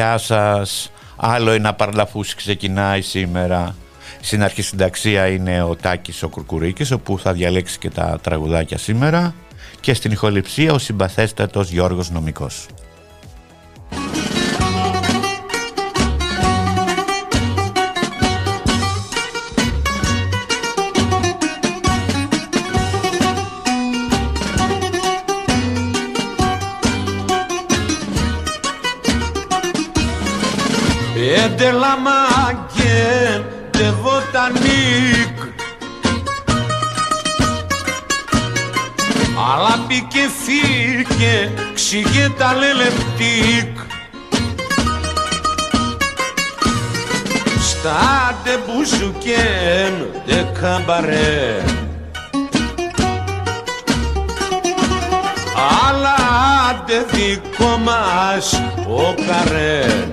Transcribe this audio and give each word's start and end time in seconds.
Γεια 0.00 0.18
σας. 0.18 0.92
Άλλο 1.16 1.50
ένα 1.50 1.74
παρλαφούς 1.74 2.34
ξεκινάει 2.34 3.00
σήμερα. 3.00 3.74
Στην 4.20 4.42
αρχή 4.42 4.62
συνταξία 4.62 5.26
είναι 5.26 5.62
ο 5.62 5.76
Τάκης 5.76 6.22
ο 6.22 6.28
Κουρκουρίκης, 6.28 6.90
όπου 6.90 7.18
θα 7.18 7.32
διαλέξει 7.32 7.78
και 7.78 7.90
τα 7.90 8.18
τραγουδάκια 8.22 8.78
σήμερα. 8.78 9.34
Και 9.80 9.94
στην 9.94 10.12
ηχοληψία 10.12 10.72
ο 10.72 10.78
συμπαθέστατος 10.78 11.70
Γιώργος 11.70 12.10
Νομικός. 12.10 12.66
Αλλά 40.00 40.08
μπήκε 40.08 40.28
φύγε 40.44 41.50
ξηγέ 41.74 42.28
τα 42.38 42.54
λελεπτίκ. 42.54 43.78
Στα 47.60 48.34
τε 48.44 48.50
μπουζουκέν 48.66 50.22
τε 50.26 50.60
καμπαρέ. 50.60 51.64
Αλλά 55.88 56.84
τε 56.86 57.04
δικό 57.12 57.76
μας 57.84 58.62
ο 58.88 59.14
καρέν. 59.26 60.12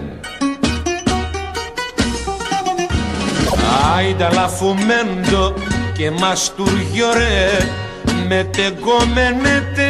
Άιντα 3.95 4.33
λαφουμέντο 4.33 5.53
και 5.97 6.11
μαστούργιο 6.11 7.13
ρε 7.13 7.85
με 8.27 8.49
τεγκόμενετε 8.51 9.89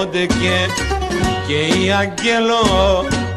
όντε 0.00 0.26
και 0.26 0.68
και 1.46 1.58
η 1.78 1.92
αγγέλο 1.92 2.64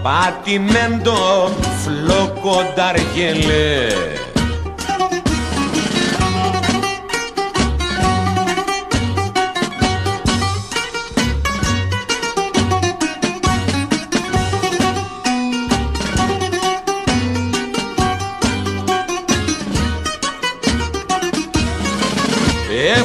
πατημέντο 0.04 1.50
φλοκονταργελέ 1.84 3.88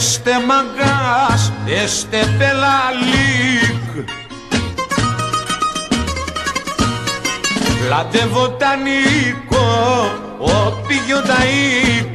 Este 0.07 0.33
μαγκάς, 0.47 1.53
este 1.67 2.21
πελαλίκ 2.39 4.09
Λάτε 7.89 8.27
βοτανικό, 8.27 9.73
ο 10.39 10.71
πηγιονταίκ 10.87 12.09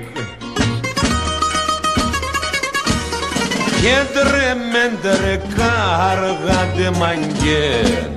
Κέντρε 3.82 4.56
μέντρε 4.72 5.42
κάργαντε 5.56 6.98
μαγκέν 6.98 8.12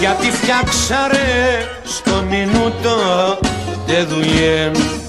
Γιατί 0.00 0.30
φτιάξαρε 0.30 1.66
στο 1.84 2.22
μινούτο 2.28 2.98
δε 3.86 4.02
δουλειέν 4.02 5.02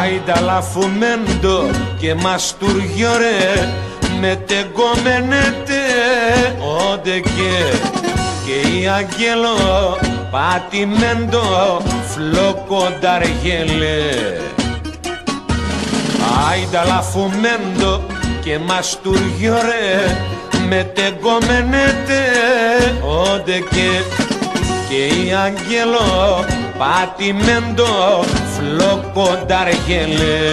Άιντα 0.00 0.40
λαφουμέντο 0.40 1.70
και 1.98 2.14
μαστούργιο 2.14 3.10
ρε 3.18 3.68
με 4.20 4.42
τεγκόμενετε 4.46 5.80
όντε 6.90 7.20
και 7.20 7.76
και 8.46 8.68
η 8.68 8.88
αγγέλο 8.88 9.98
πατημέντο 10.30 11.82
φλοκονταργέλε 12.08 14.00
Άιντα 16.50 16.84
λαφουμέντο 16.84 18.02
και 18.44 18.58
μαστούργιο 18.58 19.54
ρε 19.54 20.16
με 20.68 20.82
τεγκόμενετε 20.94 22.20
όντε 23.02 23.58
και 23.58 24.02
και 24.88 25.06
η 25.06 25.32
αγγέλο 25.34 26.44
πατημέντο 26.78 28.24
φλοκονταργελέ 28.58 30.48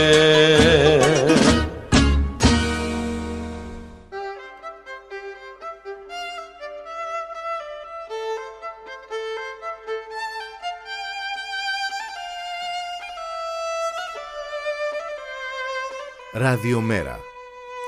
Ραδιομέρα. 16.34 17.20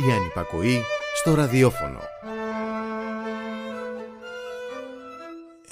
Η 0.08 0.12
ανυπακοή 0.12 0.84
στο 1.16 1.36
ραδιόφωνο. 1.36 2.00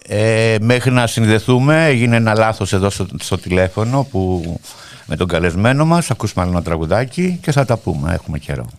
Ε, 0.08 0.56
μέχρι 0.62 0.92
να 0.92 1.08
συνδεθούμε 1.08 1.86
έγινε 1.86 2.16
ένα 2.16 2.34
λάθος 2.34 2.74
εδώ 2.74 2.90
στο, 2.90 3.08
στο 3.20 3.38
τηλέφωνο 3.38 4.08
που, 4.12 4.44
με 5.06 5.16
τον 5.16 5.28
καλεσμένο 5.28 5.86
μας. 5.86 6.12
Ακούσουμε 6.12 6.44
άλλο 6.44 6.52
ένα 6.52 6.62
τραγουδάκι 6.62 7.40
και 7.42 7.52
θα 7.52 7.66
τα 7.66 7.78
πούμε. 7.78 8.14
Έχουμε 8.14 8.38
καιρό. 8.38 8.70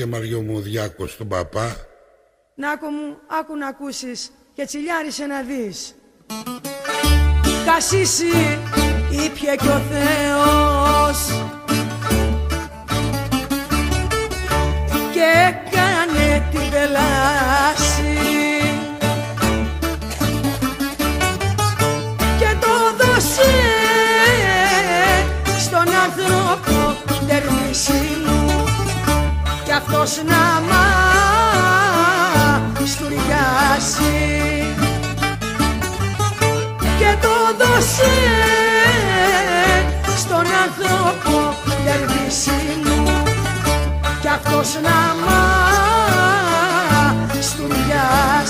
Έλεγε 0.00 0.16
Μαριό 0.16 0.40
μου 0.40 0.56
ο 0.56 0.60
Διάκος 0.60 1.12
στον 1.12 1.28
παπά. 1.28 1.76
Νάκο 2.54 2.90
μου, 2.90 3.16
άκου 3.40 3.56
να 3.56 3.66
ακούσεις 3.66 4.30
και 4.54 4.64
τσιλιάρισε 4.64 5.26
να 5.26 5.42
δεις. 5.42 5.94
Κασίσι 7.66 8.58
ήπια 9.10 9.54
κι 9.54 9.68
ο 9.68 9.80
Θεός 9.90 11.50
αυτός 30.02 30.22
να 30.24 30.44
μαστουριάσει 32.78 34.16
και 36.98 37.16
το 37.20 37.34
δώσε 37.58 38.14
στον 40.16 40.44
άνθρωπο 40.64 41.54
δερβίση 41.84 42.60
μου. 42.84 43.00
Κι 44.20 44.28
αυτός 44.28 44.68
να 44.82 44.98
μαστουριάσει 47.26 48.49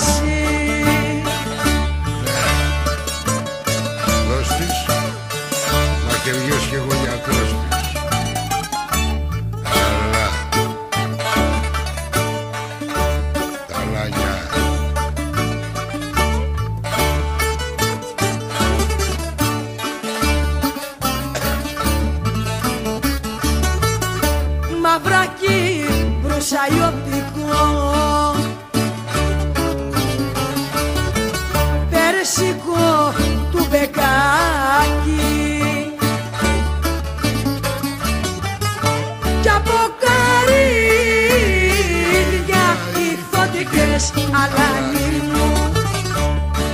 φωτικές 44.01 44.13
αλάνι 44.31 45.09
μου 45.33 45.47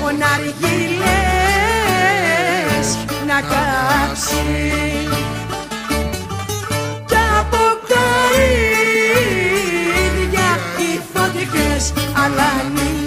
ο 0.03 0.11
Ναργίλες 0.11 0.47
να 3.27 3.41
κάψει. 3.41 4.45
Αλάνι 12.23 12.89
μου 12.91 13.06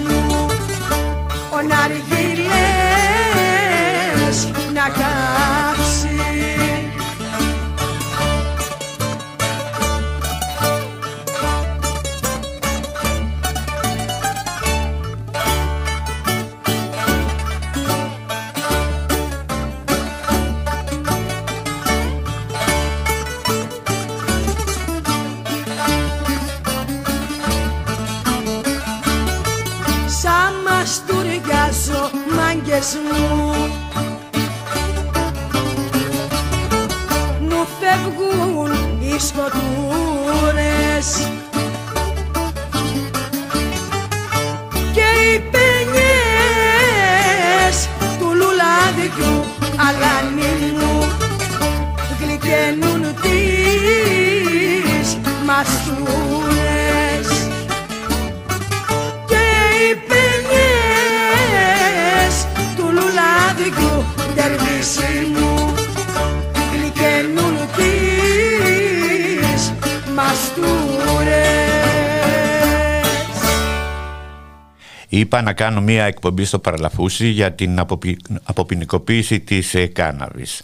Είπα 75.31 75.41
να 75.41 75.53
κάνω 75.53 75.81
μία 75.81 76.03
εκπομπή 76.03 76.45
στο 76.45 76.59
Παραλαφούσι 76.59 77.27
για 77.27 77.53
την 77.53 77.79
αποποι... 77.79 78.19
αποποινικοποίηση 78.43 79.39
της 79.39 79.73
ε, 79.73 79.85
κάναβης. 79.85 80.61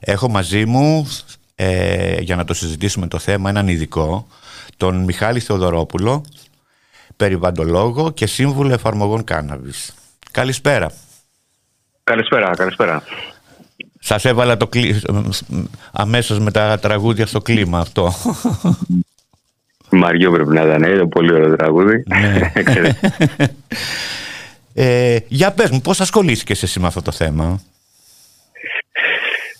Έχω 0.00 0.28
μαζί 0.28 0.64
μου, 0.64 1.08
ε, 1.54 2.20
για 2.20 2.36
να 2.36 2.44
το 2.44 2.54
συζητήσουμε 2.54 3.06
το 3.06 3.18
θέμα, 3.18 3.50
έναν 3.50 3.68
ειδικό, 3.68 4.26
τον 4.76 5.04
Μιχάλη 5.04 5.40
Θεοδωρόπουλο, 5.40 6.24
περιβαντολόγο 7.16 8.10
και 8.10 8.26
σύμβουλο 8.26 8.72
εφαρμογών 8.72 9.24
κάναβης. 9.24 9.94
Καλησπέρα. 10.30 10.92
Καλησπέρα, 12.04 12.50
καλησπέρα. 12.56 13.02
Σας 14.00 14.24
έβαλα 14.24 14.56
το 14.56 14.66
κλί... 14.66 15.02
αμέσως 15.92 16.38
με 16.38 16.50
τα 16.50 16.78
τραγούδια 16.78 17.26
στο 17.26 17.40
κλίμα 17.40 17.78
αυτό. 17.78 18.14
Μαριό 19.94 20.30
πρέπει 20.30 20.54
να 20.54 20.62
ήταν, 20.62 20.82
είναι 20.82 21.08
πολύ 21.08 21.32
ωραίο 21.32 21.56
τραγούδι. 21.56 22.02
Ναι. 22.06 22.52
ε, 24.84 25.16
για 25.28 25.52
πες 25.52 25.70
μου, 25.70 25.80
πώς 25.80 26.00
ασχολήθηκες 26.00 26.62
εσύ 26.62 26.80
με 26.80 26.86
αυτό 26.86 27.02
το 27.02 27.12
θέμα; 27.12 27.60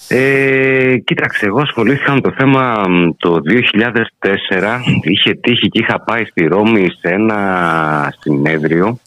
Ε, 0.08 0.96
κοίταξε, 1.04 1.46
εγώ 1.46 1.60
ασχολήθηκα 1.60 2.14
με 2.14 2.20
το 2.20 2.32
θέμα 2.36 2.82
το 3.18 3.40
2004. 3.44 4.80
Είχε 5.02 5.34
τύχει 5.34 5.68
και 5.68 5.80
είχα 5.82 6.00
πάει 6.00 6.24
στη 6.24 6.46
Ρώμη 6.46 6.88
σε 7.00 7.08
ένα 7.08 8.14
συνέδριο 8.20 8.98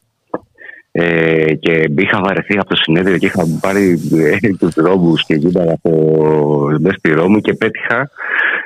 Ε, 1.00 1.54
και 1.54 1.86
είχα 1.98 2.22
βαρεθεί 2.24 2.58
από 2.58 2.70
το 2.70 2.76
συνέδριο 2.76 3.18
και 3.18 3.26
είχα 3.26 3.44
πάρει 3.62 4.00
ε, 4.42 4.56
τους 4.60 4.74
δρόμους 4.74 5.26
και 5.26 5.36
γίνανε 5.36 5.72
από 5.72 5.92
μέσα 6.80 6.96
στη 6.98 7.12
Ρώμη 7.12 7.42
και 7.42 7.54
πέτυχα 7.54 8.10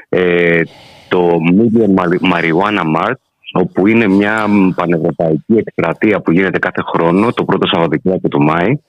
ε, 0.09 0.61
το 1.09 1.29
Medium 1.57 2.01
Marijuana 2.33 2.81
Mart 2.95 3.19
όπου 3.53 3.87
είναι 3.87 4.07
μια 4.07 4.45
πανευρωπαϊκή 4.75 5.55
εκστρατεία 5.55 6.19
που 6.19 6.31
γίνεται 6.31 6.59
κάθε 6.59 6.81
χρόνο 6.93 7.33
το 7.33 7.43
πρώτο 7.43 7.67
Σαββατοκύριακο 7.67 8.27
του 8.27 8.41
Μάη 8.41 8.79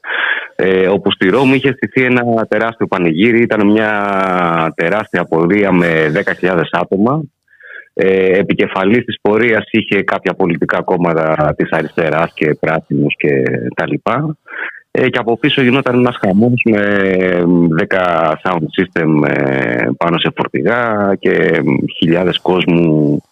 ε, 0.57 0.89
όπου 0.89 1.13
στη 1.13 1.29
Ρώμη 1.29 1.55
είχε 1.55 1.73
στηθεί 1.73 2.05
ένα 2.05 2.47
τεράστιο 2.49 2.87
πανηγύρι 2.87 3.43
ήταν 3.43 3.67
μια 3.67 3.93
τεράστια 4.75 5.25
πορεία 5.25 5.73
με 5.73 6.13
10.000 6.41 6.61
άτομα 6.71 7.23
ε, 7.95 8.39
επικεφαλής 8.39 9.05
της 9.05 9.19
πορείας 9.21 9.65
είχε 9.71 10.03
κάποια 10.03 10.35
πολιτικά 10.35 10.83
κόμματα 10.83 11.55
της 11.57 11.71
αριστεράς 11.71 12.33
και 12.35 12.55
πράσινους 12.61 13.15
και 13.17 13.43
τα 13.75 13.87
λοιπά. 13.87 14.37
Ε, 14.91 15.09
και 15.09 15.19
από 15.19 15.39
πίσω 15.39 15.63
γινόταν 15.63 15.99
ένας 15.99 16.19
χαμός 16.21 16.63
με 16.65 17.07
10 17.89 18.33
sound 18.43 18.67
system 18.77 19.29
ε, 19.29 19.85
πάνω 19.97 20.19
σε 20.19 20.33
φορτηγά 20.37 21.15
και 21.19 21.63
χιλιάδες 21.99 22.39
κόσμου 22.39 23.23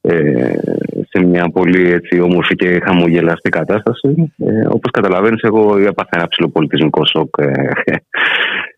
ε, 0.00 0.58
σε 1.08 1.24
μια 1.24 1.48
πολύ 1.52 1.90
έτσι, 1.90 2.20
όμορφη 2.20 2.54
και 2.54 2.80
χαμογελαστή 2.84 3.48
κατάσταση. 3.48 4.32
Ε, 4.38 4.66
όπως 4.66 4.90
καταλαβαίνεις 4.90 5.42
εγώ 5.42 5.78
έπαθα 5.78 6.08
ένα 6.10 6.28
ψηλοπολιτισμικό 6.28 7.06
σοκ 7.06 7.34
ε, 7.38 7.52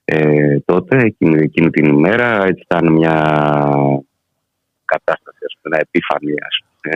ε, 0.05 0.59
τότε, 0.65 0.97
εκείνη, 0.97 1.43
εκείνη 1.43 1.71
την 1.71 1.85
ημέρα. 1.85 2.45
Έτσι 2.45 2.63
ήταν 2.71 2.93
μια 2.93 3.17
κατάσταση, 4.95 5.43
ας 5.49 5.55
πούμε, 5.55 5.67
ένα 5.71 5.85
επίφανη, 5.87 6.33
ας 6.49 6.57
πούμε, 6.65 6.95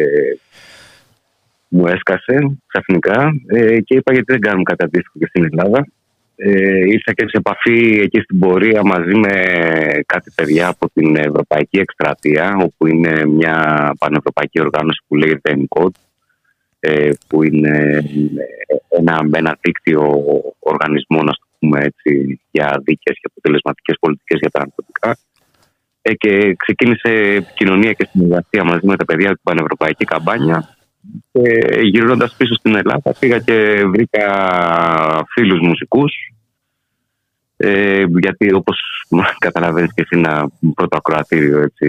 ε, 0.00 0.34
μου 1.74 1.86
έσκασε 1.86 2.36
ξαφνικά 2.66 3.18
ε, 3.46 3.80
και 3.80 3.94
είπα 3.96 4.12
γιατί 4.12 4.32
δεν 4.32 4.40
κάνουμε 4.40 4.62
κάτι 4.62 4.84
αντίστοιχο 4.84 5.18
και 5.18 5.26
στην 5.26 5.44
Ελλάδα. 5.44 5.86
Ε, 6.36 6.78
ήρθα 6.94 7.12
και 7.12 7.24
σε 7.28 7.36
επαφή 7.36 8.00
εκεί 8.02 8.20
στην 8.20 8.38
πορεία 8.38 8.82
μαζί 8.84 9.14
με 9.14 9.34
κάτι 10.06 10.30
παιδιά 10.34 10.68
από 10.68 10.90
την 10.94 11.16
Ευρωπαϊκή 11.16 11.78
Εκστρατεία 11.78 12.56
όπου 12.60 12.86
είναι 12.86 13.26
μια 13.26 13.56
πανευρωπαϊκή 13.98 14.60
οργάνωση 14.60 15.00
που 15.06 15.14
λέγεται 15.14 15.54
ENCODE 15.56 15.98
ε, 16.80 17.10
που 17.28 17.42
είναι 17.42 18.04
ένα, 18.88 19.28
ένα 19.32 19.58
δίκτυο 19.60 20.02
οργανισμών 20.58 21.24
να 21.24 21.32
το 21.32 21.46
πούμε 21.58 21.80
έτσι, 21.80 22.40
για 22.50 22.82
δίκαιες 22.84 23.16
και 23.20 23.30
αποτελεσματικές 23.30 23.96
πολιτικές 24.00 24.38
για 24.40 24.50
τα 24.50 24.58
ναρκωτικά 24.58 25.10
ε, 25.10 25.33
και 26.12 26.54
ξεκίνησε 26.56 27.08
επικοινωνία 27.12 27.92
και 27.92 28.08
συνεργασία 28.12 28.64
μαζί 28.64 28.86
με 28.86 28.96
τα 28.96 29.04
παιδιά 29.04 29.30
του 29.30 29.40
Πανευρωπαϊκή 29.42 30.04
Καμπάνια. 30.04 30.76
Και 31.32 31.80
γυρνώντα 31.82 32.30
πίσω 32.36 32.54
στην 32.54 32.74
Ελλάδα, 32.74 33.14
πήγα 33.18 33.38
και 33.38 33.84
βρήκα 33.86 34.26
φίλους 35.28 35.60
μουσικούς. 35.60 36.12
Ε, 37.56 38.04
γιατί 38.20 38.54
όπως 38.54 39.06
καταλαβαίνεις 39.46 39.94
και 39.94 40.02
εσύ 40.02 40.20
ένα 40.24 40.50
πρώτο 40.74 40.96
ακροατήριο 40.96 41.60
έτσι, 41.60 41.86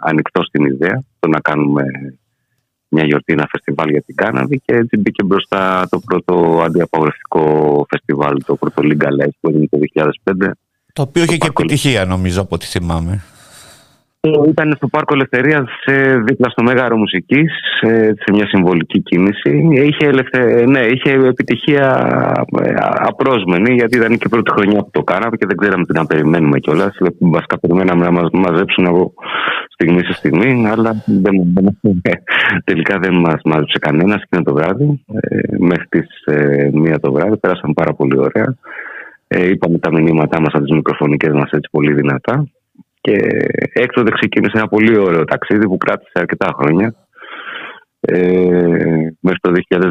ανοιχτό 0.00 0.42
στην 0.42 0.64
ιδέα 0.64 1.04
το 1.18 1.28
να 1.28 1.40
κάνουμε 1.40 1.84
μια 2.88 3.04
γιορτή, 3.04 3.32
ένα 3.32 3.48
φεστιβάλ 3.50 3.90
για 3.90 4.02
την 4.02 4.14
κάναβη 4.14 4.60
και 4.64 4.74
έτσι 4.74 4.96
μπήκε 4.96 5.24
μπροστά 5.24 5.86
το 5.90 5.98
πρώτο 5.98 6.62
αντιαπαγορευτικό 6.64 7.86
φεστιβάλ, 7.88 8.42
το 8.46 8.56
πρώτο 8.56 8.82
Legal 8.84 9.28
που 9.40 9.48
έγινε 9.48 9.66
το 9.68 9.78
2005 10.24 10.50
το 10.94 11.02
οποίο 11.02 11.22
είχε 11.22 11.36
και 11.36 11.46
επιτυχία 11.46 12.04
νομίζω 12.04 12.40
από 12.40 12.54
ό,τι 12.54 12.66
θυμάμαι. 12.66 13.22
Ήταν 14.48 14.74
στο 14.76 14.88
Πάρκο 14.88 15.14
Ελευθερίας, 15.14 15.68
δίπλα 16.24 16.48
στο 16.48 16.62
Μέγαρο 16.62 16.96
Μουσικής, 16.96 17.52
σε 18.22 18.30
μια 18.32 18.46
συμβολική 18.46 19.02
κίνηση. 19.02 19.50
Είχε, 19.72 20.06
ελευθε... 20.06 20.66
ναι, 20.66 20.80
είχε 20.80 21.10
επιτυχία 21.10 21.86
ε, 22.62 22.74
απρόσμενη, 22.94 23.74
γιατί 23.74 23.96
ήταν 23.96 24.08
και 24.18 24.26
η 24.26 24.28
πρώτη 24.28 24.50
χρονιά 24.50 24.78
που 24.78 24.90
το 24.90 25.02
κάναμε 25.02 25.36
και 25.36 25.46
δεν 25.46 25.56
ξέραμε 25.56 25.84
τι 25.84 25.92
να 25.92 26.06
περιμένουμε 26.06 26.58
κιόλας. 26.58 26.96
Βασικά, 27.18 27.58
περιμέναμε 27.58 28.04
να 28.04 28.10
μας 28.10 28.28
μαζέψουν 28.32 28.86
από 28.86 29.12
στιγμή 29.68 30.04
σε 30.04 30.12
στιγμή, 30.12 30.68
αλλά 30.68 31.02
δεν, 31.06 31.34
τελικά 32.68 32.98
δεν 32.98 33.14
μας 33.14 33.40
μάζεψε 33.44 33.78
κανένας 33.78 34.22
εκείνο 34.22 34.42
το 34.42 34.54
βράδυ. 34.54 35.04
Ε, 35.12 35.38
μέχρι 35.58 35.86
τις 35.88 36.24
ε, 36.24 36.70
μία 36.72 37.00
το 37.00 37.12
βράδυ, 37.12 37.36
πέρασαν 37.36 37.72
πάρα 37.72 37.94
πολύ 37.94 38.18
ωραία. 38.18 38.56
Ε, 39.26 39.48
είπαμε 39.48 39.78
τα 39.78 39.92
μηνύματά 39.92 40.40
μας 40.40 40.52
από 40.54 40.64
τις 40.64 40.74
μικροφωνικές 40.74 41.32
μας 41.32 41.50
έτσι 41.50 41.68
πολύ 41.70 41.92
δυνατά 41.92 42.46
και 43.00 43.16
έκτοτε 43.72 44.10
ξεκίνησε 44.10 44.58
ένα 44.58 44.68
πολύ 44.68 44.98
ωραίο 44.98 45.24
ταξίδι 45.24 45.66
που 45.66 45.76
κράτησε 45.76 46.12
αρκετά 46.12 46.54
χρόνια 46.58 46.94
ε, 48.00 48.18
μέχρι 49.20 49.38
το 49.40 49.52
2019 49.70 49.90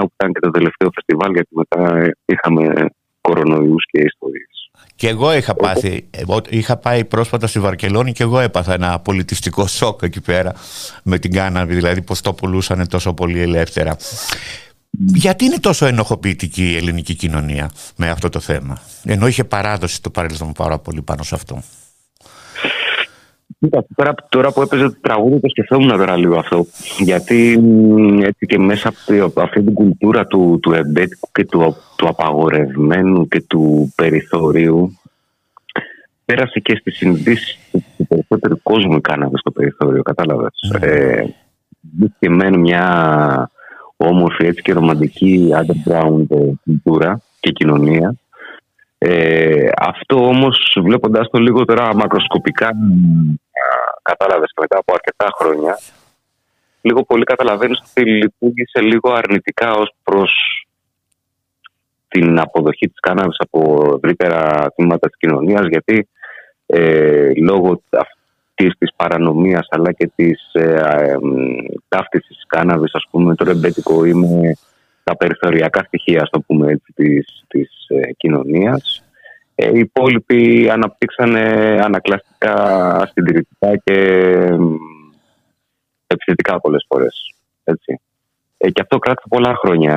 που 0.00 0.12
ήταν 0.14 0.32
και 0.32 0.40
το 0.40 0.50
τελευταίο 0.50 0.90
φεστιβάλ 0.94 1.32
γιατί 1.32 1.48
μετά 1.50 2.12
είχαμε 2.24 2.86
κορονοϊούς 3.20 3.84
και 3.86 4.00
ιστορίες. 4.00 4.70
Και 4.94 5.08
εγώ 5.08 5.34
είχα, 5.34 5.54
πάθει, 5.54 6.08
είχα 6.48 6.76
πάει 6.76 7.04
πρόσφατα 7.04 7.46
στη 7.46 7.60
Βαρκελόνη 7.60 8.12
και 8.12 8.22
εγώ 8.22 8.40
έπαθα 8.40 8.74
ένα 8.74 9.00
πολιτιστικό 9.00 9.66
σοκ 9.66 10.02
εκεί 10.02 10.20
πέρα 10.20 10.52
με 11.04 11.18
την 11.18 11.32
κάναβη, 11.32 11.74
δηλαδή 11.74 12.02
πως 12.02 12.20
το 12.20 12.32
πουλούσαν 12.32 12.88
τόσο 12.88 13.14
πολύ 13.14 13.40
ελεύθερα. 13.40 13.96
Γιατί 14.98 15.44
είναι 15.44 15.58
τόσο 15.58 15.86
ενοχοποιητική 15.86 16.62
η 16.62 16.76
ελληνική 16.76 17.14
κοινωνία 17.14 17.70
με 17.96 18.10
αυτό 18.10 18.28
το 18.28 18.40
θέμα, 18.40 18.78
ενώ 19.04 19.26
είχε 19.26 19.44
παράδοση 19.44 20.02
το 20.02 20.10
παρελθόν 20.10 20.52
πάρα 20.52 20.78
πολύ 20.78 21.02
πάνω 21.02 21.22
σε 21.22 21.34
αυτό. 21.34 21.62
τώρα, 23.94 24.14
τώρα 24.28 24.52
που 24.52 24.62
έπαιζε 24.62 24.84
το 24.84 24.96
τραγούδι 25.00 25.40
το 25.40 25.48
σκεφτόμουν 25.48 25.88
τώρα 25.88 26.16
λίγο 26.16 26.38
αυτό. 26.38 26.66
Γιατί 26.98 27.60
έτσι 28.22 28.46
και 28.46 28.58
μέσα 28.58 28.92
από 29.22 29.40
αυτή 29.40 29.62
την 29.62 29.74
κουλτούρα 29.74 30.26
του, 30.26 30.58
του 30.62 30.72
εμπέτικου 30.72 31.28
και 31.32 31.44
του, 31.44 31.76
του 31.96 32.08
απαγορευμένου 32.08 33.28
και 33.28 33.40
του 33.40 33.92
περιθωρίου 33.94 34.96
πέρασε 36.24 36.60
και 36.60 36.76
στη 36.76 36.90
συνδύση 36.90 37.58
του 37.70 38.06
περισσότερου 38.06 38.62
κόσμου 38.62 39.00
κάναμε 39.00 39.38
στο 39.38 39.50
περιθώριο, 39.50 40.02
κατάλαβες. 40.02 40.72
Mm. 40.74 40.82
Ε, 40.82 41.24
μια 42.58 43.50
όμορφη 44.06 44.46
έτσι 44.46 44.62
και 44.62 44.72
ρομαντική 44.72 45.50
underground 45.52 46.26
ε, 46.30 46.52
κουλτούρα 46.64 47.20
και 47.40 47.50
κοινωνία. 47.50 48.14
Ε, 48.98 49.68
αυτό 49.78 50.26
όμως 50.26 50.76
βλέποντας 50.82 51.28
το 51.30 51.38
λίγο 51.38 51.64
τώρα 51.64 51.94
μακροσκοπικά 51.94 52.70
κατάλαβες 54.02 54.50
και 54.54 54.60
μετά 54.60 54.78
από 54.78 54.92
αρκετά 54.92 55.26
χρόνια 55.38 55.78
λίγο 56.82 57.04
πολύ 57.04 57.24
καταλαβαίνεις 57.24 57.80
ότι 57.80 58.10
λειτουργήσε 58.10 58.80
λίγο 58.80 59.12
αρνητικά 59.12 59.72
ως 59.72 59.94
προς 60.02 60.32
την 62.08 62.40
αποδοχή 62.40 62.88
της 62.88 63.00
κάναβης 63.00 63.36
από 63.38 63.92
ευρύτερα 63.96 64.72
τμήματα 64.76 65.08
της 65.08 65.16
κοινωνίας 65.18 65.66
γιατί 65.66 66.08
ε, 66.66 67.32
λόγω 67.36 67.82
της, 68.54 68.74
της 68.78 68.90
παρανομίας 68.96 69.66
αλλά 69.70 69.92
και 69.92 70.10
της 70.14 70.50
ε, 70.52 70.62
ε, 70.62 71.16
ταύτισης 71.88 72.36
της 72.36 72.46
κάναβης 72.46 72.94
ας 72.94 73.06
πούμε 73.10 73.34
το 73.34 73.44
ρεμπέτικο 73.44 74.04
είναι 74.04 74.56
τα 75.04 75.16
περιθωριακά 75.16 75.82
στοιχεία 75.86 76.24
στο 76.24 76.40
πούμε 76.40 76.72
έτσι, 76.72 76.92
της, 76.94 77.44
της 77.48 77.86
ε, 77.88 78.12
κοινωνίας 78.16 79.02
ε, 79.54 79.70
οι 79.74 79.78
υπόλοιποι 79.78 80.70
αναπτύξανε 80.70 81.40
ανακλαστικά 81.82 82.56
συντηρητικά 83.12 83.76
και 83.76 83.92
επιθετικά 86.06 86.60
πολλές 86.60 86.84
φορές 86.88 87.34
έτσι. 87.64 88.00
Ε, 88.56 88.70
και 88.70 88.80
αυτό 88.80 88.98
κράτησε 88.98 89.28
πολλά 89.28 89.54
χρόνια 89.54 89.96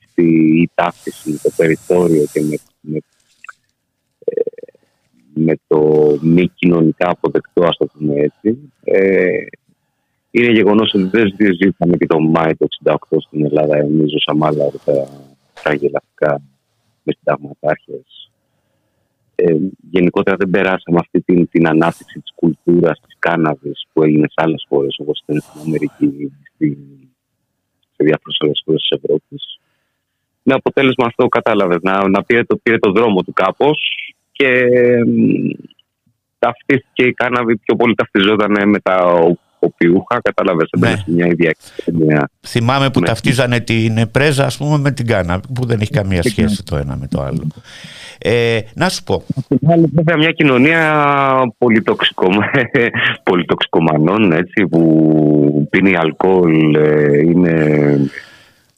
αυτή 0.00 0.24
η 0.62 0.70
ταύτιση, 0.74 1.40
το 1.42 1.50
περιθώριο 1.56 2.24
και 2.32 2.40
με, 2.40 2.56
με 2.80 2.98
με 5.34 5.54
το 5.66 5.80
μη 6.20 6.48
κοινωνικά 6.48 7.10
αποδεκτό, 7.10 7.64
ας 7.64 7.76
το 7.76 7.86
πούμε 7.86 8.14
έτσι. 8.14 8.72
Ε, 8.84 9.42
είναι 10.30 10.52
γεγονός 10.52 10.94
ότι 10.94 11.04
δεν 11.04 11.34
ζήσαμε 11.36 11.96
και 11.96 12.06
το 12.06 12.20
Μάη 12.20 12.56
του 12.56 12.68
68 12.84 12.94
στην 13.18 13.44
Ελλάδα. 13.44 13.76
Εμείς 13.76 14.10
ζούσαμε 14.10 14.46
άλλα 14.46 14.70
τα 15.62 15.74
γελαστικά 15.74 16.42
με 17.02 17.12
συνταγματάρχες. 17.18 18.30
Ε, 19.34 19.56
γενικότερα 19.90 20.36
δεν 20.36 20.50
περάσαμε 20.50 20.98
αυτή 20.98 21.20
την, 21.20 21.48
την 21.48 21.68
ανάπτυξη 21.68 22.20
της 22.20 22.32
κουλτούρας 22.34 23.00
της 23.00 23.16
κάναβης 23.18 23.86
που 23.92 24.02
έγινε 24.02 24.26
σε 24.28 24.34
άλλες 24.34 24.66
χώρες 24.68 24.98
όπως 24.98 25.18
στην 25.18 25.40
Αμερική, 25.66 26.32
στην, 26.54 26.76
σε 27.96 28.04
διάφορες 28.04 28.36
άλλες 28.40 28.62
χώρες 28.64 28.86
της 28.88 28.98
Ευρώπης. 29.02 29.58
Με 30.42 30.54
αποτέλεσμα 30.54 31.06
αυτό, 31.06 31.28
κατάλαβες, 31.28 31.78
να, 31.82 32.08
να 32.08 32.24
πήρε, 32.24 32.44
το, 32.44 32.56
πήρε 32.56 32.78
το 32.78 32.90
δρόμο 32.90 33.22
του 33.22 33.32
κάπως 33.32 33.78
και 34.40 34.66
ταυτίστηκε 36.38 37.02
η 37.06 37.12
κάναβη 37.12 37.56
πιο 37.56 37.76
πολύ 37.76 37.94
ταυτιζόταν 37.94 38.68
με 38.68 38.78
τα 38.78 39.14
οπιούχα, 39.58 40.20
κατάλαβες 40.22 40.68
ναι. 40.78 40.94
μια 41.06 41.26
ίδια 41.26 41.54
Θυμάμαι 42.46 42.90
που 42.90 43.00
ναι. 43.00 43.06
ταυτίζανε 43.06 43.60
την 43.60 44.10
πρέζα 44.10 44.44
ας 44.44 44.56
πούμε 44.56 44.78
με 44.78 44.90
την 44.92 45.06
κάναβη 45.06 45.42
που 45.54 45.66
δεν 45.66 45.80
έχει 45.80 45.90
καμία 45.90 46.22
σχέση 46.22 46.62
το 46.62 46.76
ένα 46.76 46.96
με 46.96 47.06
το 47.06 47.22
άλλο. 47.22 47.46
Ε, 48.18 48.60
να 48.74 48.88
σου 48.88 49.02
πω. 49.02 49.22
Βέβαια 49.92 50.16
μια 50.16 50.32
κοινωνία 50.32 51.04
πολυτοξικο... 51.58 52.28
Αθηνών 54.10 54.32
έτσι, 54.32 54.66
που 54.66 55.68
πίνει 55.70 55.96
αλκοόλ, 55.96 56.74
ε, 56.74 57.18
είναι 57.18 57.54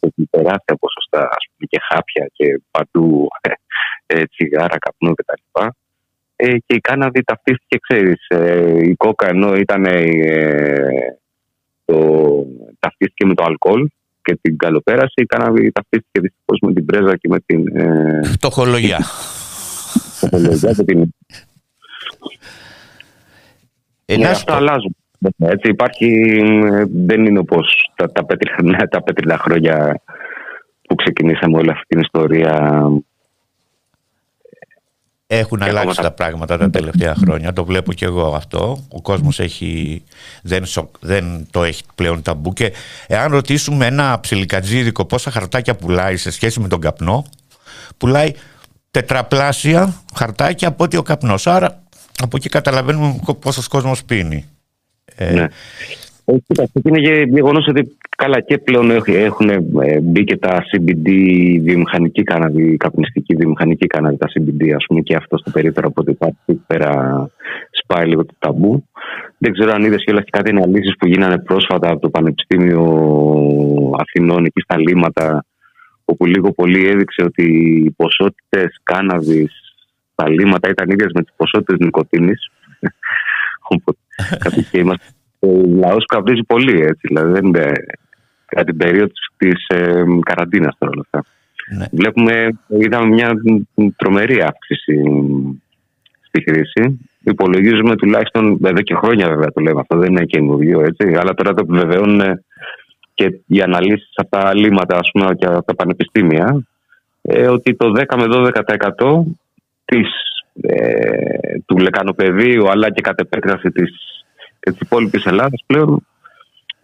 έχει 0.01 0.29
τεράστια 0.31 0.77
ποσοστά 0.81 1.21
ας 1.21 1.45
πούμε, 1.51 1.67
και 1.69 1.79
χάπια 1.89 2.27
και 2.33 2.61
παντού 2.71 3.29
ε, 3.41 3.51
τσιγάρα, 4.31 4.79
καπνού 4.79 5.15
κτλ. 5.15 5.65
Ε, 6.37 6.59
και 6.59 6.75
η 6.75 6.81
κάναβη 6.81 7.23
ταυτίστηκε, 7.23 7.79
ξέρεις, 7.89 8.27
ε, 8.29 8.79
η 8.83 8.95
κόκα 8.95 9.29
ενώ 9.29 9.55
ήταν 9.55 9.85
ε, 9.85 11.19
το, 11.85 11.97
ταυτίστηκε 12.79 13.27
με 13.27 13.35
το 13.35 13.45
αλκοόλ 13.47 13.89
και 14.23 14.39
την 14.43 14.57
καλοπέραση, 14.57 15.13
η 15.15 15.27
κάναβη 15.27 15.73
ταυτίστηκε 15.73 16.21
δυστυχώς 16.21 16.59
με 16.61 16.73
την 16.73 16.85
πρέζα 16.85 17.17
και 17.17 17.29
με 17.29 17.41
την... 17.47 17.77
Ε, 17.77 18.21
Φτωχολογία. 18.25 18.99
Φτωχολογία 20.17 20.73
και 20.73 20.85
την... 20.85 21.13
Ένα 24.05 24.25
Ναι, 24.25 24.29
αυτά 24.29 24.57
αλλάζουν. 24.57 24.97
Έτσι, 25.39 25.71
υπάρχει, 25.71 26.07
ε, 26.65 26.85
δεν 26.89 27.27
είναι 27.27 27.39
όπως 27.39 27.91
τα, 27.95 28.13
τα, 28.13 28.25
πέτρινα, 28.25 28.87
τα 28.91 29.03
πέτρινα 29.03 29.39
χρόνια 29.39 30.03
που 30.89 30.95
ξεκινήσαμε 30.95 31.57
όλη 31.59 31.71
αυτή 31.71 31.87
την 31.87 32.01
ιστορία. 32.01 32.83
Έχουν 35.35 35.59
Και 35.59 35.65
αλλάξει 35.65 35.89
ακόμα 35.91 36.09
τα 36.09 36.11
πράγματα 36.15 36.59
τα 36.59 36.71
τελευταία 36.71 37.15
χρόνια. 37.15 37.53
Το 37.53 37.65
βλέπω 37.65 37.93
και 37.93 38.05
εγώ 38.05 38.35
αυτό. 38.35 38.85
Ο 38.89 39.01
κόσμος 39.03 39.41
έχει, 39.41 40.03
δεν, 40.43 40.67
σο- 40.67 40.91
δεν 41.01 41.47
το 41.51 41.63
έχει 41.65 41.83
πλέον 41.95 42.23
ταμπού. 42.23 42.53
Και 42.53 42.73
εάν 43.07 43.31
ρωτήσουμε 43.33 43.87
ένα 43.87 44.21
ψιλικατζίδικο 44.21 45.05
πόσα 45.05 45.31
χαρτάκια 45.31 45.75
πουλάει 45.75 46.17
σε 46.17 46.31
σχέση 46.31 46.61
με 46.61 46.69
τον 46.69 46.81
καπνό, 46.81 47.25
πουλάει 47.99 48.33
τετραπλάσια 48.91 49.95
χαρτάκια 50.15 50.69
από 50.69 50.85
ότι 50.85 50.97
ο 50.97 51.03
καπνός. 51.03 51.47
Άρα 51.47 51.83
από 52.23 52.37
εκεί 52.37 52.49
καταλαβαίνουμε 52.49 53.19
πόσος 53.41 53.69
κόσμος 53.69 54.05
πίνει. 54.05 54.47
Ε, 55.15 55.31
Ναι. 55.31 55.49
Ε, 56.25 56.37
Κοίταξε, 56.47 56.73
είναι 56.85 57.25
γεγονός 57.25 57.67
ότι 57.69 57.97
καλά 58.17 58.41
και 58.41 58.59
πλέον 58.59 58.91
έχ- 58.91 59.09
έχουν 59.09 59.49
ε, 59.49 60.01
μπει 60.01 60.25
και 60.25 60.37
τα 60.37 60.63
CBD 60.71 61.09
βιομηχανική 61.63 62.23
κάναβη, 62.23 62.77
καπνιστική 62.77 63.35
βιομηχανική 63.37 63.87
κάναβη, 63.87 64.17
τα 64.17 64.27
CBD, 64.35 64.71
ας 64.77 64.85
πούμε, 64.89 65.01
και 65.01 65.17
αυτό 65.17 65.39
στο 65.39 65.51
περίπτερο 65.51 65.89
από 65.89 66.01
ό,τι 66.01 66.11
υπάρχει 66.11 66.37
εκεί 66.47 66.63
πέρα 66.67 66.91
σπάει 67.71 68.07
λίγο 68.09 68.25
το 68.25 68.35
ταμπού. 68.39 68.85
Δεν 69.39 69.53
ξέρω 69.53 69.73
αν 69.73 69.85
είδες 69.85 70.05
και 70.05 70.11
όλα 70.11 70.21
και 70.23 70.31
κάτι 70.31 70.51
αναλύσεις 70.51 70.97
που 70.99 71.07
γίνανε 71.07 71.39
πρόσφατα 71.39 71.91
από 71.91 72.01
το 72.01 72.11
Πανεπιστήμιο 72.11 72.83
Αθηνών 73.99 74.45
εκεί 74.45 74.61
στα 74.61 74.79
Λίματα, 74.79 75.45
όπου 76.05 76.27
λίγο 76.27 76.53
πολύ 76.53 76.89
έδειξε 76.89 77.23
ότι 77.25 77.43
οι 77.87 77.91
ποσότητες 77.91 78.81
κάναβης 78.83 79.53
στα 80.13 80.29
Λίματα 80.31 80.69
ήταν 80.69 80.91
ίδιες 80.91 81.11
με 81.15 81.23
τις 81.23 81.33
ποσότητες 81.37 81.79
νοικοτήνης. 81.79 82.51
Οπότε 83.75 83.99
κάτι 84.39 84.63
και 84.71 84.79
είμαστε. 84.79 85.07
Ο 85.47 85.49
λαός 85.67 86.05
καυρίζει 86.07 86.43
πολύ 86.47 86.81
έτσι. 86.81 87.07
Δηλαδή 87.07 87.33
δεν 87.33 87.45
είναι 87.45 87.73
κατά 88.47 88.65
την 88.65 88.77
περίοδο 88.77 89.13
της 89.37 89.67
ε, 89.69 90.05
καραντίνας 90.23 90.75
τώρα 90.79 90.93
όλα 90.93 91.05
αυτά. 91.11 91.25
ναι. 91.79 91.87
Βλέπουμε, 91.93 92.59
είδαμε 92.67 93.07
μια 93.07 93.33
τρομερή 93.97 94.43
αύξηση 94.43 95.03
στη 96.29 96.43
χρήση. 96.43 97.11
Υπολογίζουμε 97.25 97.97
τουλάχιστον 97.97 98.59
εδώ 98.65 98.81
και 98.83 98.95
χρόνια 98.95 99.29
βέβαια 99.29 99.53
το 99.53 99.61
λέμε 99.61 99.81
αυτό, 99.81 99.99
δεν 99.99 100.11
είναι 100.11 100.25
καινούριο 100.25 100.81
έτσι. 100.81 101.15
Αλλά 101.21 101.35
τώρα 101.35 101.55
το 101.55 101.65
επιβεβαιώνουν 101.69 102.45
και 103.15 103.41
οι 103.47 103.63
αναλύσεις 103.63 104.13
από 104.15 104.31
τα 104.31 104.49
αλήματα 104.49 104.97
ας 104.97 105.11
πούμε, 105.13 105.35
και 105.35 105.47
από 105.47 105.65
τα 105.65 105.75
πανεπιστήμια 105.75 106.65
ε, 107.23 107.49
ότι 107.49 107.75
το 107.75 107.93
10 107.97 108.17
με 108.17 108.25
12% 108.99 109.23
της, 109.85 110.09
ε, 110.61 111.59
του 111.67 111.79
λεκανοπεδίου 111.79 112.71
αλλά 112.71 112.91
και 112.91 113.01
κατ' 113.01 113.21
επέκταση 113.21 113.71
της, 113.71 114.22
και 114.63 114.71
της 114.71 114.81
υπόλοιπης 114.81 115.25
Ελλάδας 115.25 115.63
πλέον 115.67 116.07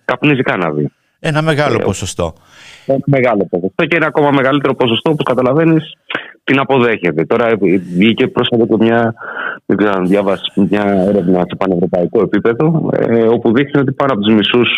καπνίζει 0.04 0.42
κάναβη. 0.42 0.90
Ένα 1.20 1.42
μεγάλο 1.42 1.78
Ε, 1.80 1.84
ποσοστό. 1.84 2.34
Ένα 2.86 2.98
μεγάλο 3.06 3.46
ποσοστό 3.50 3.84
και 3.84 3.96
ένα 3.96 4.06
ακόμα 4.06 4.30
μεγαλύτερο 4.30 4.74
ποσοστό 4.74 5.10
που 5.10 5.22
καταλαβαίνεις 5.22 5.92
την 6.44 6.58
αποδέχεται. 6.58 7.24
Τώρα 7.24 7.56
βγήκε 7.94 8.28
πρόσφατα 8.28 8.66
και 8.66 8.76
μια, 8.78 9.14
δεν 9.66 9.76
ξέρω 9.76 9.92
αν 9.92 10.06
διάβασες 10.06 10.52
μια 10.54 10.82
έρευνα 10.82 11.38
σε 11.38 11.56
πανευρωπαϊκό 11.58 12.22
επίπεδο, 12.22 12.90
ε, 12.92 13.22
όπου 13.22 13.52
δείχνει 13.52 13.80
ότι 13.80 13.92
πάνω 13.92 14.12
από 14.12 14.22
τους 14.22 14.34
μισούς 14.34 14.68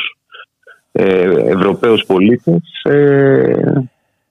ε, 0.93 1.31
Ευρωπαίους 1.45 2.05
πολίτες 2.07 2.83
ε, 2.83 3.83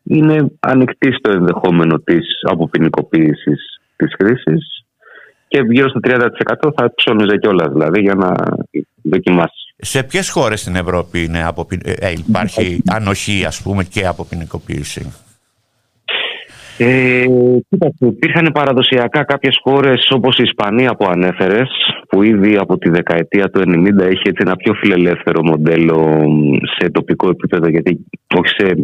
είναι 0.04 0.52
ανοιχτοί 0.60 1.12
στο 1.12 1.32
ενδεχόμενο 1.32 2.00
της 2.00 2.26
αποποινικοποίησης 2.42 3.82
της 3.96 4.16
χρήσης 4.18 4.86
και 5.50 5.60
γύρω 5.72 5.90
στο 5.90 6.00
30% 6.04 6.72
θα 6.76 6.94
ψώνιζε 6.96 7.38
κιόλας 7.38 7.72
δηλαδή 7.72 8.02
για 8.02 8.16
να 8.16 8.34
δοκιμάσει. 9.02 9.74
Σε 9.78 10.04
ποιες 10.04 10.30
χώρες 10.30 10.60
στην 10.60 10.76
Ευρώπη 10.76 11.24
είναι 11.24 11.44
αποπι... 11.44 11.80
ε, 11.84 12.12
υπάρχει 12.12 12.82
ανοχή 12.98 13.46
ας 13.46 13.62
πούμε 13.62 13.84
και 13.84 14.06
αποποινικοποίηση. 14.06 15.14
Ε, 16.82 17.26
κοίταξε, 17.70 18.06
υπήρχαν 18.06 18.52
παραδοσιακά 18.54 19.24
κάποιες 19.24 19.60
χώρες 19.64 20.10
όπως 20.10 20.38
η 20.38 20.44
Ισπανία 20.44 20.96
που 20.96 21.06
ανέφερες 21.06 21.70
που 22.10 22.24
ήδη 22.24 22.58
από 22.58 22.78
τη 22.78 22.90
δεκαετία 22.90 23.50
του 23.50 23.60
90 23.60 23.66
έχει 24.00 24.22
έτσι 24.24 24.42
ένα 24.46 24.56
πιο 24.56 24.74
φιλελεύθερο 24.74 25.44
μοντέλο 25.44 26.24
σε 26.78 26.90
τοπικό 26.90 27.30
επίπεδο 27.30 27.68
γιατί 27.70 28.06
όχι 28.38 28.54
σε 28.58 28.76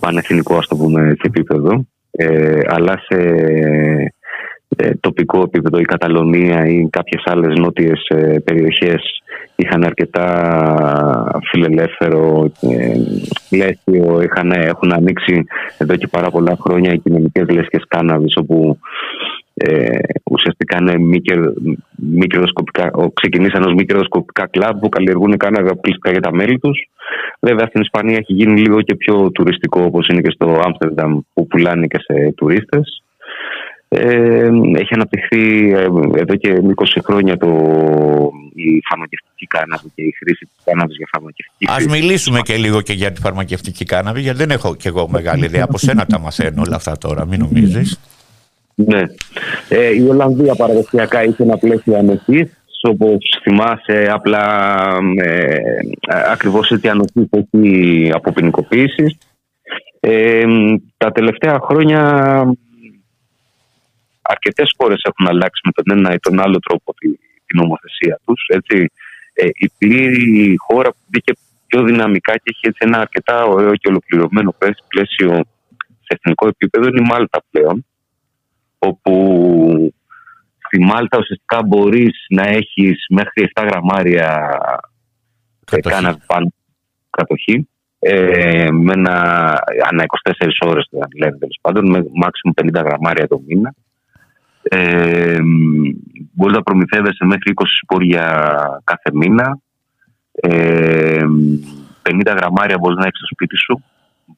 πανεθνικό 0.00 0.56
ας 0.56 0.66
το 0.66 0.76
πούμε 0.76 1.08
έτσι, 1.08 1.22
επίπεδο 1.26 1.86
ε, 2.10 2.60
αλλά 2.66 3.02
σε 3.08 3.16
ε, 3.16 4.12
τοπικό 5.00 5.40
επίπεδο 5.40 5.78
η 5.78 5.84
Καταλωνία 5.84 6.66
ή 6.66 6.88
κάποιες 6.90 7.22
άλλες 7.24 7.58
νότιες 7.58 8.06
ε, 8.08 8.38
περιοχές 8.44 9.20
είχαν 9.56 9.84
αρκετά 9.84 10.26
φιλελεύθερο 11.50 12.50
ε, 12.60 12.94
πλαίσιο, 13.48 14.22
είχαν, 14.22 14.50
έχουν 14.50 14.92
ανοίξει 14.92 15.44
εδώ 15.78 15.96
και 15.96 16.06
πάρα 16.06 16.30
πολλά 16.30 16.56
χρόνια 16.60 16.92
οι 16.92 16.98
κοινωνικές 16.98 17.48
λέσχες 17.48 17.84
κάναβης 17.88 18.36
όπου 18.36 18.78
ε, 19.54 19.98
ουσιαστικά 20.30 20.76
είναι 20.80 20.98
μη, 20.98 21.20
κερ- 21.20 21.56
μη 21.96 22.26
κερδοσκοπικά, 22.26 22.90
ο- 22.92 23.10
ξεκινήσαν 23.10 23.62
ως 23.62 23.74
μη 23.74 23.84
κερδοσκοπικά 23.84 24.48
κλαμπ 24.50 24.78
που 24.80 24.88
καλλιεργούν 24.88 25.36
κάναβη 25.36 25.68
αποκλειστικά 25.68 26.10
για 26.10 26.20
τα 26.20 26.34
μέλη 26.34 26.58
τους. 26.58 26.88
Βέβαια 27.40 27.66
στην 27.66 27.80
Ισπανία 27.80 28.16
έχει 28.16 28.32
γίνει 28.32 28.60
λίγο 28.60 28.82
και 28.82 28.94
πιο 28.94 29.30
τουριστικό 29.30 29.82
όπως 29.82 30.06
είναι 30.08 30.20
και 30.20 30.30
στο 30.30 30.60
Άμστερνταμ 30.64 31.18
που 31.34 31.46
πουλάνε 31.46 31.86
και 31.86 31.98
σε 31.98 32.32
τουρίστες. 32.36 33.02
Ε, 33.98 34.50
έχει 34.78 34.94
αναπτυχθεί 34.94 35.72
ε, 35.72 35.84
εδώ 36.14 36.34
και 36.36 36.62
20 36.76 36.84
χρόνια 37.04 37.36
το, 37.36 37.46
η 38.54 38.80
φαρμακευτική 38.88 39.46
κάναβη 39.46 39.92
και 39.94 40.02
η 40.02 40.14
χρήση 40.18 40.44
της 40.44 40.64
κάναβης 40.64 40.96
για 40.96 41.08
φαρμακευτική 41.12 41.66
Ας 41.68 41.74
χρήση. 41.74 41.88
μιλήσουμε 41.88 42.40
και 42.40 42.56
λίγο 42.56 42.80
και 42.80 42.92
για 42.92 43.12
τη 43.12 43.20
φαρμακευτική 43.20 43.84
κάναβη 43.84 44.20
γιατί 44.20 44.38
δεν 44.38 44.50
έχω 44.50 44.76
και 44.76 44.88
εγώ 44.88 45.08
μεγάλη 45.08 45.44
ιδέα. 45.44 45.64
Από 45.64 45.78
σένα 45.78 46.06
τα 46.06 46.18
μαθαίνω 46.18 46.62
όλα 46.66 46.76
αυτά 46.76 46.98
τώρα, 46.98 47.26
μην 47.26 47.40
νομίζεις. 47.40 48.00
Ναι. 48.74 49.02
Ε, 49.68 49.94
η 49.94 50.08
Ολλανδία 50.08 50.54
παραδοσιακά 50.54 51.24
είχε 51.24 51.42
ένα 51.42 51.56
πλαίσιο 51.56 51.98
ανοχής. 51.98 52.50
Όπως 52.82 53.40
θυμάσαι, 53.42 54.08
απλά 54.10 54.44
ε, 55.24 55.56
ακριβώς 56.32 56.70
έτσι 56.70 56.88
ανοχής 56.88 57.28
έχει 57.30 58.10
αποποινικοποίησης. 58.14 59.18
Ε, 60.00 60.44
τα 60.96 61.12
τελευταία 61.12 61.58
χρόνια 61.62 62.02
αρκετές 64.26 64.74
χώρες 64.78 65.00
έχουν 65.02 65.26
αλλάξει 65.26 65.60
με 65.64 65.72
τον 65.72 65.98
ένα 65.98 66.14
ή 66.14 66.18
τον 66.18 66.40
άλλο 66.40 66.58
τρόπο 66.58 66.94
τη, 66.94 67.08
την 67.46 67.60
νομοθεσία 67.60 68.20
τους. 68.24 68.46
Ε, 69.38 69.46
η 69.52 69.70
πλήρη 69.78 70.54
χώρα 70.58 70.90
που 70.90 71.02
μπήκε 71.06 71.32
πιο 71.66 71.82
δυναμικά 71.82 72.32
και 72.32 72.42
έχει 72.44 72.60
έτσι 72.62 72.78
ένα 72.80 72.98
αρκετά 72.98 73.44
ωραίο 73.44 73.74
και 73.74 73.88
ολοκληρωμένο 73.88 74.54
πλαίσιο 74.88 75.30
σε 76.06 76.18
εθνικό 76.18 76.46
επίπεδο 76.48 76.86
είναι 76.86 77.00
η 77.00 77.08
Μάλτα 77.08 77.42
πλέον 77.50 77.86
όπου 78.78 79.14
στη 80.66 80.78
Μάλτα 80.80 81.18
ουσιαστικά 81.18 81.62
μπορείς 81.62 82.26
να 82.28 82.42
έχεις 82.42 83.06
μέχρι 83.08 83.50
7 83.54 83.66
γραμμάρια 83.68 84.58
Κατοχή. 85.64 85.94
κάναβη 85.94 86.20
πάνω 86.26 86.52
κατοχή 87.10 87.68
ε, 87.98 88.70
με 88.70 88.92
ένα, 88.92 89.14
ανά 89.90 90.04
24 90.38 90.48
ώρες 90.60 90.88
το 90.90 90.98
λένε 91.16 91.36
τέλος 91.38 91.58
πάντων 91.60 91.90
με 91.90 92.04
maximum 92.24 92.80
50 92.80 92.84
γραμμάρια 92.84 93.26
το 93.26 93.42
μήνα 93.46 93.74
ε, 94.68 95.38
μπορείς 96.32 96.56
να 96.56 96.62
προμηθεύεσαι 96.62 97.24
μέχρι 97.24 97.52
20 97.54 97.62
σπόρια 97.82 98.24
κάθε 98.84 99.10
μήνα 99.12 99.58
ε, 100.32 101.20
50 102.02 102.34
γραμμάρια 102.36 102.78
μπορείς 102.78 102.96
να 102.98 103.02
έχεις 103.06 103.18
στο 103.18 103.26
σπίτι 103.34 103.56
σου 103.56 103.82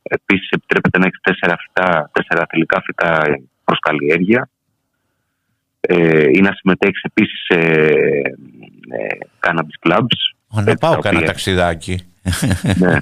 Επίσης 0.03 0.49
επιτρέπεται 0.51 0.99
να 0.99 1.07
έχεις 1.07 1.21
4, 1.49 1.55
φυτά, 1.61 2.11
4 2.37 2.45
θηλυκά 2.51 2.83
φυτά 2.85 3.23
προς 3.65 3.79
καλλιέργεια 3.79 4.49
ε, 5.81 6.23
ή 6.33 6.41
να 6.41 6.53
συμμετέχεις 6.53 7.03
επίσης 7.03 7.41
σε 7.45 7.59
ε, 7.59 9.19
cannabis 9.41 9.89
clubs. 9.89 10.19
Ω, 10.49 10.61
Να 10.61 10.71
Ε, 10.71 10.75
πάω 10.75 10.93
τα 10.95 11.01
κάνα 11.01 11.17
οποία- 11.17 11.27
ταξιδάκι. 11.27 11.99
ναι. 12.79 12.97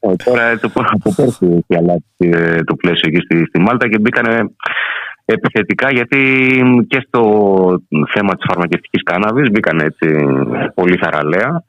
Ε, 0.00 0.14
Τώρα 0.24 0.58
το, 0.58 0.70
από 0.74 1.14
πέρσι 1.16 1.46
έχει 1.46 1.76
αλλάξει 1.78 2.16
ε, 2.18 2.62
το 2.64 2.74
πλαίσιο 2.74 3.08
εκεί 3.12 3.20
στη, 3.24 3.44
στη 3.46 3.60
Μάλτα 3.60 3.88
και 3.88 3.98
μπήκανε 3.98 4.50
επιθετικά 5.24 5.92
γιατί 5.92 6.20
και 6.88 7.04
στο 7.06 7.22
θέμα 8.12 8.34
της 8.34 8.44
φαρμακευτικής 8.48 9.02
κάναβης 9.02 9.50
μπήκαν 9.50 9.78
έτσι 9.78 10.08
πολύ 10.74 10.96
θαραλέα 10.96 11.64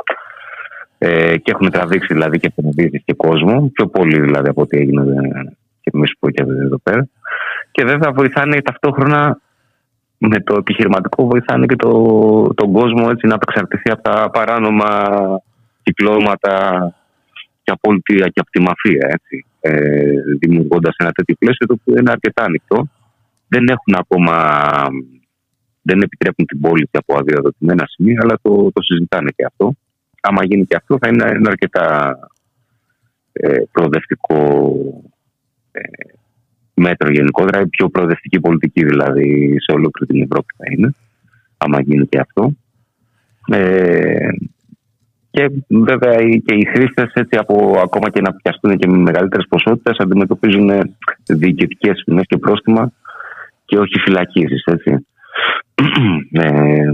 ε, 0.98 1.38
και 1.38 1.52
έχουν 1.52 1.70
τραβήξει 1.70 2.14
δηλαδή 2.14 2.40
και 2.40 2.52
επενδύσεις 2.56 3.02
και 3.06 3.14
κόσμο, 3.14 3.72
πιο 3.74 3.88
πολύ 3.88 4.20
δηλαδή 4.20 4.50
από 4.50 4.62
ό,τι 4.62 4.78
έγινε 4.78 5.04
και 5.82 5.92
εμείς 5.94 6.14
που 6.20 6.30
και 6.30 6.44
εδώ 6.44 6.78
πέρα. 6.84 7.08
Και 7.72 7.84
βέβαια 7.84 8.12
βοηθάνε 8.12 8.62
ταυτόχρονα 8.62 9.40
με 10.18 10.40
το 10.40 10.56
επιχειρηματικό 10.58 11.28
βοηθάνε 11.28 11.66
και 11.66 11.76
το, 11.76 11.92
τον 12.56 12.72
κόσμο 12.72 13.08
έτσι, 13.12 13.28
να 13.28 13.36
απεξαρτηθεί 13.36 13.92
από 13.92 14.02
τα 14.02 14.30
παράνομα 14.34 14.90
κυκλώματα 15.84 16.54
και 17.64 17.72
από, 17.72 17.96
και 18.04 18.40
από 18.40 18.50
τη 18.52 18.62
μαφία. 18.62 19.08
Έτσι, 19.12 19.46
ε, 19.60 20.12
δημιουργώντας 20.40 20.96
ένα 20.98 21.12
τέτοιο 21.12 21.36
πλαίσιο 21.40 21.68
το 21.68 21.76
οποίο 21.80 21.96
είναι 22.00 22.12
αρκετά 22.12 22.44
ανοιχτό. 22.44 22.88
Δεν 23.48 23.68
έχουν 23.68 23.96
ακόμα 23.98 24.36
δεν 25.84 26.02
επιτρέπουν 26.02 26.46
την 26.46 26.60
πώληση 26.60 26.92
από 26.92 27.18
αδειοδοτημένα 27.18 27.84
σημεία, 27.88 28.20
αλλά 28.24 28.40
το, 28.42 28.72
το 28.74 28.82
συζητάνε 28.82 29.32
και 29.36 29.46
αυτό. 29.46 29.74
Άμα 30.22 30.46
γίνει 30.46 30.66
και 30.66 30.76
αυτό, 30.76 30.98
θα 31.02 31.08
είναι 31.08 31.24
ένα 31.24 31.50
αρκετά 31.50 32.18
ε, 33.34 33.58
προοδευτικό 33.72 34.72
ε, 35.72 35.82
μέτρο 36.74 37.12
γενικότερα, 37.12 37.62
η 37.62 37.68
πιο 37.68 37.90
προοδευτική 37.90 38.40
πολιτική 38.40 38.86
δηλαδή 38.86 39.56
σε 39.60 39.72
ολόκληρη 39.72 40.14
την 40.14 40.22
Ευρώπη 40.22 40.54
θα 40.58 40.64
είναι, 40.72 40.94
άμα 41.58 41.82
γίνει 41.82 42.08
και 42.08 42.20
αυτό. 42.20 42.54
Ε, 43.48 44.30
και 45.32 45.52
βέβαια 45.68 46.16
και 46.46 46.54
οι 46.54 46.66
χρήστες, 46.66 47.12
από 47.32 47.80
ακόμα 47.84 48.10
και 48.10 48.22
να 48.22 48.34
πιαστούν 48.34 48.78
και 48.78 48.88
με 48.88 48.98
μεγαλύτερες 48.98 49.46
ποσότητες, 49.50 49.98
αντιμετωπίζουν 49.98 50.70
διοικητικές 51.28 52.04
ποινές 52.06 52.26
και 52.28 52.38
πρόστιμα 52.38 52.92
και 53.74 53.80
όχι 53.80 54.00
φυλακίσεις. 54.00 54.64
ε, 56.32 56.86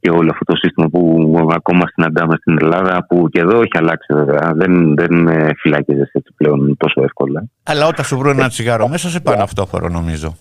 και 0.00 0.10
όλο 0.10 0.30
αυτό 0.32 0.44
το 0.44 0.56
σύστημα 0.56 0.88
που 0.88 1.48
ακόμα 1.54 1.84
συναντάμε 1.94 2.36
στην 2.36 2.56
Ελλάδα, 2.60 3.06
που 3.08 3.28
και 3.28 3.40
εδώ 3.40 3.56
έχει 3.60 3.78
αλλάξει 3.78 4.14
βέβαια. 4.14 4.52
Δεν, 4.54 4.94
δεν 4.94 5.28
φυλακίζεσαι 5.56 6.10
έτσι 6.12 6.32
πλέον 6.36 6.76
τόσο 6.76 7.02
εύκολα. 7.02 7.44
Αλλά 7.62 7.86
όταν 7.86 8.04
σου 8.04 8.18
βρουν 8.18 8.38
ένα 8.38 8.48
τσιγάρο 8.48 8.88
μέσα, 8.88 9.08
σε 9.08 9.20
πάνε 9.20 9.42
αυτόφορο 9.42 9.88
νομίζω. 9.88 10.36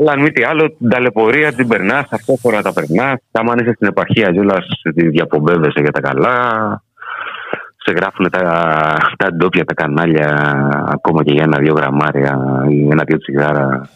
Αλλά 0.00 0.12
αν 0.12 0.20
μη 0.20 0.30
τι 0.30 0.42
άλλο, 0.42 0.76
την 0.78 0.88
ταλαιπωρία 0.88 1.52
την 1.52 1.68
περνάς, 1.68 2.06
αυτόφορα 2.10 2.62
τα 2.62 2.72
περνάς. 2.72 3.20
Άμα 3.30 3.54
είσαι 3.60 3.72
στην 3.74 3.88
επαρχία, 3.88 4.32
ζούλας, 4.34 4.66
τη 4.94 5.08
διαπομπεύεσαι 5.08 5.80
για 5.80 5.90
τα 5.90 6.00
καλά. 6.00 6.36
Σε 7.84 7.92
γράφουν 7.92 8.30
τα, 8.30 8.40
τα 9.16 9.28
ντόπια, 9.34 9.64
τα 9.64 9.74
κανάλια, 9.74 10.28
ακόμα 10.92 11.24
και 11.24 11.32
για 11.32 11.42
ένα-δύο 11.42 11.72
γραμμάρια 11.76 12.38
ή 12.70 12.88
ένα-δύο 12.90 13.18
τσιγάρα 13.18 13.88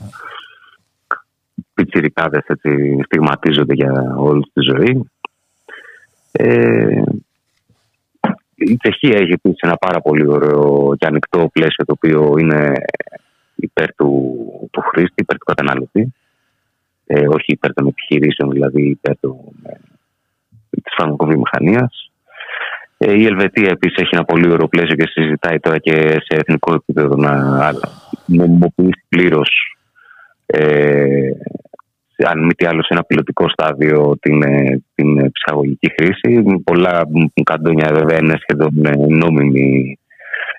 πιτσιρικάδες 1.76 2.44
έτσι 2.46 2.98
στιγματίζονται 3.04 3.74
για 3.74 4.14
όλη 4.16 4.50
τη 4.52 4.60
ζωή. 4.60 5.10
Ε, 6.32 7.02
η 8.54 8.76
Τσεχία 8.76 9.18
έχει 9.18 9.32
επίσης 9.32 9.60
ένα 9.60 9.76
πάρα 9.76 10.00
πολύ 10.00 10.26
ωραίο 10.26 10.94
και 10.98 11.06
ανοιχτό 11.06 11.48
πλαίσιο 11.52 11.84
το 11.84 11.92
οποίο 11.92 12.34
είναι 12.38 12.72
υπέρ 13.54 13.94
του, 13.94 14.36
του 14.70 14.80
χρήστη, 14.80 15.14
υπέρ 15.16 15.38
του 15.38 15.44
καταναλωτή. 15.44 16.14
Ε, 17.06 17.28
όχι 17.28 17.52
υπέρ 17.52 17.72
των 17.72 17.86
επιχειρήσεων, 17.86 18.50
δηλαδή 18.50 18.88
υπέρ 18.88 19.18
του, 19.18 19.54
ε, 19.62 19.72
της 20.70 20.94
φαρμακοβιομηχανίας. 20.96 22.10
Ε, 22.98 23.12
η 23.12 23.24
Ελβετία 23.24 23.68
επίσης 23.70 23.96
έχει 23.96 24.14
ένα 24.14 24.24
πολύ 24.24 24.50
ωραίο 24.50 24.68
πλαίσιο 24.68 24.94
και 24.94 25.10
συζητάει 25.10 25.58
τώρα 25.60 25.78
και 25.78 25.92
σε 26.10 26.36
εθνικό 26.36 26.74
επίπεδο 26.74 27.16
να 27.16 27.72
νομιμοποιήσει 28.26 29.04
πλήρως 29.08 29.76
ε, 30.46 31.30
αν 32.16 32.44
μη 32.44 32.54
τι 32.54 32.66
άλλο 32.66 32.82
σε 32.82 32.88
ένα 32.90 33.04
πιλωτικό 33.04 33.48
στάδιο 33.48 34.16
την, 34.20 34.42
ε, 34.42 34.82
την 34.94 35.30
ψυχαγωγική 35.32 35.92
χρήση. 35.96 36.42
Πολλά 36.64 37.02
καντόνια 37.42 37.90
βέβαια 37.92 38.18
είναι 38.18 38.36
σχεδόν 38.38 38.84
ε, 38.84 38.92
νόμιμη 39.08 39.98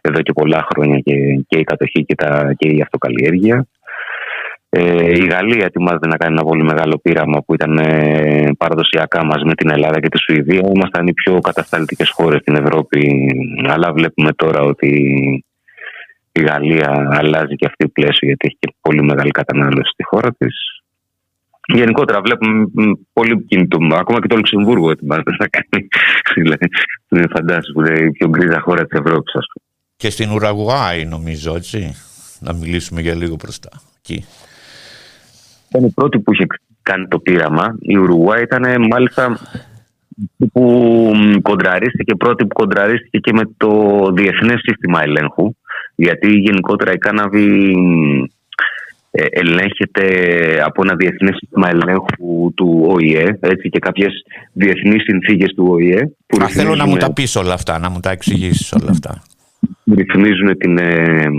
εδώ 0.01 0.21
και 0.21 0.33
πολλά 0.33 0.67
χρόνια 0.69 0.99
και, 0.99 1.15
και 1.47 1.57
η 1.57 1.63
κατοχή 1.63 2.05
και, 2.05 2.15
τα, 2.15 2.53
και 2.57 2.67
η 2.67 2.81
αυτοκαλλιέργεια. 2.81 3.67
Ε, 4.69 5.11
η 5.11 5.25
Γαλλία 5.25 5.65
ετοιμάζεται 5.65 6.07
να 6.07 6.17
κάνει 6.17 6.33
ένα 6.33 6.43
πολύ 6.43 6.63
μεγάλο 6.63 6.99
πείραμα 7.03 7.41
που 7.45 7.53
ήταν 7.53 7.77
ε, 7.77 8.51
παραδοσιακά 8.57 9.25
μαζί 9.25 9.45
με 9.45 9.53
την 9.55 9.69
Ελλάδα 9.69 9.99
και 9.99 10.09
τη 10.09 10.19
Σουηδία. 10.19 10.71
Ήμασταν 10.75 11.07
οι 11.07 11.13
πιο 11.13 11.39
κατασταλτικές 11.39 12.09
χώρες 12.09 12.41
στην 12.41 12.55
Ευρώπη, 12.55 13.01
αλλά 13.67 13.93
βλέπουμε 13.93 14.33
τώρα 14.33 14.61
ότι 14.61 14.89
η 16.31 16.41
Γαλλία 16.41 17.07
αλλάζει 17.11 17.55
και 17.55 17.65
αυτή 17.65 17.85
η 17.85 17.89
πλαίσιο 17.89 18.27
γιατί 18.27 18.47
έχει 18.47 18.57
και 18.59 18.73
πολύ 18.81 19.03
μεγάλη 19.03 19.31
κατανάλωση 19.31 19.89
στη 19.93 20.03
χώρα 20.03 20.35
της. 20.37 20.76
Γενικότερα 21.73 22.21
βλέπουμε 22.21 22.65
πολύ 23.13 23.45
κινητό. 23.45 23.77
Ακόμα 23.91 24.19
και 24.21 24.27
το 24.27 24.35
Λουξεμβούργο 24.35 24.91
ετοιμάζεται 24.91 25.31
να 25.39 25.47
κάνει. 25.47 25.87
Δηλαδή, 26.35 26.67
φαντάζομαι 27.29 27.73
που 27.73 27.81
είναι 27.81 28.07
η 28.07 28.11
πιο 28.11 28.27
γκρίζα 28.27 28.59
χώρα 28.59 28.85
της 28.85 28.99
Ευρώπης, 28.99 29.33
ας 29.35 29.45
πούμε. 29.53 29.65
Και 29.95 30.09
στην 30.09 30.31
Ουραγουάη, 30.31 31.05
νομίζω, 31.05 31.55
έτσι. 31.55 31.95
Να 32.39 32.53
μιλήσουμε 32.53 33.01
για 33.01 33.15
λίγο 33.15 33.35
μπροστά. 33.35 33.69
Εκεί. 33.97 34.25
Ήταν 35.69 35.85
η 35.85 35.91
πρώτη 35.91 36.19
που 36.19 36.33
είχε 36.33 36.45
κάνει 36.81 37.07
το 37.07 37.19
πείραμα. 37.19 37.75
Η 37.79 37.97
Ουρουάη 37.97 38.41
ήταν 38.41 38.87
μάλιστα 38.91 39.39
που 40.51 41.11
κοντραρίστηκε, 41.41 42.15
πρώτη 42.15 42.45
που 42.45 42.53
κοντραρίστηκε 42.53 43.17
και 43.17 43.33
με 43.33 43.41
το 43.57 43.71
διεθνές 44.13 44.59
σύστημα 44.59 45.01
ελέγχου. 45.01 45.55
Γιατί 45.95 46.29
γενικότερα 46.31 46.91
η 46.93 46.97
κάναβη 46.97 47.71
ε, 47.71 48.36
ελέγχεται 49.29 50.05
από 50.63 50.81
ένα 50.83 50.95
διεθνές 50.95 51.35
σύστημα 51.37 51.69
ελέγχου 51.69 52.53
του 52.55 52.85
ΟΗΕ 52.87 53.37
έτσι, 53.39 53.69
και 53.69 53.79
κάποιες 53.79 54.13
διεθνείς 54.53 55.03
συνθήκες 55.03 55.53
του 55.55 55.65
ΟΗΕ. 55.69 56.11
Που 56.25 56.37
Μα 56.37 56.47
θέλω 56.47 56.75
να 56.75 56.87
μου 56.87 56.97
τα 56.97 57.13
πεις 57.13 57.35
όλα 57.35 57.53
αυτά, 57.53 57.79
να 57.79 57.89
μου 57.89 57.99
τα 57.99 58.11
εξηγήσεις 58.11 58.71
όλα 58.71 58.89
αυτά. 58.89 59.21
Ρυθμίζουν 59.95 60.57
την, 60.57 60.77
ε, 60.77 61.29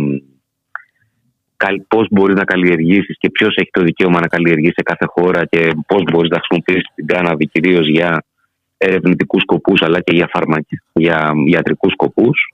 πώς 1.89 2.07
μπορείς 2.11 2.37
να 2.37 2.45
καλλιεργήσεις 2.45 3.17
και 3.19 3.31
ποιος 3.31 3.57
έχει 3.57 3.71
το 3.73 3.83
δικαίωμα 3.83 4.21
να 4.21 4.27
καλλιεργήσει 4.27 4.73
σε 4.77 4.83
κάθε 4.83 5.05
χώρα 5.09 5.45
και 5.45 5.71
πώς 5.87 6.03
μπορείς 6.13 6.31
να 6.31 6.39
χρησιμοποιήσεις 6.39 6.95
την 6.95 7.07
κάναβη 7.07 7.47
κυρίως 7.47 7.89
για 7.89 8.25
ερευνητικούς 8.77 9.43
σκοπούς 9.43 9.83
αλλά 9.83 10.01
και 10.01 10.17
για, 10.17 10.29
φαρμακι... 10.33 10.77
για 10.93 11.33
ιατρικούς 11.47 11.93
σκοπούς. 11.93 12.53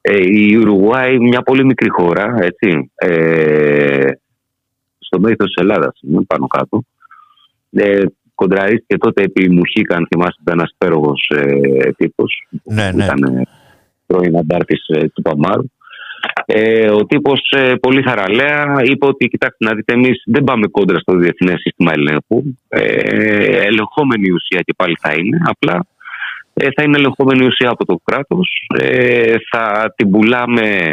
Ε, 0.00 0.16
η 0.22 0.56
Ουρουγουάη, 0.56 1.18
μια 1.18 1.42
πολύ 1.42 1.64
μικρή 1.64 1.88
χώρα, 1.88 2.34
έτσι, 2.40 2.90
ε, 2.94 4.10
στο 5.08 5.20
μέγεθος 5.20 5.46
της 5.46 5.62
Ελλάδας, 5.62 6.00
πάνω 6.26 6.46
κάτω. 6.46 6.82
Ε, 7.70 8.02
κοντραρίστηκε 8.34 8.98
τότε 8.98 9.22
επί 9.22 9.50
Μουχίκα, 9.50 9.96
αν 9.96 10.06
θυμάστε, 10.10 10.40
ήταν 10.42 10.58
ένα 10.58 10.68
υπέροχο 10.74 11.12
ε, 11.28 11.92
τύπος. 11.92 12.46
Ναι, 12.64 12.90
ναι. 12.92 13.04
Ήταν 13.04 13.22
ε, 13.22 13.42
πρώην 14.06 14.36
αντάρτης 14.36 14.84
ε, 14.88 15.08
του 15.08 15.22
Παμάρου. 15.22 15.64
Ε, 16.46 16.90
ο 16.90 17.06
τύπος 17.06 17.40
ε, 17.50 17.74
πολύ 17.74 18.02
θαραλέα 18.02 18.76
είπε 18.82 19.06
ότι 19.06 19.28
κοιτάξτε 19.28 19.64
να 19.64 19.74
δείτε 19.74 19.92
εμείς 19.92 20.22
δεν 20.26 20.44
πάμε 20.44 20.66
κόντρα 20.66 20.98
στο 20.98 21.16
διεθνές 21.16 21.60
σύστημα 21.60 21.92
ελέγχου 21.94 22.42
ε, 22.68 23.66
ελεγχόμενη 23.66 24.30
ουσία 24.30 24.60
και 24.60 24.74
πάλι 24.76 24.96
θα 25.00 25.12
είναι 25.12 25.38
απλά 25.44 25.86
ε, 26.54 26.66
θα 26.76 26.82
είναι 26.82 26.96
ελεγχόμενη 26.98 27.46
ουσία 27.46 27.70
από 27.70 27.84
το 27.84 28.00
κράτος 28.04 28.66
ε, 28.78 29.34
θα 29.50 29.94
την 29.96 30.10
πουλάμε 30.10 30.92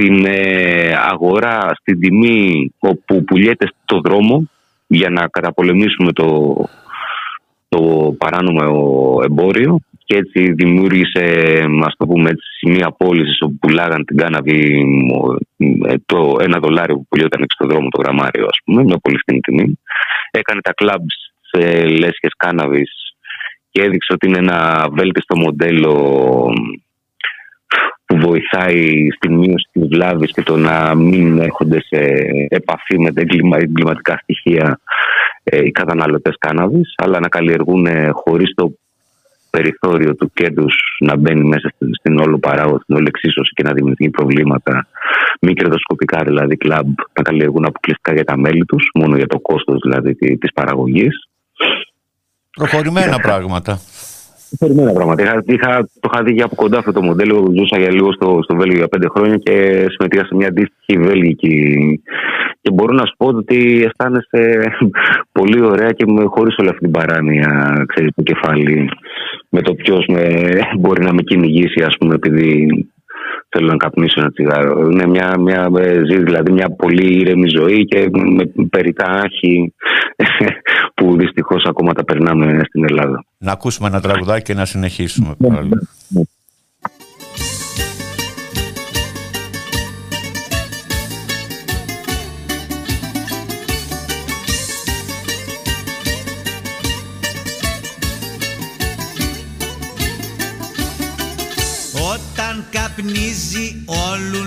στην 0.00 0.24
ε, 0.26 0.94
αγορά, 1.10 1.70
στην 1.80 2.00
τιμή 2.00 2.72
όπου 2.78 3.24
πουλιέται 3.24 3.66
στο 3.82 4.00
δρόμο 4.00 4.48
για 4.86 5.10
να 5.10 5.28
καταπολεμήσουμε 5.28 6.12
το, 6.12 6.56
το 7.68 7.80
παράνομο 8.18 9.20
εμπόριο 9.24 9.80
και 10.04 10.16
έτσι 10.16 10.52
δημιούργησε 10.52 11.24
ας 11.84 11.94
το 11.96 12.06
πούμε 12.06 12.30
έτσι, 12.30 12.46
σημεία 12.58 12.90
πώλησης 12.98 13.38
όπου 13.40 13.58
πουλάγαν 13.60 14.04
την 14.04 14.16
κάναβη 14.16 14.84
ε, 15.86 15.94
το 16.06 16.36
ένα 16.40 16.58
δολάριο 16.58 16.94
που 16.94 17.06
πουλιόταν 17.08 17.44
στο 17.48 17.66
δρόμο 17.66 17.88
το 17.88 18.00
γραμμάριο 18.02 18.44
ας 18.44 18.58
πούμε 18.64 18.82
με 18.84 18.96
πολύ 19.02 19.18
φθηνή 19.18 19.40
τιμή. 19.40 19.78
Έκανε 20.30 20.60
τα 20.60 20.72
κλαμπς 20.72 21.32
σε 21.40 21.86
λέσχες 21.86 22.34
κάναβης 22.36 22.90
και 23.70 23.82
έδειξε 23.82 24.12
ότι 24.12 24.26
είναι 24.26 24.38
ένα 24.38 24.88
βέλτιστο 24.92 25.36
μοντέλο 25.36 25.94
που 28.10 28.16
βοηθάει 28.16 29.10
στη 29.16 29.28
μείωση 29.30 29.68
της 29.72 29.86
βλάβης 29.88 30.32
και 30.32 30.42
το 30.42 30.56
να 30.56 30.94
μην 30.94 31.38
έρχονται 31.38 31.80
σε 31.80 31.98
επαφή 32.48 32.98
με 32.98 33.12
τα 33.12 33.20
εγκληματικά 33.20 34.18
στοιχεία 34.22 34.80
ε, 35.42 35.64
οι 35.64 35.70
καταναλωτές 35.70 36.34
κάναβης, 36.38 36.94
αλλά 36.96 37.20
να 37.20 37.28
καλλιεργούν 37.28 37.86
χωρίς 38.12 38.54
το 38.54 38.72
περιθώριο 39.50 40.14
του 40.14 40.30
κέντρους 40.34 40.74
να 41.00 41.16
μπαίνει 41.16 41.44
μέσα 41.48 41.72
στην, 41.98 42.18
όλο 42.18 42.38
παράγω, 42.38 42.78
στην 42.82 42.96
όλη 42.96 43.06
εξίσωση 43.08 43.52
και 43.54 43.62
να 43.62 43.72
δημιουργεί 43.72 44.10
προβλήματα 44.10 44.86
μη 45.40 45.54
κερδοσκοπικά 45.54 46.22
δηλαδή 46.24 46.56
κλαμπ 46.56 46.94
να 47.12 47.22
καλλιεργούν 47.22 47.64
αποκλειστικά 47.64 48.12
για 48.12 48.24
τα 48.24 48.36
μέλη 48.36 48.64
τους, 48.64 48.90
μόνο 48.94 49.16
για 49.16 49.26
το 49.26 49.38
κόστος 49.38 49.80
δηλαδή 49.82 50.14
της 50.14 50.52
παραγωγής. 50.54 51.28
Προχωρημένα 52.56 53.18
πράγματα. 53.18 53.80
Περιμένα 54.58 54.92
πράγματα. 54.92 55.22
Είχα, 55.22 55.42
είχα, 55.46 55.88
το 56.00 56.10
είχα 56.12 56.22
δει 56.22 56.42
από 56.42 56.54
κοντά 56.54 56.78
αυτό 56.78 56.92
το 56.92 57.02
μοντέλο. 57.02 57.52
Ζούσα 57.56 57.78
για 57.78 57.92
λίγο 57.92 58.12
στο, 58.12 58.38
στο 58.42 58.56
Βέλγιο 58.56 58.76
για 58.76 58.88
πέντε 58.88 59.08
χρόνια 59.08 59.36
και 59.36 59.86
συμμετείχα 59.88 60.24
σε 60.24 60.34
μια 60.34 60.48
αντίστοιχη 60.48 60.98
Βέλγικη. 60.98 62.00
Και 62.60 62.70
μπορώ 62.70 62.92
να 62.92 63.06
σου 63.06 63.14
πω 63.16 63.26
ότι 63.26 63.86
αισθάνεσαι 63.86 64.60
πολύ 65.38 65.60
ωραία 65.62 65.90
και 65.90 66.04
χωρίς 66.24 66.56
όλη 66.58 66.68
αυτή 66.68 66.80
την 66.80 66.90
παράνοια, 66.90 67.84
ξέρεις, 67.86 68.10
το 68.14 68.22
κεφάλι 68.22 68.88
με 69.48 69.62
το 69.62 69.74
ποιος 69.74 70.04
μπορεί 70.78 71.04
να 71.04 71.12
με 71.12 71.22
κυνηγήσει, 71.22 71.82
ας 71.82 71.96
πούμε, 71.98 72.14
επειδή 72.14 72.68
θέλω 73.48 73.66
να 73.66 73.76
καπνίσω 73.76 74.20
ένα 74.20 74.30
τσιγάρο. 74.30 74.88
Είναι 74.90 75.06
μια, 75.06 75.38
μια, 75.38 75.68
ζεις 76.08 76.22
δηλαδή 76.22 76.52
μια 76.52 76.70
πολύ 76.70 77.18
ήρεμη 77.20 77.48
ζωή 77.48 77.84
και 77.84 78.08
με 78.12 78.44
περιτά 78.70 79.06
άχη 79.06 79.74
που 80.94 81.16
δυστυχώς 81.16 81.64
ακόμα 81.64 81.92
τα 81.92 82.04
περνάμε 82.04 82.60
στην 82.64 82.84
Ελλάδα. 82.84 83.24
Να 83.38 83.52
ακούσουμε 83.52 83.88
ένα 83.88 84.00
τραγουδάκι 84.00 84.42
και 84.42 84.54
να 84.54 84.64
συνεχίσουμε. 84.64 85.36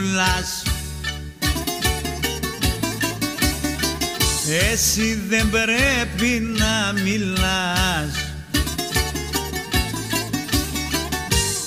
Ο 0.03 0.05
Λουλάς 0.05 0.63
Εσύ 4.71 5.23
δεν 5.29 5.49
πρέπει 5.49 6.39
να 6.57 7.01
μιλάς. 7.03 8.33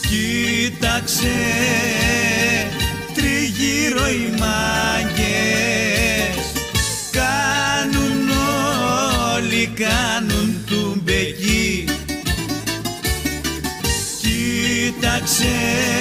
Κοίταξε 0.08 1.36
τριγύρω 3.14 4.08
οι 4.08 4.34
μάγκες. 4.38 5.16
Κάνουν 7.10 8.30
όλοι, 9.34 9.72
κάνουν 9.74 10.64
του 10.66 11.02
μπεκί. 11.04 11.84
Κοίταξε 14.20 15.95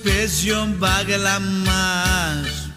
Άκου 0.00 0.08
πως 0.08 0.12
παίζει 0.12 0.50
ο 0.50 0.74
μπάγλα 0.78 1.40
μας 1.40 2.70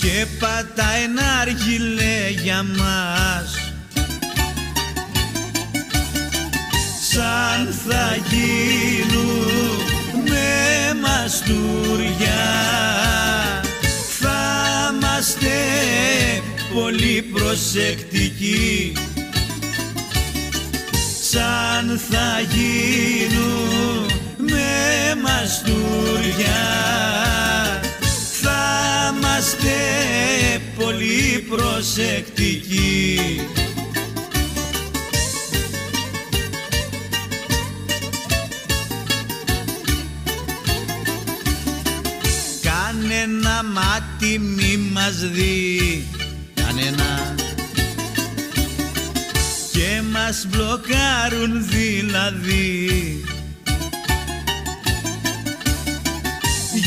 και 0.00 0.26
πατάει 0.38 1.02
ένα 1.02 1.38
αργυλέ 1.40 2.28
για 2.42 2.62
μας. 2.62 3.72
Σαν 7.10 7.74
θα 7.86 8.16
γίνουν 8.30 9.50
με 10.28 11.00
μαστούρια 11.00 12.44
θα 14.20 14.40
είμαστε 14.92 15.50
πολύ 16.74 17.22
προσεκτικοί 17.32 18.92
σαν 21.32 21.98
θα 22.10 22.40
γίνουν 22.52 24.06
με 24.36 25.20
μαστούρια. 25.22 26.62
Θα 28.42 29.14
είμαστε 29.16 29.78
πολύ 30.78 31.46
προσεκτικοί. 31.48 33.20
Κανένα 42.62 43.62
μάτι 43.62 44.38
μη 44.38 44.76
μας 44.92 45.30
δει 45.30 46.06
μας 50.32 50.46
μπλοκάρουν 50.48 51.52
δηλαδή. 51.68 53.24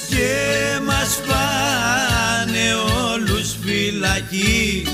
Και 0.09 0.79
μας 0.85 1.19
πάνε 1.27 2.73
όλους 3.11 3.55
φυλακοί 3.63 4.87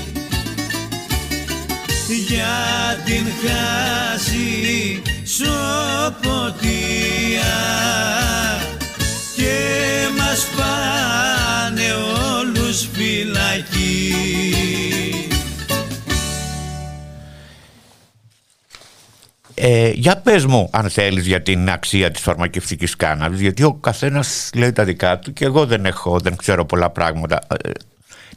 για 2.28 2.56
την 3.04 3.24
χάση 3.42 5.02
σοποτία 5.24 6.66
Ε, 19.58 19.90
για 19.94 20.20
πες 20.24 20.46
μου 20.46 20.68
αν 20.72 20.90
θέλεις 20.90 21.26
για 21.26 21.42
την 21.42 21.70
αξία 21.70 22.10
της 22.10 22.20
φαρμακευτικής 22.20 22.96
κάναβης 22.96 23.40
γιατί 23.40 23.62
ο 23.62 23.74
καθένας 23.74 24.50
λέει 24.54 24.72
τα 24.72 24.84
δικά 24.84 25.18
του 25.18 25.32
και 25.32 25.44
εγώ 25.44 25.66
δεν 25.66 25.84
έχω, 25.84 26.18
δεν 26.18 26.36
ξέρω 26.36 26.64
πολλά 26.64 26.90
πράγματα. 26.90 27.38
Ε, 27.64 27.70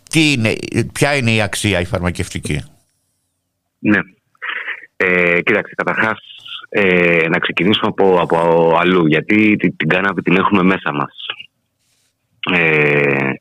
τι 0.10 0.32
είναι, 0.32 0.55
ποια 0.93 1.15
είναι 1.15 1.32
η 1.32 1.41
αξία 1.41 1.79
η 1.79 1.86
φαρμακευτική; 1.86 2.63
Ναι. 3.79 3.99
Ε, 4.97 5.41
κοίταξε, 5.41 5.73
καταρχάς 5.75 6.19
ε, 6.69 7.27
να 7.29 7.39
ξεκινήσουμε 7.39 7.88
από, 7.88 8.19
από 8.21 8.75
αλλού, 8.79 9.08
γιατί 9.08 9.55
την, 9.55 9.77
την 9.77 9.88
κάναβη 9.88 10.21
την 10.21 10.38
έχουμε 10.38 10.63
μέσα 10.63 10.93
μας. 10.93 11.15
Ε, 12.51 13.32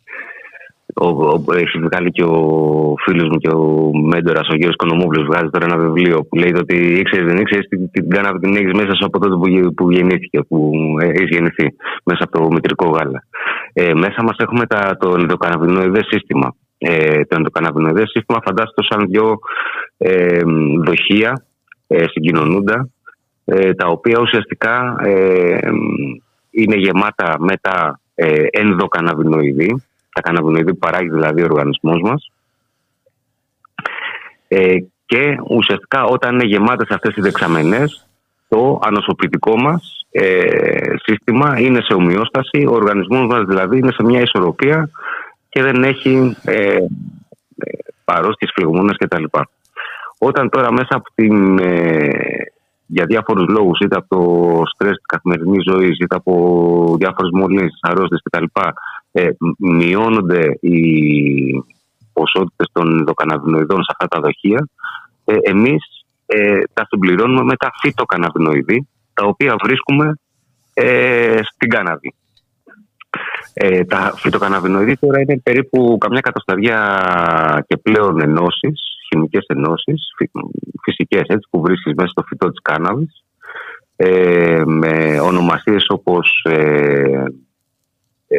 ο, 1.00 1.06
ο, 1.06 1.54
έχει 1.54 1.78
βγάλει 1.78 2.10
και 2.10 2.24
ο 2.24 2.94
φίλος 3.04 3.28
μου 3.28 3.38
και 3.38 3.48
ο 3.48 3.90
μέντορας, 4.12 4.48
ο 4.48 4.56
Γιώργος 4.56 4.76
Κονομόπουλο, 4.76 5.24
βγάζει 5.24 5.50
τώρα 5.50 5.66
ένα 5.66 5.78
βιβλίο 5.78 6.24
που 6.28 6.36
λέει 6.36 6.54
ότι 6.58 6.76
ήξερες, 6.76 7.26
δεν 7.26 7.36
ήξερες, 7.36 7.66
την, 7.68 7.90
την 7.90 8.08
κάναβη 8.08 8.38
την 8.38 8.56
έχεις 8.56 8.72
μέσα 8.72 8.94
σου 8.94 9.04
από 9.06 9.18
τότε 9.18 9.34
που, 9.34 9.74
που 9.74 9.90
γεννήθηκε, 9.90 10.42
που 10.48 10.72
έχεις 11.00 11.28
γεννηθεί, 11.30 11.66
μέσα 12.04 12.24
από 12.24 12.38
το 12.38 12.48
μητρικό 12.50 12.86
γάλα. 12.88 13.24
Ε, 13.72 13.94
μέσα 13.94 14.22
μας 14.22 14.36
έχουμε 14.38 14.66
τα, 14.66 14.96
το 15.00 15.14
ενδοκαναβινοειδές 15.18 16.06
σύστημα 16.06 16.54
ε, 16.78 17.24
το 17.24 17.34
ενδοκαναβινοειδές 17.36 18.10
σύστημα 18.10 18.38
φαντάστο 18.44 18.82
σαν 18.82 19.06
δυο 19.08 19.38
ε, 19.98 20.40
δοχεία 20.84 21.44
ε, 21.86 22.04
συγκοινωνούντα 22.08 22.88
ε, 23.44 23.74
τα 23.74 23.86
οποία 23.88 24.18
ουσιαστικά 24.20 24.96
ε, 25.04 25.58
είναι 26.50 26.76
γεμάτα 26.76 27.36
με 27.38 27.56
τα 27.60 28.00
ε, 28.14 28.46
ενδοκαναβινοειδή 28.50 29.82
τα 30.20 30.30
καναβινοειδή 30.30 30.72
που 30.72 30.78
παράγεις 30.78 31.12
δηλαδή 31.12 31.42
ο 31.42 31.44
οργανισμός 31.44 32.00
μας 32.00 32.30
ε, 34.48 34.76
και 35.06 35.36
ουσιαστικά 35.48 36.04
όταν 36.04 36.34
είναι 36.34 36.46
γεμάτες 36.46 36.88
αυτές 36.90 37.16
οι 37.16 37.20
δεξαμενές 37.20 38.06
το 38.48 38.80
ανοσοποιητικό 38.84 39.56
μας 39.56 39.98
ε, 40.10 40.96
σύστημα 41.02 41.58
είναι 41.58 41.80
σε 41.82 41.94
ομοιόσταση, 41.94 42.66
ο 42.68 42.72
οργανισμός 42.72 43.26
μας 43.26 43.44
δηλαδή 43.44 43.78
είναι 43.78 43.92
σε 43.92 44.02
μια 44.04 44.20
ισορροπία 44.20 44.90
και 45.48 45.62
δεν 45.62 45.82
έχει 45.82 46.36
ε, 46.44 46.74
ε 46.74 46.82
παρόστιες 48.04 48.50
φλεγμόνες 48.54 48.96
κτλ. 48.96 49.24
Όταν 50.18 50.48
τώρα 50.48 50.72
μέσα 50.72 50.88
από 50.90 51.10
την, 51.14 51.58
ε, 51.58 52.10
για 52.86 53.04
διάφορους 53.04 53.48
λόγους, 53.48 53.78
είτε 53.80 53.96
από 53.96 54.08
το 54.08 54.62
στρες 54.74 54.96
της 54.96 55.06
καθημερινής 55.06 55.64
ζωής, 55.70 55.98
είτε 55.98 56.16
από 56.16 56.94
διάφορες 56.98 57.30
μολύνσεις, 57.32 57.78
αρρώστιες 57.80 58.20
κτλ. 58.24 58.44
Ε, 59.18 59.30
μειώνονται 59.58 60.58
οι 60.60 60.80
ποσότητες 62.12 62.66
των 62.72 62.98
ενδοκαναβινοειδών 62.98 63.82
σε 63.82 63.90
αυτά 63.92 64.06
τα 64.08 64.20
δοχεία, 64.20 64.68
ε, 65.24 65.34
εμείς 65.42 66.04
ε, 66.26 66.58
τα 66.72 66.86
συμπληρώνουμε 66.88 67.42
με 67.42 67.56
τα 67.56 67.70
φυτοκαναβινοειδή, 67.80 68.88
τα 69.14 69.26
οποία 69.26 69.56
βρίσκουμε 69.62 70.14
ε, 70.74 71.40
στην 71.42 71.68
κάναβη. 71.68 72.14
Ε, 73.52 73.84
τα 73.84 74.12
φυτοκαναβινοειδή 74.16 74.96
τώρα 74.96 75.20
είναι 75.20 75.38
περίπου 75.38 75.98
καμιά 76.00 76.20
κατοσταριά 76.20 77.64
και 77.68 77.76
πλέον 77.76 78.20
ενώσεις, 78.20 78.80
χημικές 79.08 79.44
ενώσεις, 79.46 80.02
φυσικές 80.82 81.22
έτσι, 81.26 81.48
που 81.50 81.60
βρίσκεις 81.60 81.92
μέσα 81.96 82.08
στο 82.08 82.22
φυτό 82.22 82.48
της 82.48 82.62
κάναβης 82.62 83.24
ε, 83.96 84.62
με 84.66 85.20
ονομασίες 85.20 85.86
όπως 85.88 86.44
ε, 86.48 87.24
ε, 88.28 88.38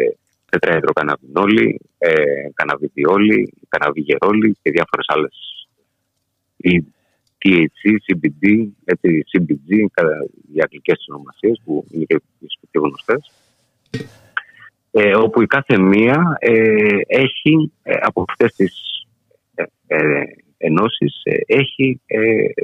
τετραεδροκαναβινόλη, 0.49 1.79
ε, 1.97 2.13
καναβιδιόλη, 2.53 3.53
καναβιγερόλη 3.67 4.57
και 4.61 4.71
διάφορες 4.71 5.05
άλλες 5.07 5.67
ή 6.57 6.85
THC, 7.45 7.95
CBD, 8.05 8.67
έτσι, 8.85 9.23
CBG, 9.31 9.69
οι 10.53 10.61
αγγλικές 10.61 11.05
ονομασίες 11.09 11.61
που 11.65 11.85
είναι 11.91 12.05
και 12.05 12.21
πιο 12.71 12.81
γνωστές. 12.81 13.31
Ε, 14.91 15.15
όπου 15.15 15.41
η 15.41 15.45
κάθε 15.45 15.77
μία 15.77 16.37
ε, 16.39 16.97
έχει 17.07 17.71
ε, 17.83 17.93
από 18.01 18.25
αυτές 18.29 18.55
τις 18.55 19.05
ε, 19.55 19.63
ε 19.87 20.23
ενώσεις 20.61 21.21
έχει 21.45 22.01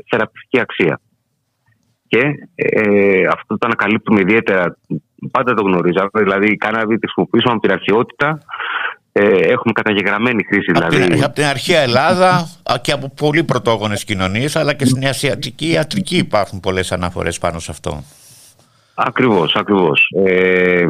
θεραπευτική 0.09 0.59
αξία. 0.59 1.01
Και 2.07 2.21
αυτό 3.31 3.57
το 3.57 3.65
ανακαλύπτουμε 3.65 4.19
ιδιαίτερα, 4.19 4.77
πάντα 5.31 5.53
το 5.53 5.61
γνωρίζαμε, 5.61 6.09
δηλαδή 6.13 6.51
η 6.51 6.57
κάναβη 6.57 6.99
τη 6.99 7.07
χρησιμοποιήσουμε 7.07 7.53
από 7.53 7.61
την 7.61 7.71
αρχαιότητα 7.71 8.39
ε, 9.11 9.27
έχουμε 9.27 9.73
καταγεγραμμένη 9.73 10.43
χρήση. 10.43 10.71
Από, 10.75 10.87
δηλαδή... 10.89 11.13
την, 11.13 11.23
από 11.23 11.33
την 11.33 11.43
αρχαία 11.43 11.81
Ελλάδα 11.81 12.49
και 12.81 12.91
από 12.91 13.11
πολύ 13.15 13.43
πρωτόγονες 13.43 14.03
κοινωνίες 14.03 14.55
αλλά 14.55 14.73
και 14.73 14.85
στην 14.85 15.07
ασιατική 15.07 15.71
ιατρική 15.71 16.17
υπάρχουν 16.17 16.59
πολλές 16.59 16.91
αναφορές 16.91 17.37
πάνω 17.37 17.59
σε 17.59 17.71
αυτό. 17.71 18.03
Ακριβώς, 18.95 19.55
ακριβώς. 19.55 20.07
Ε, 20.25 20.85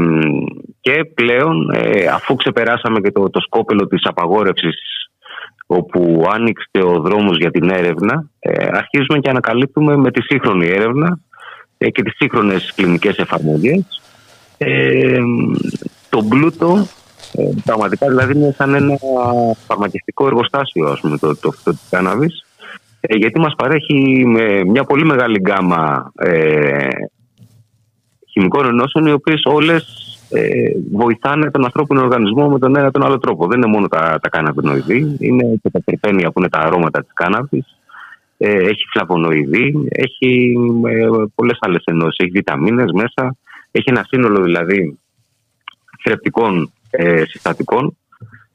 και 0.81 1.05
πλέον 1.13 1.69
ε, 1.73 2.07
αφού 2.07 2.35
ξεπεράσαμε 2.35 2.99
και 2.99 3.11
το, 3.11 3.29
το 3.29 3.39
σκόπελο 3.39 3.87
της 3.87 4.01
απαγόρευσης 4.03 5.04
όπου 5.67 6.25
άνοιξε 6.33 6.81
ο 6.83 6.99
δρόμος 6.99 7.37
για 7.37 7.51
την 7.51 7.69
έρευνα 7.69 8.29
ε, 8.39 8.67
αρχίζουμε 8.71 9.19
και 9.19 9.29
ανακαλύπτουμε 9.29 9.95
με 9.95 10.11
τη 10.11 10.21
σύγχρονη 10.21 10.67
έρευνα 10.67 11.19
ε, 11.77 11.89
και 11.89 12.03
τις 12.03 12.15
σύγχρονες 12.15 12.73
κλινικές 12.75 13.17
εφαρμογές. 13.17 14.01
Ε, 14.57 15.19
τον 16.09 16.27
πλούτο 16.27 16.87
ε, 17.33 17.43
πραγματικά 17.65 18.07
δηλαδή 18.07 18.33
είναι 18.33 18.55
σαν 18.57 18.73
ένα 18.73 18.97
φαρμακευτικό 19.67 20.27
εργοστάσιο 20.27 20.87
ας 20.87 20.99
πούμε, 20.99 21.17
το, 21.17 21.35
το, 21.35 21.53
το, 21.63 21.75
το 21.89 21.97
ε, 23.07 23.15
γιατί 23.15 23.39
μας 23.39 23.53
παρέχει 23.57 24.23
με 24.25 24.63
μια 24.63 24.83
πολύ 24.83 25.05
μεγάλη 25.05 25.39
γκάμα 25.39 26.11
ε, 26.15 26.87
χημικών 28.31 28.65
ενώσεων 28.65 29.05
οι 29.05 29.11
οποίες 29.11 29.41
όλες 29.43 30.14
ε, 30.35 30.71
βοηθάνε 30.91 31.51
τον 31.51 31.63
ανθρώπινο 31.63 32.01
οργανισμό 32.01 32.49
με 32.49 32.59
τον 32.59 32.75
ένα 32.75 32.91
τον 32.91 33.03
άλλο 33.03 33.17
τρόπο. 33.17 33.47
Δεν 33.47 33.57
είναι 33.57 33.67
μόνο 33.67 33.87
τα, 33.87 34.19
τα 34.21 34.29
καναβινοειδή, 34.29 35.15
είναι 35.19 35.59
και 35.61 35.69
τα 35.69 35.79
τρυπένια 35.85 36.31
που 36.31 36.39
είναι 36.39 36.49
τα 36.49 36.59
αρώματα 36.59 37.01
της 37.01 37.13
κάναβης, 37.13 37.77
ε, 38.37 38.51
έχει 38.51 38.85
φλαβονοειδή, 38.91 39.87
έχει 39.89 40.55
ε, 40.87 41.07
πολλές 41.35 41.57
άλλες 41.61 41.83
ενώσεις, 41.85 42.17
έχει 42.17 42.31
βιταμίνες 42.31 42.91
μέσα, 42.91 43.35
έχει 43.71 43.89
ένα 43.89 44.05
σύνολο 44.07 44.41
δηλαδή 44.41 44.99
θρεπτικών 46.03 46.71
ε, 46.89 47.23
συστατικών 47.25 47.97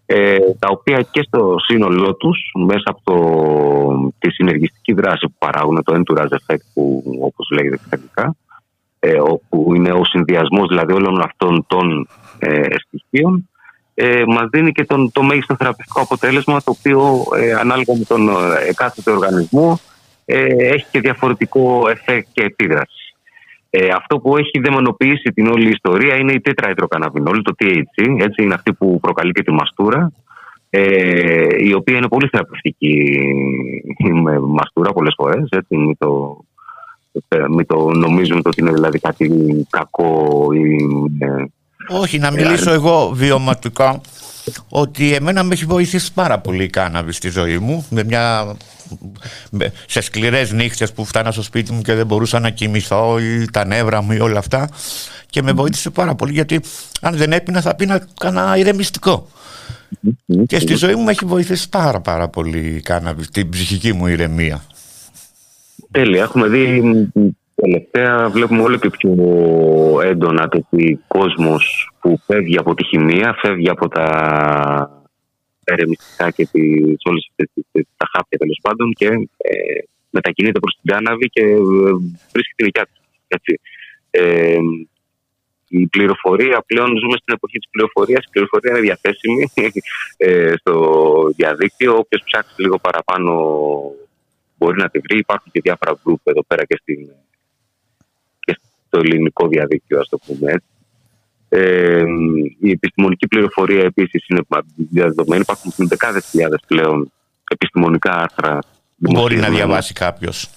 ε, 0.06 0.38
τα 0.58 0.68
οποία 0.70 1.02
και 1.10 1.22
στο 1.22 1.56
σύνολό 1.58 2.14
τους 2.14 2.38
μέσα 2.66 2.84
από 2.84 3.00
το, 3.04 4.12
τη 4.18 4.30
συνεργιστική 4.30 4.92
δράση 4.92 5.26
που 5.26 5.34
παράγουν 5.38 5.82
το 5.84 5.94
entourage 5.96 6.36
effect 6.46 6.64
που 6.74 7.02
όπως 7.20 7.50
λέγεται 7.50 7.74
εξαιρετικά 7.74 8.36
ε, 9.00 9.18
όπου 9.20 9.74
είναι 9.74 9.92
ο 9.92 10.04
συνδυασμός 10.04 10.68
δηλαδή 10.68 10.92
όλων 10.92 11.20
αυτών 11.20 11.64
των 11.68 12.08
ε, 12.38 12.62
στοιχείων 12.86 13.48
ε, 13.94 14.22
μας 14.26 14.48
δίνει 14.50 14.72
και 14.72 14.84
τον, 14.84 15.12
το 15.12 15.22
μέγιστο 15.22 15.56
θεραπευτικό 15.56 16.00
αποτέλεσμα 16.00 16.62
το 16.62 16.74
οποίο 16.78 17.24
ε, 17.36 17.52
ανάλογα 17.52 17.94
με 17.96 18.04
τον 18.04 18.28
ε, 18.28 18.32
εκάστοτε 18.68 19.10
οργανισμό 19.10 19.80
ε, 20.24 20.44
έχει 20.58 20.86
και 20.90 21.00
διαφορετικό 21.00 21.88
εφέ 21.88 22.26
και 22.32 22.42
επίδραση. 22.42 23.14
Ε, 23.70 23.88
αυτό 23.88 24.18
που 24.18 24.36
έχει 24.36 24.60
δαιμονοποιήσει 24.60 25.32
την 25.34 25.46
όλη 25.46 25.68
ιστορία 25.68 26.16
είναι 26.16 26.32
η 26.32 26.40
τετραετροκαναβινόλη, 26.40 27.42
το 27.42 27.54
THC, 27.58 28.16
έτσι 28.18 28.42
είναι 28.42 28.54
αυτή 28.54 28.72
που 28.72 29.00
προκαλεί 29.00 29.32
και 29.32 29.42
τη 29.42 29.52
μαστούρα, 29.52 30.12
ε, 30.70 31.46
η 31.58 31.72
οποία 31.72 31.96
είναι 31.96 32.08
πολύ 32.08 32.28
θεραπευτική 32.28 33.20
με 34.22 34.38
μαστούρα 34.38 34.92
πολλές 34.92 35.14
φορές, 35.16 35.48
έτσι, 35.50 35.76
μην 35.76 35.96
το, 35.98 36.38
μην 37.50 37.66
το 37.66 37.90
νομίζουμε 37.90 38.40
ότι 38.44 38.60
είναι 38.60 38.72
δηλαδή 38.72 38.98
κάτι 38.98 39.30
κακό 39.70 40.48
ή... 40.52 40.76
Ε, 41.18 41.44
Όχι, 41.88 42.18
να 42.18 42.30
μιλήσω 42.30 42.70
εγώ 42.70 43.10
βιωματικά 43.14 44.00
ότι 44.68 45.14
εμένα 45.14 45.42
με 45.42 45.54
έχει 45.54 45.64
βοηθήσει 45.64 46.12
πάρα 46.12 46.38
πολύ 46.38 46.64
η 46.64 46.70
κάναβη 46.70 47.12
στη 47.12 47.28
ζωή 47.28 47.58
μου 47.58 47.86
με 47.90 48.04
μια 48.04 48.56
σε 49.86 50.00
σκληρές 50.00 50.52
νύχτες 50.52 50.92
που 50.92 51.04
φτάνα 51.04 51.32
στο 51.32 51.42
σπίτι 51.42 51.72
μου 51.72 51.82
και 51.82 51.94
δεν 51.94 52.06
μπορούσα 52.06 52.38
να 52.40 52.50
κοιμηθώ 52.50 53.18
ή 53.18 53.50
τα 53.50 53.66
νεύρα 53.66 54.02
μου 54.02 54.12
ή 54.12 54.20
όλα 54.20 54.38
αυτά. 54.38 54.68
Και 55.26 55.42
με 55.42 55.52
βοήθησε 55.52 55.90
πάρα 55.90 56.14
πολύ 56.14 56.32
γιατί 56.32 56.60
αν 57.00 57.16
δεν 57.16 57.32
έπινα 57.32 57.60
θα 57.60 57.74
πίνα 57.74 58.06
κανένα 58.20 58.56
ηρεμιστικό. 58.56 59.28
Και 60.46 60.58
στη 60.58 60.74
ζωή 60.74 60.94
μου 60.94 61.08
έχει 61.08 61.24
βοηθήσει 61.24 61.68
πάρα 61.68 62.00
πάρα 62.00 62.28
πολύ 62.28 62.80
κάναβη 62.84 63.28
την 63.28 63.48
ψυχική 63.48 63.92
μου 63.92 64.06
ηρεμία 64.06 64.62
Τέλεια, 65.90 66.22
έχουμε 66.22 66.48
δει 66.48 66.82
τελευταία 67.54 68.28
βλέπουμε 68.28 68.62
όλο 68.62 68.76
και 68.76 68.90
πιο 68.90 69.14
έντονα 70.02 70.48
το 70.48 70.58
ότι 70.70 71.00
κόσμος 71.06 71.92
που 72.00 72.20
φεύγει 72.26 72.58
από 72.58 72.74
τη 72.74 72.84
χημεία, 72.84 73.38
φεύγει 73.40 73.68
από 73.70 73.88
τα 73.88 74.06
ερεμιστικά 75.64 76.30
και 76.30 76.48
τις, 76.52 76.96
όλες 77.04 77.30
τα 77.96 78.06
χάπια 78.12 78.38
τέλος 78.38 78.58
πάντων 78.62 78.92
και 78.92 79.06
ε, 79.36 79.52
μετακινείται 80.10 80.58
προς 80.58 80.78
την 80.82 80.92
κάναβη 80.92 81.28
και 81.28 81.42
ε, 81.42 81.56
βρίσκει 82.32 82.54
την 82.56 82.66
οικιά 82.66 82.84
του. 82.84 83.60
Ε, 84.10 84.58
η 85.68 85.86
πληροφορία, 85.86 86.62
πλέον 86.66 86.98
ζούμε 86.98 87.16
στην 87.16 87.34
εποχή 87.34 87.58
της 87.58 87.68
πληροφορίας, 87.70 88.24
η 88.24 88.30
πληροφορία 88.30 88.70
είναι 88.70 88.80
διαθέσιμη 88.80 89.44
ε, 90.16 90.54
στο 90.56 90.74
διαδίκτυο, 91.36 91.96
όποιος 91.96 92.22
ψάξει 92.24 92.62
λίγο 92.62 92.78
παραπάνω 92.78 93.32
μπορεί 94.60 94.76
να 94.80 94.88
τη 94.88 94.98
βρει. 94.98 95.18
Υπάρχουν 95.18 95.52
και 95.52 95.60
διάφορα 95.60 95.92
group 95.92 96.20
εδώ 96.22 96.44
πέρα 96.46 96.64
και, 96.64 96.76
στην, 96.80 96.98
και 98.40 98.58
στο 98.86 98.98
ελληνικό 98.98 99.48
διαδίκτυο, 99.48 99.98
ας 100.00 100.08
το 100.08 100.18
πούμε 100.26 100.52
έτσι. 100.52 100.68
Ε, 101.52 102.02
η 102.60 102.70
επιστημονική 102.70 103.26
πληροφορία 103.26 103.84
επίσης 103.84 104.26
είναι 104.28 104.40
διαδεδομένη. 104.74 105.42
Υπάρχουν 105.42 105.72
δεκάδες 105.76 106.26
χιλιάδες 106.26 106.60
πλέον 106.66 107.12
επιστημονικά 107.50 108.12
άρθρα. 108.12 108.58
Μπορεί 108.96 109.36
να 109.36 109.48
διαβάσει 109.48 109.92
κάποιος. 109.92 110.50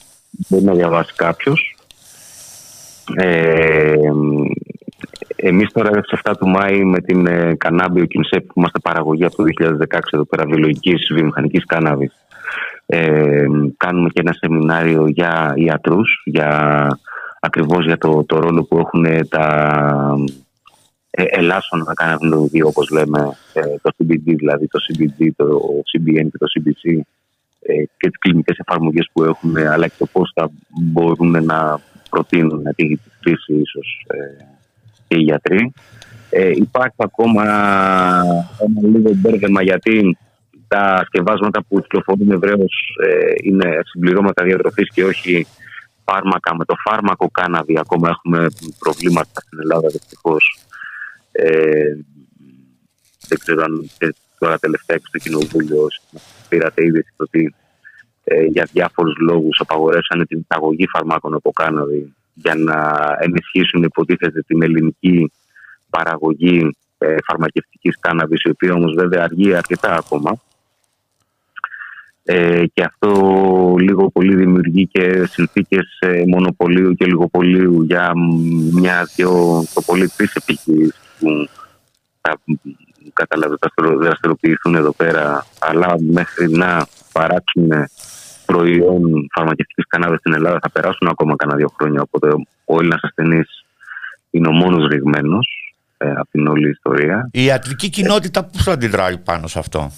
Μπορεί 0.50 0.64
να 0.64 0.74
διαβάσει 0.74 1.14
κάποιος. 1.16 1.76
Ε, 3.16 3.96
εμείς 5.36 5.72
τώρα 5.72 6.04
στις 6.04 6.20
7 6.24 6.34
του 6.40 6.48
Μάη 6.48 6.84
με 6.84 7.02
την 7.02 7.28
ε, 7.28 7.56
Κανάμπιο 7.56 8.06
Κινσέπ 8.06 8.46
που 8.46 8.54
είμαστε 8.56 8.80
παραγωγή 8.80 9.26
από 9.26 9.36
το 9.36 9.44
2016 9.44 10.00
εδώ 10.12 10.26
πέρα 10.26 10.46
βιολογικής 10.46 11.08
βιομηχανικής 11.14 11.66
κάναβης 11.66 12.23
ε, 12.96 13.46
κάνουμε 13.78 14.10
και 14.10 14.22
ένα 14.22 14.34
σεμινάριο 14.34 15.08
για 15.08 15.54
ιατρούς 15.56 16.22
για, 16.26 16.88
ακριβώς 17.40 17.86
για 17.86 17.98
το, 17.98 18.24
το 18.24 18.40
ρόλο 18.40 18.64
που 18.64 18.78
έχουν 18.78 19.28
τα 19.30 19.46
ε, 21.12 21.24
ελάσσονα 21.24 21.94
καναβινοειδή 21.94 22.62
όπως 22.62 22.90
λέμε 22.90 23.38
ε, 23.54 23.62
το 23.82 23.92
CBD 23.98 24.22
δηλαδή 24.24 24.68
το 24.68 24.80
CBD, 24.88 25.28
το 25.36 25.60
CBN 25.94 26.28
και 26.32 26.38
το 26.38 26.48
CBC 26.56 27.00
ε, 27.60 27.74
και 27.98 28.10
τις 28.10 28.20
κλινικές 28.20 28.58
εφαρμογές 28.58 29.10
που 29.14 29.24
έχουν 29.24 29.58
αλλά 29.58 29.88
και 29.88 29.96
το 29.98 30.06
πώς 30.06 30.32
θα 30.36 30.50
μπορούν 30.70 31.46
να 31.46 31.80
προτείνουν 32.10 32.64
τη 32.76 32.98
χρήση 33.22 33.54
ίσως 33.54 34.06
ε, 34.08 34.44
και 35.08 35.18
οι 35.18 35.22
γιατροί. 35.22 35.74
Ε, 36.30 36.50
υπάρχει 36.50 36.96
ακόμα 36.98 37.44
ένα 38.60 38.88
λίγο 38.88 39.12
μπέρδεμα 39.16 39.62
γιατί 39.62 40.18
τα 40.74 41.04
σκευάσματα 41.06 41.64
που 41.64 41.82
κυκλοφορούν 41.82 42.32
ευρέως 42.32 42.98
ε, 43.04 43.34
είναι 43.44 43.80
συμπληρώματα 43.84 44.44
διατροφής 44.44 44.90
και 44.94 45.04
όχι 45.04 45.48
φάρμακα. 46.06 46.56
Με 46.56 46.66
το 46.66 46.76
φάρμακο 46.86 47.30
κάναβι 47.32 47.80
ακόμα 47.80 48.10
έχουμε 48.10 48.48
προβλήματα 48.80 49.42
στην 49.46 49.60
Ελλάδα 49.60 49.88
δυστυχώς. 49.88 50.60
Ε, 51.32 51.94
δεν 53.28 53.38
ξέρω 53.40 53.64
αν 53.64 53.90
και 53.98 54.16
τώρα 54.40 54.58
τελευταία 54.58 54.98
στο 55.04 55.18
Κοινοβούλιο 55.18 55.88
πήρατε 56.50 56.86
ήδη 56.86 57.06
ότι 57.18 57.56
ε, 58.24 58.44
για 58.44 58.68
διάφορους 58.72 59.16
λόγους 59.20 59.60
απαγορεύσανε 59.60 60.26
την 60.26 60.40
εισαγωγή 60.40 60.88
φαρμάκων 60.88 61.34
από 61.34 61.52
κάναβι 61.52 62.14
για 62.34 62.56
να 62.56 62.78
ενισχύσουν 63.20 63.84
υποτίθεται 63.84 64.42
την 64.42 64.62
ελληνική 64.62 65.32
παραγωγή 65.90 66.76
ε, 66.98 67.16
φαρμακευτικής 67.26 68.00
κάναβης 68.00 68.42
η 68.44 68.50
οποία 68.50 68.74
όμως 68.74 68.94
βέβαια 68.94 69.24
αργεί 69.24 69.54
αρκετά 69.54 69.96
ακόμα 69.96 70.42
ε, 72.24 72.64
και 72.74 72.84
αυτό 72.84 73.10
λίγο 73.80 74.10
πολύ 74.12 74.36
δημιουργεί 74.36 74.88
και 74.88 75.26
συνθήκες 75.26 75.98
ε, 76.00 76.24
μονοπωλίου 76.28 76.94
και 76.94 77.06
λιγοπωλίου 77.06 77.82
για 77.82 78.12
μια-δυο 78.74 79.64
το 79.74 79.82
πολύ 79.82 80.10
τρεις 80.10 80.34
επιχειρήσεις 80.36 81.00
που 81.20 81.50
θα 82.22 82.40
καταλαβαίνετε 83.14 83.68
δραστηριοποιηθούν 84.00 84.76
εδώ 84.76 84.92
πέρα 84.92 85.46
αλλά 85.60 85.96
μέχρι 86.00 86.50
να 86.50 86.88
παράξουν 87.12 87.70
προϊόν 88.46 89.02
φαρμακευτικής 89.34 89.86
κάναβης 89.88 90.20
στην 90.20 90.34
Ελλάδα 90.34 90.60
θα 90.62 90.72
περάσουν 90.72 91.08
ακόμα 91.08 91.36
κανένα 91.36 91.58
δύο 91.58 91.74
χρόνια. 91.78 92.02
Οπότε 92.02 92.28
ο 92.66 92.76
Έλληνας 92.80 93.00
ασθενής 93.04 93.66
είναι 94.30 94.48
ο 94.48 94.52
μόνος 94.52 94.88
ρηγμένος 94.88 95.48
ε, 95.98 96.12
από 96.12 96.30
την 96.32 96.48
όλη 96.48 96.70
ιστορία. 96.70 97.30
Η 97.32 97.44
ιατρική 97.44 97.90
κοινότητα 97.90 98.44
πώς 98.44 98.64
θα 98.64 98.72
αντιδράει 98.72 99.18
πάνω 99.18 99.48
σε 99.48 99.60
αυτό; 99.60 99.92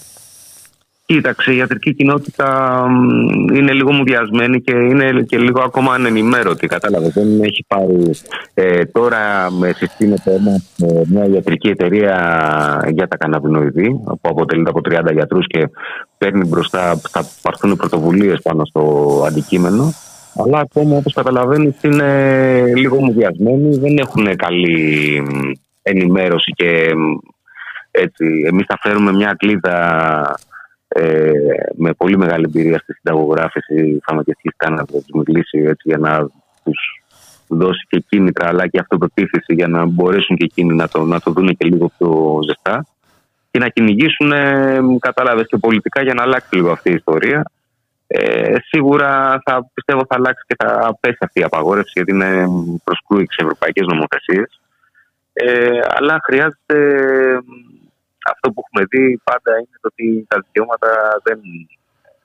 Κοίταξε, 1.07 1.51
η 1.51 1.57
ιατρική 1.57 1.93
κοινότητα 1.93 2.47
μ, 2.89 3.55
είναι 3.55 3.71
λίγο 3.71 3.91
μουδιασμένη 3.91 4.61
και 4.61 4.71
είναι 4.71 5.21
και 5.21 5.37
λίγο 5.37 5.61
ακόμα 5.61 5.93
ανενημέρωτη. 5.93 6.67
Κατάλαβες. 6.67 7.13
Δεν 7.13 7.41
έχει 7.43 7.65
πάρει. 7.67 8.11
Ε, 8.53 8.85
τώρα 8.85 9.51
με 9.51 9.71
συστήνεται 9.71 10.33
ένα, 10.33 10.51
ε, 10.91 11.01
μια 11.05 11.25
ιατρική 11.25 11.67
εταιρεία 11.67 12.15
για 12.89 13.07
τα 13.07 13.17
καναβινοειδή 13.17 13.89
που 14.03 14.19
αποτελείται 14.21 14.69
από 14.69 14.81
30 14.81 15.13
γιατρούς 15.13 15.47
και 15.47 15.69
παίρνει 16.17 16.47
μπροστά, 16.47 17.01
θα 17.09 17.25
πάρθουν 17.41 17.75
πρωτοβουλίες 17.75 18.41
πάνω 18.41 18.65
στο 18.65 19.23
αντικείμενο. 19.27 19.93
Αλλά 20.43 20.59
ακόμα 20.59 20.97
όπως 20.97 21.13
καταλαβαίνεις 21.13 21.75
είναι 21.81 22.73
λίγο 22.75 22.99
μουδιασμένοι, 22.99 23.77
δεν 23.77 23.97
έχουν 23.97 24.35
καλή 24.35 25.21
μ, 25.21 25.51
ενημέρωση 25.81 26.51
και 26.51 26.93
μ, 26.95 27.17
έτσι, 27.91 28.25
εμείς 28.47 28.65
θα 28.67 28.77
φέρουμε 28.81 29.11
μια 29.11 29.35
κλίδα 29.37 29.75
ε, 30.97 31.31
με 31.75 31.93
πολύ 31.93 32.17
μεγάλη 32.17 32.43
εμπειρία 32.43 32.79
στη 32.79 32.93
συνταγογράφηση 32.93 33.99
φαρμακευτικής 34.03 34.53
κάναβη, 34.57 34.93
να 34.93 35.01
του 35.01 35.23
μιλήσει 35.27 35.57
έτσι, 35.57 35.81
για 35.83 35.97
να 35.97 36.27
τους 36.63 37.01
δώσει 37.47 37.85
και 37.89 38.03
κίνητρα 38.09 38.47
αλλά 38.47 38.67
και 38.67 38.79
αυτοπεποίθηση 38.79 39.53
για 39.53 39.67
να 39.67 39.85
μπορέσουν 39.85 40.35
και 40.37 40.43
εκείνοι 40.43 40.73
να 40.73 40.87
το, 40.87 41.03
να 41.03 41.19
το 41.19 41.31
δουν 41.31 41.47
και 41.47 41.65
λίγο 41.65 41.91
πιο 41.97 42.39
ζεστά 42.47 42.85
και 43.51 43.59
να 43.59 43.67
κυνηγήσουν, 43.67 44.31
ε, 44.31 44.79
κατάλαβες 44.99 45.47
και 45.47 45.57
πολιτικά 45.57 46.01
για 46.01 46.13
να 46.13 46.23
αλλάξει 46.23 46.55
λίγο 46.55 46.71
αυτή 46.71 46.89
η 46.89 46.93
ιστορία. 46.93 47.51
Ε, 48.07 48.55
σίγουρα 48.67 49.41
θα 49.45 49.69
πιστεύω 49.73 50.05
θα 50.09 50.15
αλλάξει 50.15 50.43
και 50.47 50.55
θα 50.57 50.97
πέσει 50.99 51.17
αυτή 51.19 51.39
η 51.39 51.43
απαγόρευση 51.43 51.91
γιατί 51.95 52.11
είναι 52.11 52.47
προσκρούει 52.83 53.27
σε 53.29 53.41
ευρωπαϊκές 53.41 53.85
νομοθεσίες. 53.87 54.59
Ε, 55.33 55.79
αλλά 55.97 56.19
χρειάζεται 56.23 56.77
αυτό 58.31 58.45
που 58.51 58.61
έχουμε 58.63 58.83
δει 58.91 59.17
πάντα 59.29 59.51
είναι 59.57 59.77
το 59.81 59.87
ότι 59.91 60.25
τα 60.27 60.37
δικαιώματα 60.45 60.89
δεν 61.23 61.39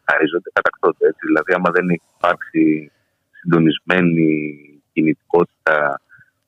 χαρίζονται, 0.08 0.50
κατακτώνται. 0.58 1.04
Έτσι. 1.10 1.22
Δηλαδή, 1.26 1.52
άμα 1.58 1.70
δεν 1.76 1.86
υπάρξει 1.88 2.64
συντονισμένη 3.38 4.28
κινητικότητα 4.92 6.00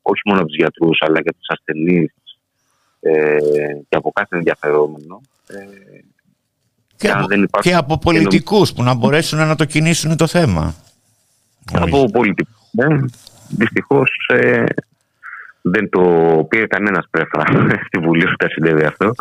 όχι 0.02 0.20
μόνο 0.26 0.38
από 0.40 0.48
τους 0.48 0.56
γιατρούς 0.56 0.98
αλλά 1.06 1.18
και 1.22 1.28
από 1.32 1.38
τους 1.38 1.48
ασθενείς 1.56 2.12
ε, 3.00 3.36
και 3.88 3.96
από 3.96 4.12
κάθε 4.12 4.36
ενδιαφερόμενο. 4.36 5.20
Ε, 5.46 5.98
Και, 6.96 7.10
αν 7.10 7.18
από, 7.18 7.26
δεν 7.26 7.42
υπάρχει- 7.42 7.68
και 7.68 7.74
από 7.76 7.98
πολιτικούς 7.98 8.72
που 8.72 8.82
να 8.82 8.94
μπορέσουν 8.94 9.38
να 9.38 9.54
το 9.56 9.64
κινήσουν 9.64 10.16
το 10.16 10.26
θέμα. 10.26 10.74
από 11.72 12.04
πολιτικούς. 12.04 12.54
Ναι. 12.70 12.86
Δυστυχώς 13.48 14.10
ε, 14.28 14.64
δεν 15.62 15.88
το 15.88 16.02
πήρε 16.48 16.66
κανένας 16.66 17.06
πρέφα 17.10 17.44
στη 17.86 17.98
Βουλή 17.98 18.24
που 18.24 18.36
τα 18.36 18.48
συνέβη 18.48 18.84
αυτό. 18.84 19.12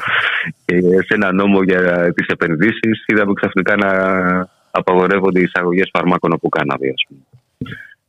Και 0.65 0.79
σε 0.81 1.13
ένα 1.13 1.31
νόμο 1.31 1.63
για 1.63 2.13
τις 2.13 2.27
επενδύσεις 2.27 3.03
είδαμε 3.05 3.33
ξαφνικά 3.33 3.75
να 3.75 3.89
απαγορεύονται 4.71 5.39
οι 5.39 5.43
εισαγωγές 5.43 5.89
φαρμάκων 5.93 6.33
από 6.33 6.49
κάναβη, 6.49 6.89
ας 6.89 7.05
πούμε. 7.07 7.21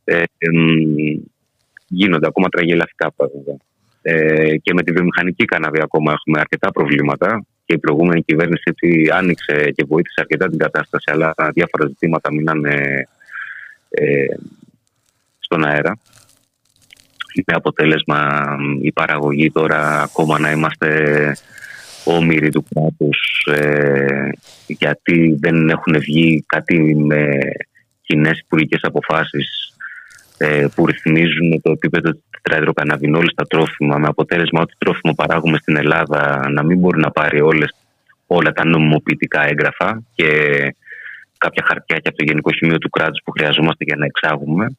Ε, 0.03 0.23
εμ, 0.37 1.21
γίνονται 1.87 2.27
ακόμα 2.27 2.49
τραγελαφικά 2.49 3.11
πράγματα. 3.11 3.57
Ε, 4.01 4.57
και 4.57 4.73
με 4.73 4.83
τη 4.83 4.91
βιομηχανική 4.91 5.45
κάναβη 5.45 5.81
ακόμα 5.81 6.11
έχουμε 6.11 6.39
αρκετά 6.39 6.71
προβλήματα. 6.71 7.45
Και 7.65 7.73
η 7.73 7.77
προηγούμενη 7.77 8.21
κυβέρνηση 8.21 8.63
έτσι 8.65 9.09
άνοιξε 9.13 9.71
και 9.75 9.85
βοήθησε 9.87 10.19
αρκετά 10.19 10.49
την 10.49 10.57
κατάσταση, 10.57 11.11
αλλά 11.11 11.33
διάφορα 11.53 11.87
ζητήματα 11.87 12.33
μείνανε 12.33 13.07
ε, 13.89 14.25
στον 15.39 15.65
αέρα. 15.65 15.97
Με 17.35 17.53
αποτέλεσμα 17.55 18.45
η 18.81 18.91
παραγωγή 18.91 19.51
τώρα 19.51 20.01
ακόμα 20.01 20.39
να 20.39 20.51
είμαστε 20.51 20.89
όμοιροι 22.03 22.49
του 22.49 22.65
κράτους 22.73 23.47
ε, 23.51 24.29
γιατί 24.67 25.37
δεν 25.39 25.69
έχουν 25.69 25.99
βγει 25.99 26.43
κάτι 26.47 26.95
με 26.95 27.27
κοινές 28.01 28.39
υπουργικές 28.39 28.79
αποφάσεις 28.83 29.75
ε, 30.37 30.65
που 30.75 30.85
ρυθμίζουν 30.85 31.61
το 31.61 31.71
επίπεδο 31.71 32.11
της 32.11 32.21
τετραεδροκαναβινόλης 32.29 33.31
στα 33.31 33.43
τρόφιμα 33.43 33.97
με 33.97 34.07
αποτέλεσμα 34.07 34.61
ότι 34.61 34.73
τρόφιμο 34.77 35.13
παράγουμε 35.13 35.57
στην 35.57 35.77
Ελλάδα 35.77 36.49
να 36.49 36.63
μην 36.63 36.79
μπορεί 36.79 36.99
να 36.99 37.11
πάρει 37.11 37.41
όλες, 37.41 37.75
όλα 38.27 38.51
τα 38.51 38.65
νομιμοποιητικά 38.65 39.47
έγγραφα 39.47 40.03
και 40.15 40.29
κάποια 41.37 41.63
χαρτιά 41.67 41.97
και 41.97 42.07
από 42.07 42.17
το 42.17 42.23
Γενικό 42.23 42.51
Χημείο 42.51 42.77
του 42.77 42.89
κράτους 42.89 43.21
που 43.23 43.31
χρειαζόμαστε 43.31 43.83
για 43.83 43.95
να 43.95 44.05
εξάγουμε. 44.05 44.77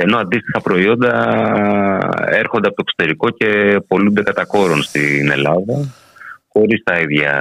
Ενώ 0.00 0.16
αντίστοιχα 0.18 0.60
προϊόντα 0.60 1.12
έρχονται 2.42 2.68
από 2.68 2.76
το 2.76 2.84
εξωτερικό 2.86 3.30
και 3.30 3.80
πολλούνται 3.88 4.22
κατά 4.22 4.44
κόρον 4.44 4.82
στην 4.82 5.30
Ελλάδα 5.30 5.74
χωρίς 6.52 6.82
τα 6.84 6.98
ίδια 6.98 7.32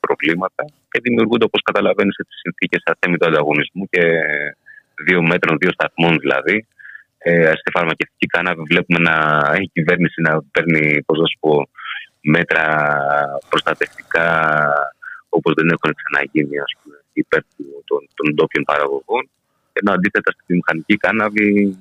προβλήματα 0.00 0.64
και 0.90 1.00
δημιουργούνται 1.02 1.44
όπως 1.44 1.62
καταλαβαίνεις 1.62 2.14
τις 2.16 2.38
συνθήκες 2.42 2.82
αθέμητου 2.84 3.26
ανταγωνισμού 3.26 3.84
και 3.90 4.02
δύο 5.06 5.22
μέτρων, 5.22 5.56
δύο 5.60 5.72
σταθμών 5.72 6.18
δηλαδή. 6.18 6.66
Ε, 7.18 7.52
στη 7.60 7.70
φαρμακευτική 7.70 8.26
κάναβη 8.26 8.62
βλέπουμε 8.62 8.98
να 9.10 9.16
έχει 9.52 9.62
η 9.62 9.70
κυβέρνηση 9.72 10.20
να 10.20 10.42
παίρνει 10.52 11.02
πώς 11.06 11.18
να 11.18 11.26
σου 11.26 11.38
πω, 11.40 11.68
μέτρα 12.20 12.64
προστατευτικά 13.48 14.26
όπως 15.28 15.52
δεν 15.56 15.68
έχουν 15.74 15.90
ξαναγίνει 15.98 16.58
ας 16.66 16.72
πούμε, 16.78 16.96
υπέρ 17.12 17.40
του- 17.40 17.82
των, 17.88 18.00
των 18.14 18.34
ντόπιων 18.34 18.64
παραγωγών 18.64 19.22
ενώ 19.80 19.92
αντίθετα 19.92 20.30
στη 20.42 20.54
μηχανική 20.54 20.96
κάναβη 20.96 21.76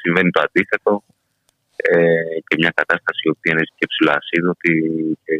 συμβαίνει 0.00 0.30
το 0.30 0.40
αντίθετο 0.46 1.02
ε, 1.76 2.38
και 2.46 2.56
μια 2.58 2.72
κατάσταση 2.74 3.20
η 3.24 3.30
οποία 3.34 3.52
είναι 3.52 3.66
και 3.78 3.86
ψηλά 3.86 4.14
ασίδωτη 4.20 4.74
και 5.24 5.36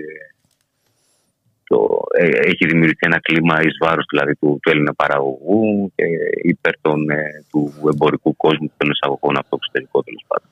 το, 1.69 1.79
ε, 2.19 2.27
έχει 2.51 2.67
δημιουργηθεί 2.67 3.07
ένα 3.11 3.21
κλίμα 3.21 3.63
εις 3.63 3.77
βάρος 3.81 4.07
δηλαδή 4.11 4.35
του, 4.35 4.59
του 4.63 4.71
Έλληνα 4.71 4.95
παραγωγού 4.95 5.93
και 5.95 6.05
υπέρ 6.43 6.81
των, 6.81 7.11
ε, 7.11 7.45
του 7.51 7.73
εμπορικού 7.93 8.37
κόσμου 8.37 8.71
των 8.77 8.91
εισαγωγών 8.91 9.37
από 9.37 9.49
το 9.49 9.57
εξωτερικό 9.61 10.03
τέλος 10.03 10.25
πάντων. 10.27 10.49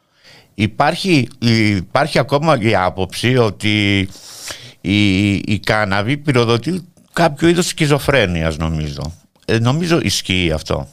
Υπάρχει, 0.55 1.29
υπάρχει 1.77 2.19
ακόμα 2.19 2.59
η 2.61 2.75
άποψη 2.75 3.37
ότι 3.37 4.09
η, 4.81 5.33
η 5.35 5.61
κάναβη 5.65 6.17
πυροδοτεί 6.17 6.93
κάποιο 7.13 7.49
είδος 7.49 7.67
σκιζοφρένειας 7.67 8.57
νομίζω. 8.57 9.13
Ε, 9.47 9.59
νομίζω 9.59 9.99
ισχύει 10.03 10.51
αυτό. 10.53 10.89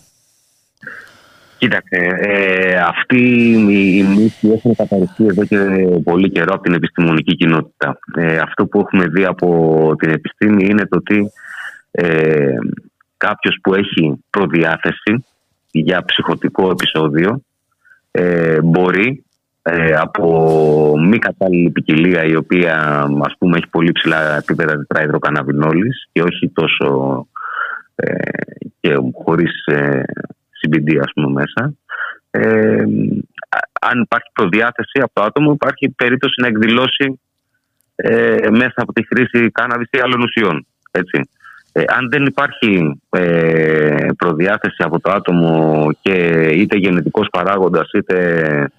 Κοίταξε, 1.60 2.16
ε, 2.20 2.76
αυτή 2.76 3.22
η, 3.70 3.98
η 3.98 4.04
μύθη 4.04 4.52
έχουν 4.52 4.76
καταρριφθεί 4.76 5.26
εδώ 5.26 5.46
και 5.46 5.58
πολύ 6.04 6.30
καιρό 6.32 6.54
από 6.54 6.64
την 6.64 6.74
επιστημονική 6.74 7.36
κοινότητα. 7.36 8.00
Ε, 8.16 8.38
αυτό 8.38 8.66
που 8.66 8.80
έχουμε 8.80 9.08
δει 9.08 9.26
από 9.26 9.48
την 9.98 10.10
επιστήμη 10.10 10.66
είναι 10.66 10.86
το 10.86 10.98
ότι 10.98 11.32
ε, 11.92 12.56
κάποιος 13.18 13.58
που 13.64 13.74
έχει 13.74 14.24
προδιάθεση 14.30 15.26
για 15.72 16.06
ψυχοτικό 16.06 16.70
επεισόδιο 16.70 17.42
ε, 18.12 18.62
μπορεί 18.62 19.24
ε, 19.62 19.94
από 19.94 20.96
μη 21.00 21.20
κατάλληλη 21.20 21.70
ποικιλία 21.70 22.24
η 22.24 22.36
οποία 22.36 22.76
ας 23.22 23.36
πούμε 23.38 23.58
έχει 23.58 23.70
πολύ 23.70 23.92
ψηλά 23.92 24.38
επίπεδα 24.38 24.78
τετραεδροκαναβινόλης 24.78 26.10
και 26.12 26.22
όχι 26.22 26.50
τόσο 26.50 27.28
ε, 27.96 28.16
και 28.80 28.96
χωρίς 29.24 29.66
ε, 29.66 30.04
CBD 30.60 30.98
ας 31.02 31.12
πούμε 31.14 31.32
μέσα 31.32 31.74
ε, 32.32 32.82
α- 33.50 33.90
αν 33.90 34.02
υπάρχει 34.02 34.30
προδιάθεση 34.34 35.00
από 35.02 35.12
το 35.14 35.24
άτομο 35.24 35.52
υπάρχει 35.52 35.90
περίπτωση 35.90 36.42
να 36.42 36.48
εκδηλώσει 36.48 37.20
ε, 37.96 38.50
μέσα 38.50 38.76
από 38.76 38.94
τη 38.94 39.06
χρήση 39.06 39.52
κάναβης 39.52 39.90
ή 39.92 40.00
άλλων 40.00 40.22
ουσιών 40.22 40.66
έτσι. 40.92 41.30
Ε, 41.72 41.84
αν 41.88 42.10
δεν 42.10 42.26
υπάρχει 42.26 43.02
ε, 43.10 44.08
προδιάθεση 44.18 44.84
από 44.84 45.00
το 45.00 45.12
άτομο 45.12 45.90
και 46.02 46.14
είτε 46.54 46.78
γενετικός 46.78 47.28
παράγοντας 47.32 47.92
είτε 47.94 48.70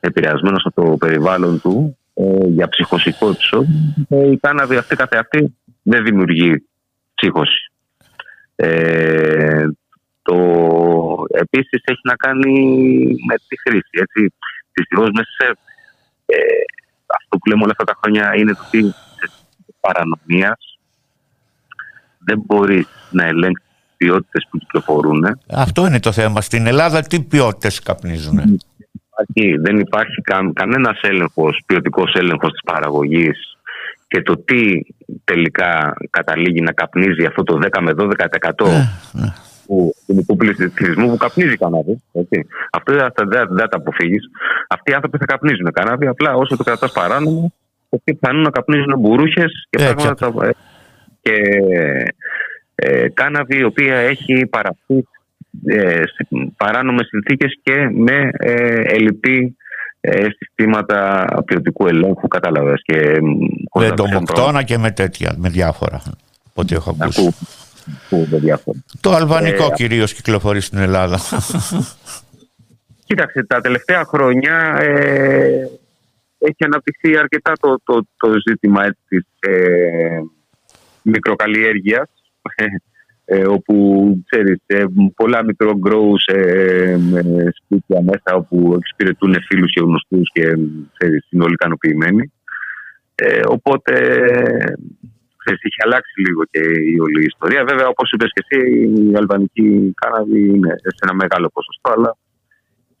επηρεασμένος 0.00 0.66
από 0.66 0.84
το 0.84 0.96
περιβάλλον 0.96 1.60
του 1.60 1.98
ε, 2.14 2.46
για 2.46 2.68
ψυχοσικό 2.68 3.28
επεισόδιο, 3.28 3.74
ε, 4.08 4.30
η 4.30 4.38
κάναβη 4.38 4.76
αυτή 4.76 4.96
καθεαυτή 4.96 5.56
δεν 5.82 6.04
δημιουργεί 6.04 6.66
ψύχωση. 7.14 7.72
Ε, 10.22 10.32
το 10.32 10.36
επίσης 11.30 11.80
έχει 11.84 12.00
να 12.02 12.14
κάνει 12.14 12.52
με 13.28 13.34
τη 13.48 13.60
χρήση. 13.60 13.90
Έτσι. 13.92 14.34
Δυστυχώς 14.72 15.08
μέσα 15.12 15.30
σε 15.38 15.46
ε, 16.26 16.36
αυτό 17.18 17.38
που 17.38 17.48
λέμε 17.48 17.62
όλα 17.62 17.74
αυτά 17.78 17.84
τα 17.84 17.98
χρόνια 18.02 18.36
είναι 18.36 18.52
το 18.52 18.62
ότι 18.66 18.82
σε 18.82 19.30
παρανομίας 19.80 20.78
δεν 22.18 22.42
μπορείς 22.46 22.86
να 23.10 23.24
ελέγξεις 23.24 23.68
τις 23.68 23.94
ποιότητες 23.96 24.46
που 24.50 24.58
κυκλοφορούν. 24.58 25.38
Αυτό 25.50 25.86
είναι 25.86 26.00
το 26.00 26.12
θέμα. 26.12 26.40
Στην 26.40 26.66
Ελλάδα 26.66 27.02
τι 27.02 27.20
ποιότητες 27.22 27.80
καπνίζουν. 27.80 28.38
Υπάρχει, 28.38 29.56
δεν 29.56 29.78
υπάρχει 29.78 30.20
κα, 30.20 30.50
κανένας 30.52 31.00
έλεγχος, 31.02 31.62
ποιοτικός 31.66 32.12
έλεγχος 32.14 32.50
της 32.50 32.60
παραγωγής 32.64 33.56
και 34.08 34.22
το 34.22 34.36
τι 34.36 34.80
τελικά 35.24 35.96
καταλήγει 36.10 36.60
να 36.60 36.72
καπνίζει 36.72 37.24
αυτό 37.24 37.42
το 37.42 37.58
10 37.62 37.80
με 37.80 37.92
12% 37.96 38.08
ελληνικού, 39.12 39.49
ελληνικού 40.10 40.36
πληθυσμού 40.36 41.10
που 41.10 41.16
καπνίζει 41.16 41.56
κανάβι. 41.56 42.02
Έτσι. 42.12 42.46
Αυτό 42.72 42.92
δεν 42.92 43.08
δεν- 43.28 43.48
δεν 43.50 43.68
τα 43.68 43.76
αποφύγεις. 43.76 44.22
Αυτοί 44.68 44.90
οι 44.90 44.94
άνθρωποι 44.94 45.18
θα 45.18 45.24
καπνίζουν 45.24 45.72
κανάβι. 45.72 46.06
Απλά 46.06 46.34
όσο 46.34 46.56
το 46.56 46.64
κρατάς 46.64 46.92
παράνομο, 46.92 47.52
αυτοί 47.90 48.14
πιθανόν 48.14 48.42
να 48.42 48.50
καπνίζουν 48.50 48.94
μπουρούχες 48.98 49.66
και 49.70 49.82
Έτσι 49.82 49.94
πράγματα. 49.94 50.32
τα- 50.32 50.52
Και 51.22 51.34
ε, 52.74 53.08
κάναβη 53.08 53.58
η 53.58 53.64
οποία 53.64 53.94
έχει 53.96 54.46
παραχθεί 54.46 55.04
ε, 55.66 56.02
σε 56.06 56.28
παράνομες 56.56 57.06
συνθήκες 57.06 57.58
και 57.62 57.88
με 57.92 58.30
ε, 58.32 58.80
ελλειπή 58.84 59.56
ε, 60.00 60.26
συστήματα 60.38 61.24
ποιοτικού 61.44 61.86
ελέγχου, 61.86 62.28
κατάλαβες. 62.28 62.82
Και, 62.84 62.96
μ, 63.22 63.26
χωρίς 63.68 63.88
Με 63.90 63.94
να 63.96 64.02
ξέρουν 64.04 64.10
ντομοκτώνα 64.10 64.62
και 64.62 64.78
με 64.78 64.90
τέτοια, 64.90 65.34
με 65.36 65.48
διάφορα. 65.48 66.02
Από 66.50 66.60
ό,τι 66.60 66.74
έχω 66.74 66.94
να 66.98 67.04
ακούσει. 67.04 67.34
Ακού- 67.86 67.98
ακούγονται 68.04 68.36
διάφορα. 68.38 68.78
Το 69.00 69.10
αλβανικό 69.12 69.64
Ε, 69.64 69.74
κυρίως 69.74 70.14
κυκλοφορεί 70.14 70.60
στην 70.60 70.78
Ελλάδα. 70.78 71.18
Κοίταξε, 73.04 73.44
τα 73.46 73.60
τελευταία 73.60 74.04
χρόνια 74.04 74.76
ε, 74.80 75.68
έχει 76.38 76.64
αναπτυχθεί 76.64 77.16
αρκετά 77.16 77.52
το, 77.60 77.80
το, 77.84 78.06
το 78.16 78.30
ζήτημα 78.48 78.84
έτσι, 78.84 79.00
της 79.08 79.26
ε, 79.40 80.20
μικροκαλλιέργειας 81.02 82.08
ε, 83.24 83.46
όπου 83.46 84.04
ξέρεις 84.30 84.58
ε, 84.66 84.84
πολλά 85.16 85.44
μικρογκρόους 85.44 86.24
ε, 86.26 86.96
με 87.10 87.22
σπίτια 87.54 88.02
μέσα 88.02 88.34
όπου 88.34 88.74
εξυπηρετούν 88.76 89.36
φίλους 89.46 89.72
και 89.72 89.80
γνωστούς 89.80 90.30
και 90.32 90.56
ξέρεις, 90.96 91.26
είναι 91.30 91.44
όλοι 91.44 91.52
ικανοποιημένοι. 91.52 92.32
Ε, 93.14 93.40
οπότε 93.46 93.94
ξέρεις, 95.42 95.60
έχει 95.68 95.80
αλλάξει 95.86 96.14
λίγο 96.26 96.42
και 96.52 96.60
η 96.92 96.94
όλη 97.04 97.18
η 97.24 97.28
ιστορία. 97.32 97.64
Βέβαια, 97.70 97.86
όπως 97.94 98.10
είπες 98.12 98.30
και 98.34 98.42
εσύ, 98.44 98.58
η 99.10 99.16
αλβανική 99.20 99.66
κάναβη 100.02 100.40
είναι 100.54 100.72
σε 100.96 101.00
ένα 101.06 101.14
μεγάλο 101.14 101.46
ποσοστό, 101.56 101.88
αλλά 101.96 102.16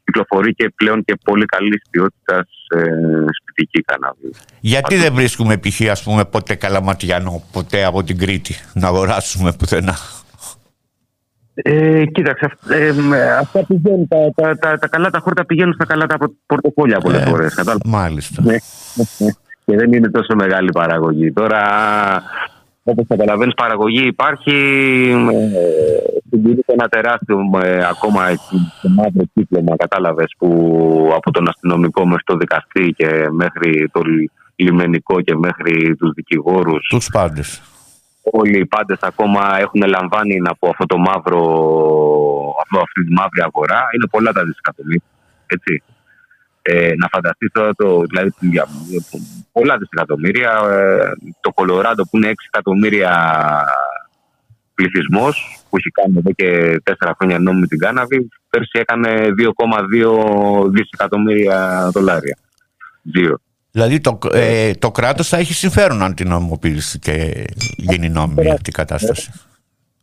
κυκλοφορεί 0.04 0.54
και 0.54 0.72
πλέον 0.76 1.04
και 1.04 1.14
πολύ 1.24 1.44
καλή 1.44 1.80
ποιότητα 1.90 2.36
ε, 2.76 2.80
σπιτική 3.40 3.80
κάναβη. 3.80 4.30
Γιατί 4.60 4.94
δεν 4.96 5.14
βρίσκουμε 5.14 5.56
π.χ. 5.58 5.80
ας 5.90 6.02
πούμε 6.02 6.24
ποτέ 6.24 6.54
καλαματιανό, 6.54 7.42
ποτέ 7.52 7.84
από 7.84 8.02
την 8.02 8.18
Κρήτη 8.18 8.54
να 8.74 8.86
αγοράσουμε 8.88 9.52
πουθενά; 9.58 9.96
Ε, 11.54 12.04
κοίταξε, 12.04 12.44
αυ- 12.44 12.70
ε, 12.70 12.92
με- 12.92 13.32
αυτά 13.32 13.66
πηγαίνουν, 13.66 14.08
τα, 14.08 14.16
τα, 14.34 14.56
τα, 14.58 14.78
τα 14.78 14.88
καλά 14.88 15.10
τα 15.10 15.18
χόρτα 15.18 15.44
πηγαίνουν 15.46 15.72
στα 15.74 15.84
καλά 15.86 16.06
τα 16.06 16.18
πορ- 16.18 16.32
πορτοφόλια 16.46 16.98
πολλές 17.00 17.20
Ε, 17.22 17.24
φορές. 17.28 17.54
κατάλαβες. 17.54 17.90
Μάλιστα. 17.90 18.42
Ναι. 19.70 19.76
και 19.76 19.86
δεν 19.86 19.92
είναι 19.92 20.10
τόσο 20.10 20.34
μεγάλη 20.34 20.72
παραγωγή. 20.72 21.32
Τώρα, 21.32 21.62
όπως 22.82 23.04
καταλαβαίνεις, 23.08 23.54
παραγωγή 23.54 24.06
υπάρχει. 24.06 24.52
Ε, 25.32 26.20
συντηρείται 26.30 26.72
ένα 26.72 26.88
τεράστιο 26.88 27.38
ε, 27.62 27.86
ακόμα 27.90 28.34
και 28.80 28.88
μαύρο 28.88 29.24
κύκλωμα, 29.34 29.76
κατάλαβες, 29.76 30.34
που 30.38 30.48
από 31.14 31.30
τον 31.30 31.48
αστυνομικό 31.48 32.06
μέχρι 32.06 32.22
το 32.24 32.36
δικαστή 32.36 32.94
και 32.96 33.28
μέχρι 33.30 33.88
το 33.92 34.00
λι- 34.00 34.30
λιμενικό 34.56 35.20
και 35.20 35.36
μέχρι 35.36 35.96
τους 35.96 36.12
δικηγόρους. 36.14 36.86
Τους 36.88 37.08
πάντες. 37.12 37.62
Όλοι 38.22 38.58
οι 38.58 38.66
πάντες 38.66 38.98
ακόμα 39.00 39.40
έχουν 39.58 39.82
λαμβάνει 39.86 40.40
από 40.44 40.68
αυτό 40.68 40.86
το 40.86 40.98
μαύρο, 40.98 41.40
από 42.64 42.82
αυτή 42.82 43.04
τη 43.04 43.12
μαύρη 43.12 43.40
αγορά. 43.42 43.80
Είναι 43.94 44.06
πολλά 44.10 44.32
τα 44.32 44.44
δισεκατομμύρια. 44.44 45.02
Έτσι. 45.46 45.82
Ε, 46.62 46.92
να 46.96 47.08
φανταστείς 47.08 47.50
τώρα 47.52 47.74
το, 47.74 48.02
δηλαδή, 48.08 48.32
για, 48.40 48.66
πολλά 49.52 49.78
δισεκατομμύρια. 49.78 50.50
Ε, 50.70 51.12
το 51.40 51.52
Κολοράντο 51.52 52.02
που 52.02 52.16
είναι 52.16 52.28
6 52.28 52.32
εκατομμύρια 52.46 53.12
πληθυσμός 54.74 55.62
που 55.68 55.76
έχει 55.76 55.90
κάνει 55.90 56.14
εδώ 56.18 56.32
και 56.32 56.80
4 57.00 57.10
χρόνια 57.18 57.38
νόμιμη 57.38 57.66
την 57.66 57.78
κάναβη, 57.78 58.28
πέρσι 58.50 58.70
έκανε 58.72 59.34
2,2 59.38 60.70
δισεκατομμύρια 60.70 61.90
δολάρια. 61.92 62.36
Δύο. 63.02 63.38
Δηλαδή 63.70 64.00
το, 64.00 64.18
ε, 64.32 64.72
το 64.72 64.90
κράτος 64.90 65.28
θα 65.28 65.36
έχει 65.36 65.54
συμφέρον 65.54 66.02
αν 66.02 66.14
την 66.14 66.28
νομιμοποιήσει 66.28 66.98
και 66.98 67.44
γίνει 67.76 68.08
νόμιμη 68.08 68.50
αυτή 68.50 68.70
η 68.70 68.72
κατάσταση. 68.72 69.30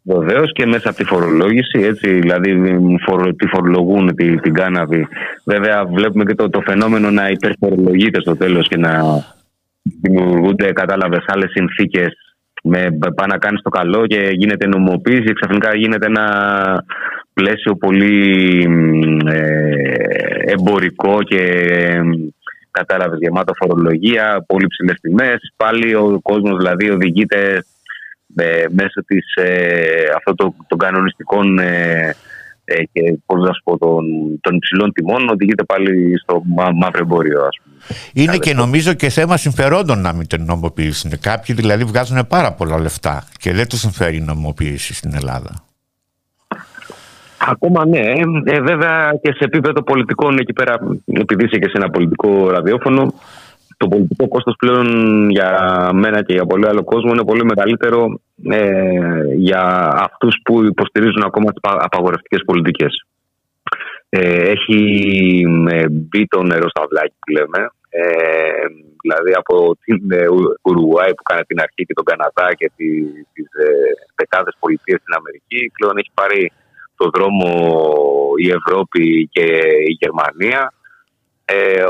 Βεβαίως 0.09 0.51
και 0.53 0.65
μέσα 0.65 0.89
από 0.89 0.97
τη 0.97 1.03
φορολόγηση, 1.03 1.79
έτσι, 1.79 2.19
δηλαδή 2.19 2.53
μ, 2.53 2.95
φορο, 3.05 3.33
τη 3.33 3.47
φορολογούν 3.47 4.15
τη, 4.15 4.39
την 4.39 4.53
κάναβη. 4.53 5.07
Βέβαια, 5.45 5.85
βλέπουμε 5.85 6.23
και 6.23 6.35
το, 6.35 6.49
το 6.49 6.61
φαινόμενο 6.61 7.11
να 7.11 7.29
υπερφορολογείται 7.29 8.21
στο 8.21 8.37
τέλος 8.37 8.67
και 8.67 8.77
να 8.77 9.01
δημιουργούνται, 10.01 10.71
κατάλαβες, 10.71 11.23
άλλες 11.27 11.51
συνθήκες. 11.51 12.13
Με 12.63 12.97
πάει 13.15 13.27
να 13.27 13.37
κάνεις 13.37 13.61
το 13.61 13.69
καλό 13.69 14.07
και 14.07 14.29
γίνεται 14.31 14.67
νομοποίηση, 14.67 15.33
ξαφνικά 15.33 15.75
γίνεται 15.75 16.05
ένα 16.05 16.25
πλαίσιο 17.33 17.75
πολύ 17.75 18.67
μ, 18.67 19.27
ε, 19.27 19.71
εμπορικό 20.45 21.23
και 21.23 21.41
κατάλαβες 22.71 23.19
γεμάτο 23.21 23.53
φορολογία, 23.53 24.43
πολύ 24.47 24.67
ψηλές 24.67 24.99
τιμές. 25.01 25.53
Πάλι 25.57 25.95
ο 25.95 26.19
κόσμος 26.21 26.57
δηλαδή 26.57 26.89
οδηγείται 26.89 27.63
ε, 28.35 28.65
μέσω 28.69 29.03
της, 29.05 29.35
ε, 29.35 30.09
αυτών 30.17 30.35
των, 30.35 30.53
των 30.67 30.77
κανονιστικών 30.77 31.59
ε, 31.59 32.15
ε, 32.69 32.83
και 32.83 33.17
πώς 33.25 33.39
να 33.39 33.53
σου 33.53 33.61
πω, 33.63 33.77
των, 33.77 34.03
των 34.41 34.55
υψηλών 34.55 34.93
τιμών 34.93 35.29
οδηγείται 35.29 35.63
πάλι 35.63 36.19
στο 36.19 36.41
μα, 36.45 36.71
μαύρο 36.71 37.01
εμπόριο 37.01 37.41
ας 37.41 37.59
πούμε. 37.63 37.75
Είναι 38.13 38.37
και 38.37 38.53
νομίζω 38.53 38.93
και 38.93 39.09
θέμα 39.09 39.37
συμφερόντων 39.37 40.01
να 40.01 40.13
μην 40.13 40.27
την 40.27 40.43
νομιμοποιήσουν. 40.43 41.19
Κάποιοι 41.19 41.55
δηλαδή 41.55 41.83
βγάζουν 41.83 42.27
πάρα 42.27 42.53
πολλά 42.53 42.79
λεφτά 42.79 43.23
και 43.39 43.53
δεν 43.53 43.67
τους 43.67 43.79
συμφέρει 43.79 44.15
η 44.15 44.21
νομιμοποίηση 44.21 44.93
στην 44.93 45.13
Ελλάδα. 45.15 45.63
Ακόμα 47.37 47.85
ναι, 47.85 47.99
ε, 48.45 48.61
βέβαια 48.61 49.19
και 49.21 49.31
σε 49.31 49.43
επίπεδο 49.43 49.83
πολιτικών 49.83 50.37
εκεί 50.37 50.53
πέρα, 50.53 50.77
επειδή 51.05 51.45
είσαι 51.45 51.57
και 51.57 51.69
σε 51.69 51.77
ένα 51.77 51.89
πολιτικό 51.89 52.49
ραδιόφωνο, 52.49 53.13
το 53.77 53.87
πολιτικό 53.87 54.27
κόστος 54.27 54.55
πλέον 54.57 54.87
για 55.29 55.49
μένα 55.93 56.23
και 56.23 56.33
για 56.33 56.45
πολύ 56.45 56.67
άλλο 56.67 56.83
κόσμο 56.83 57.11
είναι 57.11 57.25
πολύ 57.25 57.43
μεγαλύτερο 57.45 58.19
ε, 58.49 59.35
για 59.35 59.63
αυτούς 59.93 60.35
που 60.43 60.63
υποστηρίζουν 60.63 61.23
ακόμα 61.25 61.51
τις 61.51 61.61
πα- 61.61 61.81
απαγορευτικές 61.81 62.41
πολιτικές. 62.45 63.05
Ε, 64.09 64.51
έχει 64.51 64.79
ε, 65.69 65.89
μπει 65.89 66.27
το 66.27 66.43
νερό 66.43 66.69
στα 66.69 66.85
βλάκια 66.89 67.17
που 67.19 67.31
λέμε. 67.31 67.69
Ε, 67.89 68.65
δηλαδή 69.01 69.31
από 69.35 69.77
την 69.83 70.11
ε, 70.11 70.27
Ου- 70.27 70.55
Ουρουάη 70.61 71.13
που 71.15 71.23
κάνει 71.23 71.43
την 71.47 71.59
αρχή 71.61 71.83
και 71.85 71.93
τον 71.93 72.05
Καναδά 72.05 72.53
και 72.53 72.71
τι, 72.75 72.87
τις 73.33 73.47
ε, 73.65 73.69
δεκάδες 74.15 74.55
πολιτείες 74.59 74.99
στην 75.01 75.13
Αμερική 75.19 75.71
πλέον 75.77 75.97
έχει 75.97 76.11
πάρει 76.13 76.51
το 76.97 77.09
δρόμο 77.15 77.49
η 78.45 78.47
Ευρώπη 78.59 79.29
και 79.31 79.45
η 79.91 79.97
Γερμανία. 80.01 80.73
Ε, 81.49 81.55
ε, 81.55 81.83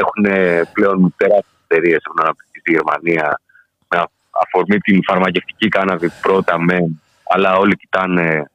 έχουν 0.00 0.24
πλέον 0.72 1.14
τεράστιες 1.16 1.60
εταιρείες 1.68 2.02
έχουν 2.06 2.20
αναπτυχθεί 2.22 2.58
στη 2.58 2.70
Γερμανία 2.70 3.40
με 3.88 3.98
α- 3.98 4.10
αφορμή 4.44 4.78
την 4.78 5.00
φαρμακευτική 5.04 5.68
κάναβη 5.68 6.08
πρώτα 6.22 6.60
με, 6.60 6.78
αλλά 7.24 7.56
όλοι 7.56 7.76
κοιτάνε 7.76 8.50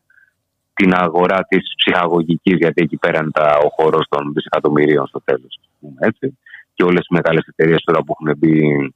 την 0.74 0.94
αγορά 0.94 1.44
της 1.48 1.74
ψυχαγωγικής 1.78 2.58
γιατί 2.58 2.84
εκεί 2.84 2.98
πέρα 2.98 3.18
είναι 3.22 3.32
τα, 3.32 3.58
ο 3.66 3.70
χώρος 3.70 4.06
των 4.10 4.34
δισεκατομμυρίων 4.34 5.08
στο 5.08 5.22
τέλος. 5.24 5.60
ας 5.62 5.70
πούμε, 5.80 5.96
Έτσι. 6.00 6.38
Και 6.74 6.84
όλες 6.84 7.06
οι 7.10 7.14
μεγάλες 7.14 7.46
εταιρείες 7.48 7.84
τώρα 7.84 8.04
που 8.04 8.16
έχουν 8.20 8.38
μπει 8.38 8.94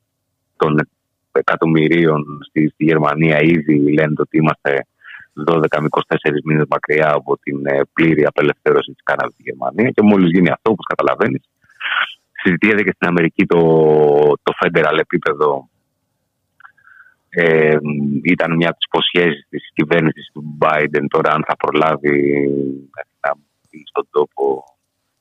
των 0.57 0.89
εκατομμυρίων 1.31 2.23
στη, 2.47 2.69
στη 2.73 2.83
Γερμανία 2.83 3.41
ήδη 3.41 3.93
λένε 3.93 4.13
ότι 4.17 4.37
είμαστε 4.37 4.85
12 5.47 5.79
με 5.79 5.87
24 5.89 6.15
μήνες 6.43 6.65
μακριά 6.69 7.11
από 7.13 7.37
την 7.37 7.65
ε, 7.65 7.81
πλήρη 7.93 8.25
απελευθέρωση 8.25 8.91
της 8.91 9.03
κάναβης 9.03 9.33
στη 9.33 9.43
Γερμανία. 9.43 9.89
Και 9.89 10.01
μόλις 10.01 10.31
γίνει 10.31 10.49
αυτό 10.49 10.71
όπως 10.71 10.85
καταλαβαίνεις 10.85 11.41
συζητιέται 12.41 12.83
και 12.83 12.91
στην 12.95 13.07
Αμερική 13.07 13.45
το, 13.45 13.59
το 14.43 14.53
federal 14.61 14.97
επίπεδο. 14.99 15.69
Ε, 17.29 17.77
ήταν 18.23 18.55
μια 18.55 18.69
από 18.69 18.77
τις 18.77 18.87
υποσχέσεις 18.87 19.47
της 19.49 19.69
κυβέρνησης 19.73 20.29
του 20.33 20.57
Biden 20.61 21.05
τώρα 21.07 21.31
αν 21.31 21.43
θα 21.47 21.55
προλάβει 21.55 22.47
να 23.19 23.31
μπει 23.35 23.83
στον 23.85 24.07
τόπο 24.11 24.63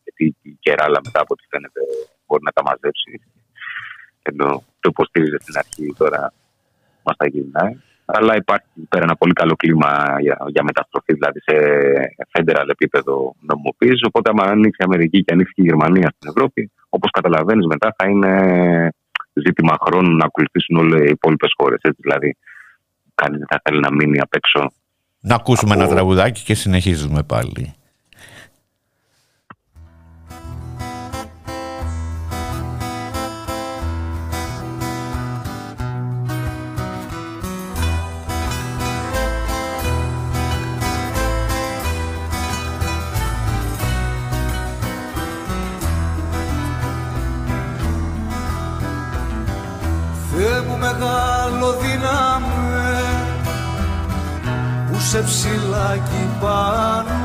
γιατί 0.02 0.36
η 0.42 0.56
κεράλα 0.61 1.00
μετά 1.04 1.20
από 1.20 1.34
ό,τι 1.34 1.44
φαίνεται 1.48 1.80
μπορεί 2.26 2.42
να 2.42 2.52
τα 2.52 2.62
μαζέψει. 2.62 3.20
Ενώ 4.22 4.62
το 4.80 4.88
υποστήριζε 4.88 5.36
στην 5.40 5.59
αρχή 5.59 5.94
τώρα 5.98 6.32
μας 7.02 7.16
τα 7.16 7.26
γυρνάει 7.26 7.76
αλλά 8.11 8.36
υπάρχει 8.36 8.66
εκεί 8.76 8.86
πέρα 8.88 9.04
ένα 9.04 9.16
πολύ 9.16 9.32
καλό 9.32 9.54
κλίμα 9.56 10.16
για, 10.20 10.36
για 10.48 10.62
μεταστροφή 10.62 11.12
δηλαδή 11.12 11.40
σε 11.40 11.54
federal 12.32 12.68
επίπεδο 12.68 13.34
νομιμοποίηση 13.40 14.04
οπότε 14.06 14.30
άμα 14.30 14.44
ανοίξει 14.44 14.80
η 14.80 14.84
Αμερική 14.84 15.24
και 15.24 15.32
ανοίξει 15.32 15.52
και 15.54 15.62
η 15.62 15.64
Γερμανία 15.64 16.12
στην 16.16 16.28
Ευρώπη 16.28 16.70
όπως 16.88 17.11
καταλαβαίνεις 17.11 17.66
μετά 17.66 17.94
θα 17.98 18.09
είναι 18.09 18.32
ζήτημα 19.32 19.76
χρόνου 19.80 20.16
να 20.16 20.24
ακολουθήσουν 20.24 20.76
όλες 20.76 21.00
οι 21.00 21.11
υπόλοιπες 21.11 21.52
χώρες. 21.56 21.80
Δηλαδή, 21.96 22.36
κανείς 23.14 23.38
δεν 23.38 23.46
θα 23.50 23.61
θέλει 23.64 23.80
να 23.80 23.92
μείνει 23.92 24.18
απ' 24.20 24.34
έξω. 24.34 24.72
Να 25.20 25.34
ακούσουμε 25.34 25.72
Από- 25.72 25.82
ένα 25.82 25.90
τραγουδάκι 25.90 26.42
και 26.44 26.54
συνεχίζουμε 26.54 27.22
πάλι. 27.22 27.74
Μεγάλο 50.99 51.76
δύναμε 51.80 53.03
που 54.90 55.01
σε 55.01 55.22
ψηλάκι 55.22 56.28
πάνω. 56.40 57.16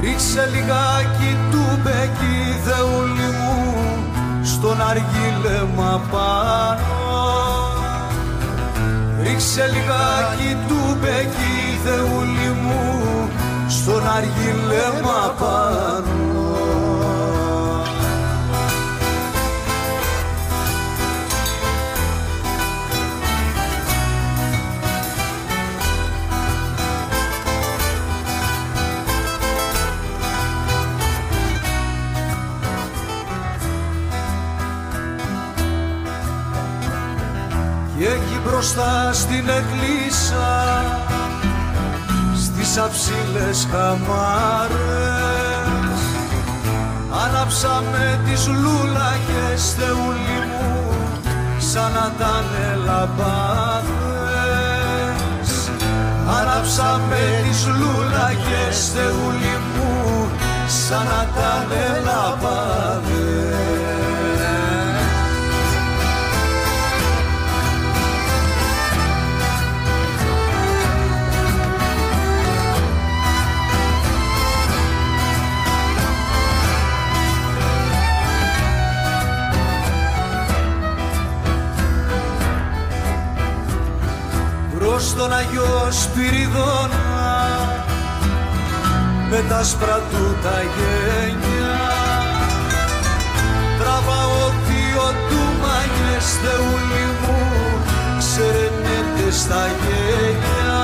Ρίξε 0.00 0.48
λιγάκι 0.52 1.36
του 1.50 1.80
μπέκι 1.82 2.60
δεούλη 2.64 3.30
μου 3.40 3.74
στον 4.42 4.80
αργίλεμα 4.80 6.00
πάνω. 6.10 6.86
Ρίξε 9.22 9.66
λιγάκι 9.66 10.56
του 10.68 10.96
μπέκι 11.00 11.78
θεούλη 11.84 12.56
μου 12.62 13.28
στον 13.68 14.02
αργίλεμα 14.06 15.34
πάνω 15.38 16.27
μπροστά 38.58 39.10
στην 39.12 39.48
εκκλήσα 39.48 40.84
στις 42.36 42.78
αψίλες 42.78 43.68
καμάρες. 43.70 44.78
Άναψαμε 47.24 48.20
τις 48.24 48.46
λουλάκες 48.46 49.74
θεούλη 49.78 50.40
μου 50.50 50.96
σαν 51.58 51.92
να 51.92 52.12
ήταν 52.16 52.46
λαμπάδες. 52.84 53.90
Άναψαμε 56.40 57.20
τις 57.44 57.66
λουλάκες 57.66 58.90
θεούλη 58.94 59.56
μου 59.74 59.92
σαν 60.66 61.04
να 61.04 61.26
ήταν 61.30 61.68
λαμπάδες 62.04 63.17
προς 84.98 85.14
τον 85.14 85.32
Αγιο 85.32 85.88
Σπυριδώνα 85.90 87.06
με 89.30 89.44
τα 89.48 89.56
άσπρα 89.56 90.00
του 90.10 90.36
τα 90.42 90.58
γένια. 90.74 91.76
Τραβάω 93.78 94.42
δύο 94.68 95.04
του 95.28 95.42
μαγιές 95.62 96.26
θεούλη 96.42 97.06
μου 97.20 97.38
ξερενέται 98.18 99.30
στα 99.30 99.66
γένια. 99.80 100.78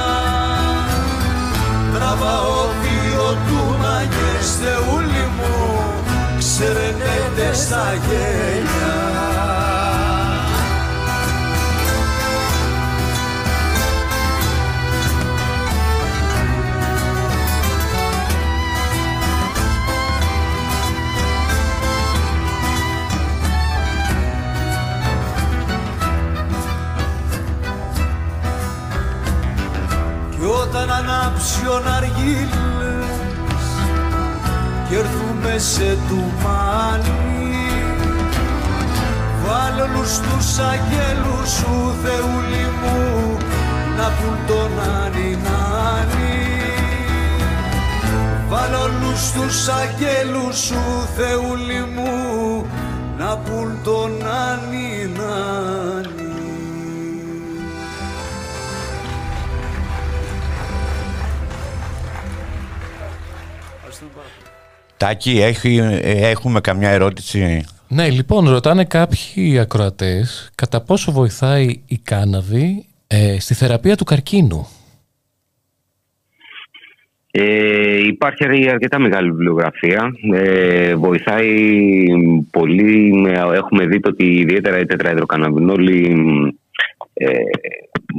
Τραβάω 1.94 2.56
δύο 2.82 3.26
του 3.46 3.76
μαγιές 3.82 4.48
θεούλη 4.60 5.26
μου 5.36 5.84
ξερενέται 6.38 7.54
στα 7.54 7.84
γένια 8.06 9.43
όταν 30.74 30.90
ανάψει 30.90 31.66
ο 31.68 31.78
ναργίλες 31.84 33.64
κι 34.88 34.94
έρθουμε 34.94 35.58
σε 35.58 35.98
τουμάνι. 36.08 37.12
Βάλε 39.44 39.82
όλους 39.82 40.18
τους 40.18 40.58
αγγέλους 40.58 41.50
σου 41.50 41.94
Θεούλη 42.02 42.66
μου 42.80 43.36
να 43.96 44.04
πουν 44.04 44.38
τον 44.46 44.70
Άνι 45.02 45.38
Νάνι 45.44 46.42
Βάλε 48.48 48.76
όλους 48.76 49.30
τους 49.32 49.68
αγγέλους 49.68 50.56
σου 50.58 51.08
Θεούλη 51.16 51.84
μου 51.94 52.66
να 53.18 53.36
πουν 53.36 53.78
τον 53.84 54.12
Άνι 54.50 55.10
Τάκη, 65.06 65.40
έχει, 65.42 65.76
ε, 66.02 66.30
έχουμε 66.30 66.60
καμιά 66.60 66.90
ερώτηση; 66.90 67.64
Ναι, 67.88 68.10
λοιπόν, 68.10 68.48
ρωτάνε 68.48 68.84
κάποιοι 68.84 69.58
ακροατές 69.58 70.50
κατά 70.54 70.80
πόσο 70.80 71.12
βοηθάει 71.12 71.82
η 71.86 71.98
κάναβη 71.98 72.86
ε, 73.06 73.40
στη 73.40 73.54
θεραπεία 73.54 73.96
του 73.96 74.04
καρκίνου. 74.04 74.66
Ε, 77.30 78.06
υπάρχει 78.06 78.44
αρκετά 78.70 78.98
μεγάλη 78.98 79.30
βιβλιογραφία. 79.30 80.12
Ε, 80.32 80.94
βοηθάει 80.94 82.04
πολύ. 82.50 83.12
Έχουμε 83.54 83.86
δει 83.86 84.00
το 84.00 84.08
ότι 84.08 84.24
ιδιαίτερα 84.24 84.78
η 84.78 84.86
τετραεδροκαναβινόλη 84.86 86.16
ε, 87.14 87.28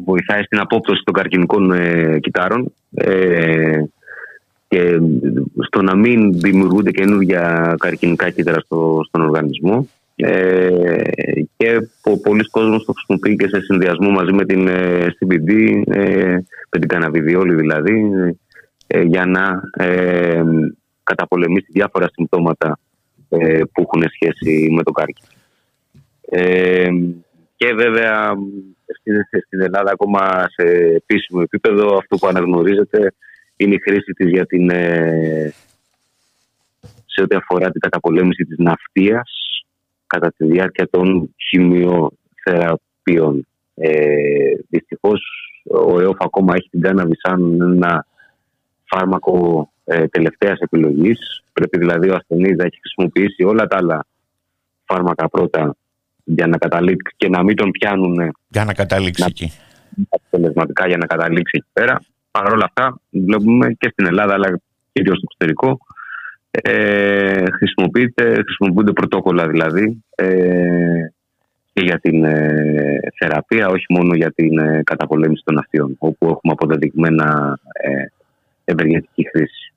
βοηθάει 0.06 0.44
στην 0.44 0.60
απόπτωση 0.60 1.02
των 1.04 1.14
καρκινικών 1.14 1.72
ε, 1.72 2.20
κυτάρων 2.20 2.74
ε, 2.96 3.82
και 4.76 5.00
στο 5.68 5.82
να 5.82 5.96
μην 5.96 6.40
δημιουργούνται 6.40 6.92
καινούργια 6.92 7.76
καρκινικά 7.80 8.30
κύτταρα 8.30 8.60
στο, 8.60 9.02
στον 9.08 9.22
οργανισμό. 9.22 9.88
Ε, 10.16 10.70
και 11.58 11.88
πο, 12.02 12.20
πολλοί 12.20 12.50
κόσμος 12.50 12.86
το 12.86 12.94
χρησιμοποιεί 12.94 13.36
και 13.36 13.48
σε 13.48 13.62
συνδυασμό 13.62 14.10
μαζί 14.10 14.34
με 14.34 14.46
την 14.46 14.68
ε, 14.68 15.08
CBD, 15.20 15.82
ε, 15.86 16.38
με 16.70 16.80
την 16.80 16.88
καναβιδιόλη 16.88 17.54
δηλαδή, 17.54 18.12
ε, 18.88 19.02
για 19.02 19.26
να 19.26 19.62
ε, 19.86 20.44
καταπολεμήσει 21.04 21.68
διάφορα 21.72 22.10
συμπτώματα 22.14 22.80
ε, 23.30 23.62
που 23.74 23.82
έχουν 23.82 24.04
σχέση 24.10 24.70
με 24.72 24.84
το 24.84 24.92
κάρκινο. 24.92 25.28
Ε, 26.30 26.90
και 27.56 27.74
βέβαια 27.74 28.34
στην, 29.00 29.14
στην 29.46 29.62
Ελλάδα 29.62 29.92
ακόμα 29.92 30.46
σε 30.56 30.64
επίσημο 30.96 31.42
επίπεδο 31.44 31.98
αυτό 31.98 32.16
που 32.18 32.28
αναγνωρίζεται 32.28 33.14
είναι 33.56 33.74
η 33.76 33.80
χρήση 33.84 34.12
της 34.14 34.30
για 34.30 34.46
την, 34.46 34.70
ε, 34.70 35.54
σε 37.06 37.22
ό,τι 37.22 37.36
αφορά 37.36 37.72
την 37.72 37.82
καταπολέμηση 37.82 38.44
της 38.46 38.58
ναυτίας 38.58 39.32
κατά 40.08 40.34
τη 40.38 40.46
διάρκεια 40.46 40.90
των 40.90 41.36
χημειοθεραπείων. 41.50 43.48
Ε, 43.76 44.54
δυστυχώς 44.70 45.22
ο 45.64 46.00
ΕΟΦ 46.02 46.16
ακόμα 46.20 46.56
έχει 46.56 46.70
την 46.70 46.82
κάναβη 46.82 47.14
σαν 47.18 47.62
ένα 47.62 48.06
φάρμακο 48.86 49.70
ε, 49.86 50.08
τελευταίας 50.08 50.60
επιλογής. 50.60 51.44
Πρέπει 51.54 51.78
δηλαδή 51.78 52.10
ο 52.10 52.16
ασθενής 52.16 52.56
να 52.58 52.64
έχει 52.64 52.80
χρησιμοποιήσει 52.80 53.44
όλα 53.44 53.68
τα 53.68 53.78
άλλα 53.78 54.06
φάρμακα 54.86 55.30
πρώτα 55.30 55.76
για 56.24 56.48
να 56.48 56.58
καταλήξει 56.58 57.14
και 57.18 57.30
να 57.30 57.44
μην 57.44 57.56
τον 57.56 57.72
πιάνουν 57.72 58.32
Για 58.48 58.66
να 58.66 58.74
καταλήξει 58.74 59.22
Να- 59.22 59.28
εκεί. 59.28 59.52
αποτελεσματικά 60.10 60.88
για 60.88 60.98
να 60.98 61.06
καταλήξει 61.06 61.58
εκεί 61.58 61.68
πέρα. 61.74 62.02
Παρ' 62.36 62.52
όλα 62.52 62.66
αυτά, 62.66 63.00
βλέπουμε 63.10 63.74
και 63.80 63.90
στην 63.92 64.06
Ελλάδα, 64.06 64.34
αλλά 64.34 64.60
κυρίως 64.92 65.18
στο 65.18 65.28
εξωτερικό, 65.30 65.78
ε, 66.52 67.52
χρησιμοποιείται, 67.52 68.24
χρησιμοποιούνται 68.44 68.92
πρωτόκολλα 68.92 69.48
δηλαδή 69.48 70.04
ε, 70.16 70.28
και 71.74 71.82
για 71.82 72.00
την 72.00 72.24
ε, 72.24 73.00
θεραπεία, 73.18 73.68
όχι 73.68 73.86
μόνο 73.90 74.16
για 74.16 74.32
την 74.32 74.58
ε, 74.58 74.82
καταπολέμηση 74.84 75.42
των 75.46 75.58
αυτιών, 75.58 75.96
όπου 75.98 76.26
έχουμε 76.26 76.54
αποδεδειγμένα 76.54 77.60
ε, 77.74 78.06
ευεργετική 78.66 79.28
χρήση. 79.30 79.74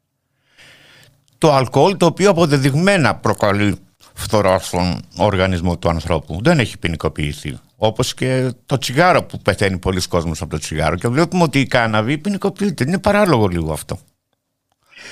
Το 1.38 1.52
αλκοόλ 1.52 1.96
το 1.96 2.06
οποίο 2.06 2.30
αποδεδειγμένα 2.30 3.14
προκαλεί 3.14 3.76
φθορά 4.14 4.58
στον 4.58 5.00
οργανισμό 5.18 5.78
του 5.78 5.88
ανθρώπου. 5.88 6.40
Δεν 6.42 6.58
έχει 6.58 6.78
ποινικοποιηθεί. 6.78 7.58
Όπως 7.80 8.14
και 8.14 8.52
το 8.66 8.78
τσιγάρο 8.78 9.24
που 9.24 9.38
πεθαίνει 9.38 9.78
πολλοί 9.78 10.00
κόσμος 10.08 10.40
από 10.40 10.50
το 10.50 10.58
τσιγάρο. 10.58 10.96
Και 10.96 11.08
βλέπουμε 11.08 11.42
ότι 11.42 11.60
η 11.60 11.66
κάναβη 11.66 12.18
ποινικοποιείται. 12.18 12.84
Είναι 12.86 12.98
παράλογο 12.98 13.46
λίγο 13.46 13.72
αυτό. 13.72 13.98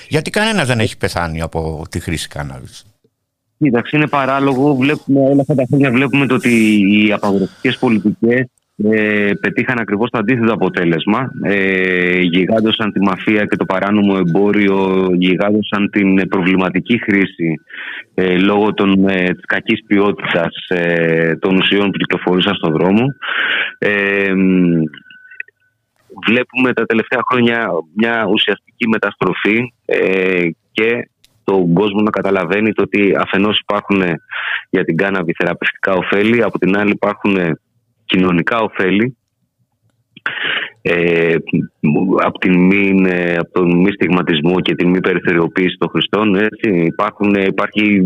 Γιατί 0.09 0.31
κανένας 0.31 0.67
δεν 0.67 0.81
έχει 0.81 0.97
πεθάνει 0.97 1.41
από 1.41 1.83
τη 1.91 2.01
χρήση 2.01 2.29
κάναβης. 2.29 2.85
Κοίταξε, 3.59 3.97
είναι 3.97 4.07
παράλογο. 4.07 4.75
Βλέπουμε, 4.75 5.21
όλα 5.21 5.41
αυτά 5.41 5.55
τα 5.55 5.65
χρόνια 5.69 5.91
βλέπουμε 5.91 6.27
το 6.27 6.35
ότι 6.35 6.81
οι 6.93 7.13
απαγορευτικές 7.13 7.79
πολιτικές 7.79 8.47
ε, 8.77 9.33
πετύχαν 9.41 9.79
ακριβώς 9.81 10.11
το 10.11 10.19
αντίθετο 10.19 10.53
αποτέλεσμα. 10.53 11.31
Ε, 11.43 12.19
γιγάντωσαν 12.21 12.93
τη 12.93 13.01
μαφία 13.01 13.45
και 13.45 13.57
το 13.57 13.65
παράνομο 13.65 14.17
εμπόριο, 14.19 15.09
γιγάντωσαν 15.13 15.91
την 15.91 16.29
προβληματική 16.29 17.03
χρήση 17.03 17.61
ε, 18.15 18.39
λόγω 18.39 18.75
των, 18.75 19.09
ε, 19.09 19.25
της 19.33 19.45
κακής 19.47 19.85
ποιότητας 19.87 20.67
ε, 20.69 21.37
των 21.37 21.57
ουσιών 21.57 21.91
που 21.91 21.99
κυκλοφορούσαν 21.99 22.55
στον 22.55 22.73
δρόμο. 22.73 23.15
Ε, 23.79 24.33
βλέπουμε 26.27 26.73
τα 26.73 26.85
τελευταία 26.85 27.21
χρόνια 27.31 27.69
μια 27.97 28.27
ουσιαστική 28.33 28.89
μεταστροφή 28.89 29.73
ε, 29.85 30.49
και 30.73 31.09
τον 31.45 31.73
κόσμο 31.73 32.01
να 32.01 32.11
καταλαβαίνει 32.11 32.73
το 32.73 32.83
ότι 32.83 33.15
αφενός 33.19 33.59
υπάρχουν 33.59 34.03
για 34.71 34.85
την 34.85 34.97
κάναβη 34.97 35.33
θεραπευτικά 35.39 35.93
ωφέλη, 35.93 36.43
από 36.43 36.59
την 36.59 36.77
άλλη 36.79 36.91
υπάρχουν 36.91 37.59
κοινωνικά 38.07 38.59
ωφέλη. 38.59 39.17
Ε, 40.83 41.35
από, 42.23 42.39
την 42.39 42.61
μη, 42.61 43.05
από 43.39 43.53
τον 43.53 43.81
μη 43.81 43.91
στιγματισμό 43.93 44.61
και 44.61 44.75
την 44.75 44.89
μη 44.89 45.01
περιθωριοποίηση 45.01 45.77
των 45.79 45.89
χρηστών 45.89 46.35
έτσι, 46.35 46.85
υπάρχουν, 46.85 47.35
υπάρχει 47.35 48.03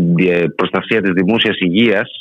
προστασία 0.55 1.01
της 1.01 1.11
δημόσιας 1.11 1.55
υγείας 1.59 2.11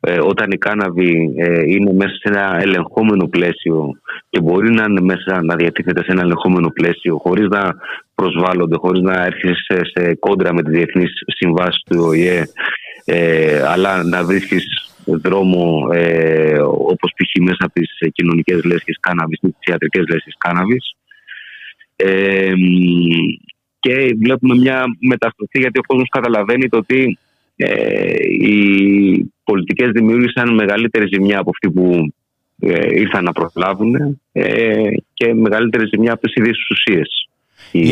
ε, 0.00 0.18
όταν 0.20 0.50
η 0.50 0.58
κάναβη 0.58 1.34
ε, 1.36 1.60
είναι 1.60 1.92
μέσα 1.92 2.14
σε 2.14 2.28
ένα 2.28 2.60
ελεγχόμενο 2.60 3.26
πλαίσιο 3.28 3.90
και 4.30 4.40
μπορεί 4.40 4.70
να 4.70 4.84
είναι 4.88 5.00
μέσα 5.00 5.42
να 5.42 5.54
διατίθεται 5.54 6.02
σε 6.02 6.12
ένα 6.12 6.22
ελεγχόμενο 6.22 6.68
πλαίσιο 6.70 7.16
χωρίς 7.16 7.48
να 7.48 7.74
προσβάλλονται, 8.14 8.76
χωρίς 8.76 9.00
να 9.00 9.24
έρχεσαι 9.24 9.54
σε, 9.68 9.80
σε 9.94 10.14
κόντρα 10.14 10.54
με 10.54 10.62
τις 10.62 10.72
διεθνείς 10.72 11.10
συμβάσεις 11.26 11.82
του 11.90 12.04
ΟΗΕ 12.06 12.42
ε, 13.04 13.62
αλλά 13.66 14.02
να 14.04 14.24
βρίσκεις 14.24 14.64
δρόμο 15.06 15.88
ε, 15.92 16.58
όπως 16.62 17.12
π.χ. 17.16 17.42
μέσα 17.44 17.64
από 17.64 17.72
τις 17.72 17.90
κοινωνικές 18.12 18.64
λέσχες 18.64 18.96
κάναβης, 19.00 19.38
τις 19.38 19.52
ιατρικές 19.60 20.04
λέσχες 20.08 20.34
κάναβης. 20.38 20.94
Ε, 21.96 22.52
και 23.78 24.16
βλέπουμε 24.22 24.54
μια 24.54 24.84
μεταστροφή 25.00 25.58
γιατί 25.58 25.78
ο 25.78 25.82
κόσμος 25.86 26.08
καταλαβαίνει 26.08 26.68
το 26.68 26.76
ότι 26.76 27.18
ε, 27.56 28.12
οι 28.40 29.32
πολιτικές 29.44 29.90
δημιούργησαν 29.90 30.54
μεγαλύτερη 30.54 31.06
ζημιά 31.06 31.38
από 31.38 31.50
αυτή 31.50 31.70
που 31.70 32.12
ε, 32.60 33.00
ήρθαν 33.00 33.24
να 33.24 33.32
προλάβουν 33.32 34.20
ε, 34.32 34.90
και 35.12 35.34
μεγαλύτερη 35.34 35.86
ζημιά 35.86 36.12
από 36.12 36.20
τις 36.20 36.34
ίδιες 36.34 36.56
ουσίες. 36.70 37.28
Η, 37.70 37.88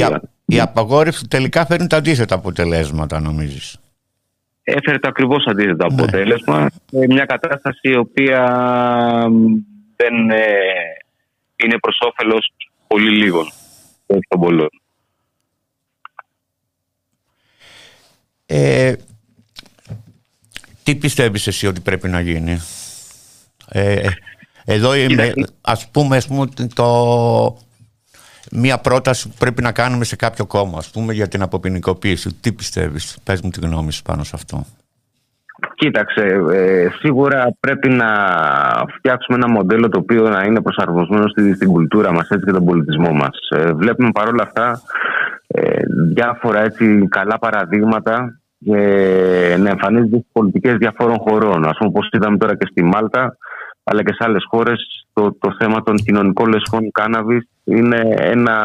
η 0.47 0.61
απαγόρευση 0.61 1.29
τελικά 1.29 1.67
φέρνει 1.67 1.87
τα 1.87 1.97
αντίθετα 1.97 2.35
αποτελέσματα 2.35 3.21
νομίζεις; 3.21 3.79
Έφερε 4.65 4.99
το 4.99 5.09
ακριβώς 5.09 5.45
αντίθετο 5.47 5.87
ναι. 5.87 5.95
αποτέλεσμα. 5.95 6.71
Ε, 6.93 7.07
μια 7.07 7.25
κατάσταση 7.25 7.81
η 7.83 7.97
οποία 7.97 8.43
δεν 9.97 10.31
ε, 10.31 10.45
είναι 11.57 11.79
προς 11.79 11.99
όφελος 12.01 12.53
πολύ 12.87 13.11
λίγων, 13.11 13.51
των 14.07 14.41
πολλών. 14.41 14.69
Ε, 18.47 18.95
τι 20.83 20.95
πιστεύεις 20.95 21.47
εσύ 21.47 21.67
ότι 21.67 21.81
πρέπει 21.81 22.09
να 22.09 22.21
γίνει; 22.21 22.59
Ε, 23.69 24.09
εδώ 24.65 24.95
είμαι, 24.95 25.33
ας 25.61 25.91
πούμε, 25.91 26.17
ας 26.17 26.27
πούμε 26.27 26.49
το, 26.75 27.64
μία 28.53 28.79
πρόταση 28.79 29.29
που 29.29 29.35
πρέπει 29.39 29.63
να 29.63 29.73
κάνουμε 29.73 30.05
σε 30.05 30.17
κάποιο 30.17 30.47
κόμμα, 30.47 30.79
ας 30.79 30.91
πούμε, 30.91 31.13
για 31.13 31.29
την 31.29 31.43
αποποινικοποίηση. 31.43 32.35
Τι 32.41 32.53
πιστεύεις, 32.53 33.19
πες 33.25 33.41
μου 33.41 33.51
τη 33.51 33.61
γνώμη 33.61 33.93
σου 33.93 34.03
πάνω 34.03 34.25
σε 34.25 34.33
αυτό. 34.35 34.65
Κοίταξε, 35.75 36.23
ε, 36.53 36.89
σίγουρα 36.99 37.57
πρέπει 37.61 37.89
να 37.89 38.07
φτιάξουμε 38.97 39.37
ένα 39.37 39.49
μοντέλο 39.49 39.89
το 39.89 39.99
οποίο 39.99 40.29
να 40.29 40.43
είναι 40.43 40.61
προσαρμοσμένο 40.61 41.29
στη, 41.29 41.55
στην 41.55 41.69
κουλτούρα 41.69 42.13
μας 42.13 42.29
έτσι, 42.29 42.45
και 42.45 42.53
τον 42.53 42.65
πολιτισμό 42.65 43.11
μας. 43.11 43.39
Ε, 43.49 43.73
βλέπουμε 43.73 44.11
παρόλα 44.13 44.43
αυτά 44.43 44.81
ε, 45.47 45.83
διάφορα 46.13 46.61
έτσι, 46.61 47.07
καλά 47.09 47.39
παραδείγματα 47.39 48.41
ε, 48.67 49.57
να 49.59 49.71
εμφανίζονται 49.71 50.17
στις 50.17 50.31
πολιτικές 50.33 50.77
διαφόρων 50.77 51.19
χωρών. 51.19 51.65
Ας 51.65 51.77
πούμε, 51.77 51.91
όπως 51.91 52.09
είδαμε 52.13 52.37
τώρα 52.37 52.57
και 52.57 52.67
στη 52.71 52.83
Μάλτα, 52.83 53.37
αλλά 53.85 54.03
και 54.03 54.13
σε 54.13 54.25
άλλες 54.25 54.45
χώρες, 54.49 55.07
το, 55.13 55.33
το 55.33 55.55
θέμα 55.59 55.83
των 55.83 55.97
κοινωνικών 55.97 56.49
λεσχών 56.49 56.91
κάναβης 56.91 57.49
είναι 57.65 58.15
ένα 58.17 58.57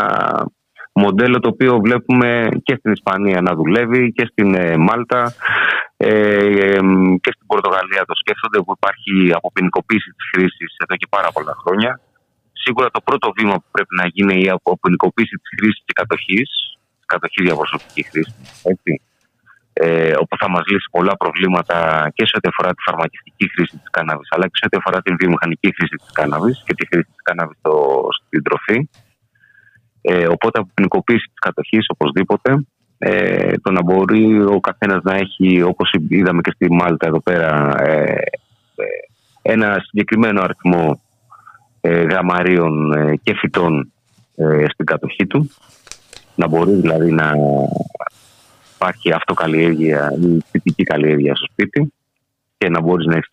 μοντέλο 0.93 1.39
το 1.39 1.49
οποίο 1.49 1.79
βλέπουμε 1.79 2.49
και 2.63 2.75
στην 2.75 2.91
Ισπανία 2.91 3.41
να 3.41 3.55
δουλεύει 3.55 4.11
και 4.11 4.25
στην 4.31 4.53
ε, 4.55 4.77
Μάλτα 4.77 5.33
ε, 5.97 6.79
και 7.23 7.31
στην 7.35 7.45
Πορτογαλία 7.47 8.05
το 8.05 8.15
σκέφτονται 8.21 8.59
που 8.65 8.73
υπάρχει 8.77 9.33
αποποινικοποίηση 9.33 10.09
της 10.15 10.25
χρήσης 10.31 10.75
εδώ 10.83 10.95
και 10.95 11.07
πάρα 11.09 11.31
πολλά 11.31 11.53
χρόνια. 11.61 11.99
Σίγουρα 12.51 12.89
το 12.91 13.01
πρώτο 13.01 13.31
βήμα 13.37 13.55
που 13.55 13.69
πρέπει 13.71 13.95
να 13.95 14.05
γίνει 14.07 14.33
είναι 14.33 14.43
η 14.45 14.49
αποποινικοποίηση 14.49 15.35
της 15.35 15.49
χρήσης 15.57 15.81
και 15.85 15.93
κατοχής, 15.95 16.49
κατοχής 17.05 17.45
για 17.45 17.55
προσωπική 17.55 18.03
χρήση, 18.03 18.35
έτσι, 18.63 19.01
ε, 19.81 20.13
όπου 20.21 20.35
θα 20.41 20.49
μας 20.49 20.63
λύσει 20.69 20.87
πολλά 20.91 21.17
προβλήματα 21.17 21.77
και 22.15 22.25
σε 22.25 22.33
ό,τι 22.37 22.47
αφορά 22.51 22.69
τη 22.75 22.81
φαρμακευτική 22.87 23.45
χρήση 23.53 23.75
της 23.81 23.89
κάναβης 23.97 24.27
αλλά 24.33 24.45
και 24.49 24.57
σε 24.59 24.65
ό,τι 24.67 24.77
αφορά 24.81 25.01
την 25.01 25.15
βιομηχανική 25.19 25.69
χρήση 25.75 25.95
της 25.95 26.11
κάναβης 26.19 26.63
και 26.65 26.73
τη 26.73 26.83
χρήση 26.89 27.09
της 27.15 27.23
κάναβης 27.29 27.57
στο, 27.59 27.73
στην 28.17 28.43
τροφή. 28.43 28.77
Ε, 30.01 30.27
οπότε 30.35 30.59
από 30.59 30.69
ποινικοποίηση 30.73 31.27
της 31.33 31.39
κατοχής 31.45 31.85
οπωσδήποτε 31.87 32.49
ε, 32.97 33.53
το 33.63 33.71
να 33.71 33.81
μπορεί 33.83 34.41
ο 34.41 34.59
καθένας 34.59 35.01
να 35.03 35.15
έχει 35.15 35.61
όπως 35.61 35.93
είδαμε 36.09 36.41
και 36.41 36.51
στη 36.55 36.71
Μάλτα 36.71 37.07
εδώ 37.07 37.21
πέρα 37.21 37.73
ε, 37.83 38.13
ε 38.75 38.85
ένα 39.41 39.83
συγκεκριμένο 39.87 40.41
αριθμό 40.41 41.01
ε, 41.81 42.01
γραμμαρίων 42.01 42.93
ε, 42.93 43.15
και 43.23 43.33
φυτών 43.35 43.91
στην 44.71 44.85
κατοχή 44.85 45.27
του 45.27 45.51
να 46.35 46.47
μπορεί 46.47 46.71
δηλαδή 46.73 47.11
να 47.11 47.31
υπάρχει 48.79 49.11
αυτοκαλλιέργεια 49.11 50.11
ή 50.21 50.39
φυτική 50.51 50.83
καλλιέργεια 50.83 51.35
στο 51.35 51.45
σπίτι 51.51 51.93
και 52.57 52.69
να 52.69 52.81
μπορείς 52.81 53.05
να 53.05 53.15
έχεις 53.15 53.31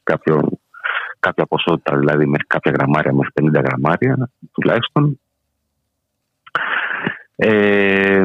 κάποια 1.18 1.47
ποσότητα, 1.47 1.99
δηλαδή 1.99 2.26
μέχρι 2.26 2.47
κάποια 2.47 2.72
γραμμάρια, 2.72 3.12
μέχρι 3.12 3.32
50 3.40 3.62
γραμμάρια 3.64 4.30
τουλάχιστον. 4.53 5.20
Ε, 7.36 8.24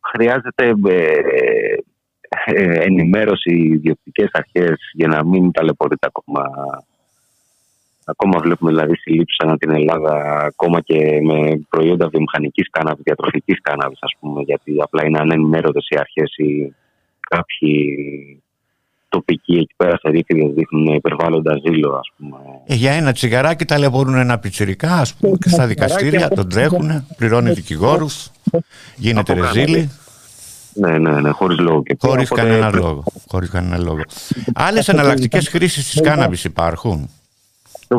χρειάζεται 0.00 0.74
ε, 0.84 1.20
ε, 2.44 2.82
ενημέρωση 2.84 3.54
ιδιωτικές 3.54 4.28
αρχές 4.32 4.76
για 4.92 5.08
να 5.08 5.24
μην 5.24 5.52
ταλαιπωρείται 5.52 6.06
ακόμα 6.06 6.42
Ακόμα 8.04 8.38
βλέπουμε 8.38 8.70
δηλαδή 8.70 8.96
συλλήψει 8.96 9.36
ανά 9.38 9.56
την 9.56 9.70
Ελλάδα, 9.70 10.42
ακόμα 10.44 10.80
και 10.80 11.20
με 11.22 11.66
προϊόντα 11.68 12.08
βιομηχανική 12.08 12.62
κάναβη, 12.62 13.02
διατροφική 13.02 13.54
κάναβη, 13.54 13.94
α 14.00 14.18
πούμε, 14.18 14.42
γιατί 14.42 14.76
απλά 14.78 15.04
είναι 15.04 15.18
ανενημέρωτε 15.18 15.78
οι 15.88 15.96
αρχέ 15.98 16.22
ή 16.36 16.74
κάποιοι 17.20 17.98
τοπικοί 19.08 19.52
εκεί 19.52 19.74
πέρα 19.76 19.96
στα 19.96 20.10
δίκτυα 20.10 20.48
δείχνουν 20.48 20.94
υπερβάλλοντα 20.94 21.60
ζήλο, 21.64 21.94
α 21.94 22.00
πούμε. 22.16 22.36
Ε, 22.66 22.74
για 22.74 22.92
ένα 22.92 23.12
τσιγαράκι 23.12 23.64
ταλαιπωρούν 23.64 24.14
ένα 24.14 24.38
πιτσυρικά, 24.38 24.92
α 24.92 25.06
πούμε, 25.20 25.36
και 25.40 25.48
στα 25.48 25.66
δικαστήρια 25.66 26.28
τον 26.28 26.48
τρέχουν, 26.48 27.06
πληρώνει 27.16 27.52
δικηγόρου, 27.52 28.06
γίνεται 28.96 29.32
ρεζίλη. 29.32 29.90
Ναι, 30.74 30.98
ναι, 30.98 31.20
ναι, 31.20 31.30
χωρί 31.30 31.56
λόγο. 31.56 31.82
Χωρί 31.98 32.24
κανένα 32.24 32.70
λόγο. 32.74 33.04
Χωρίς 33.28 33.50
κανένα 33.50 33.78
λόγο. 33.78 34.00
Άλλε 34.54 34.82
εναλλακτικέ 34.86 35.40
χρήσει 35.40 35.94
τη 35.94 36.00
κάναβη 36.00 36.36
υπάρχουν 36.44 37.10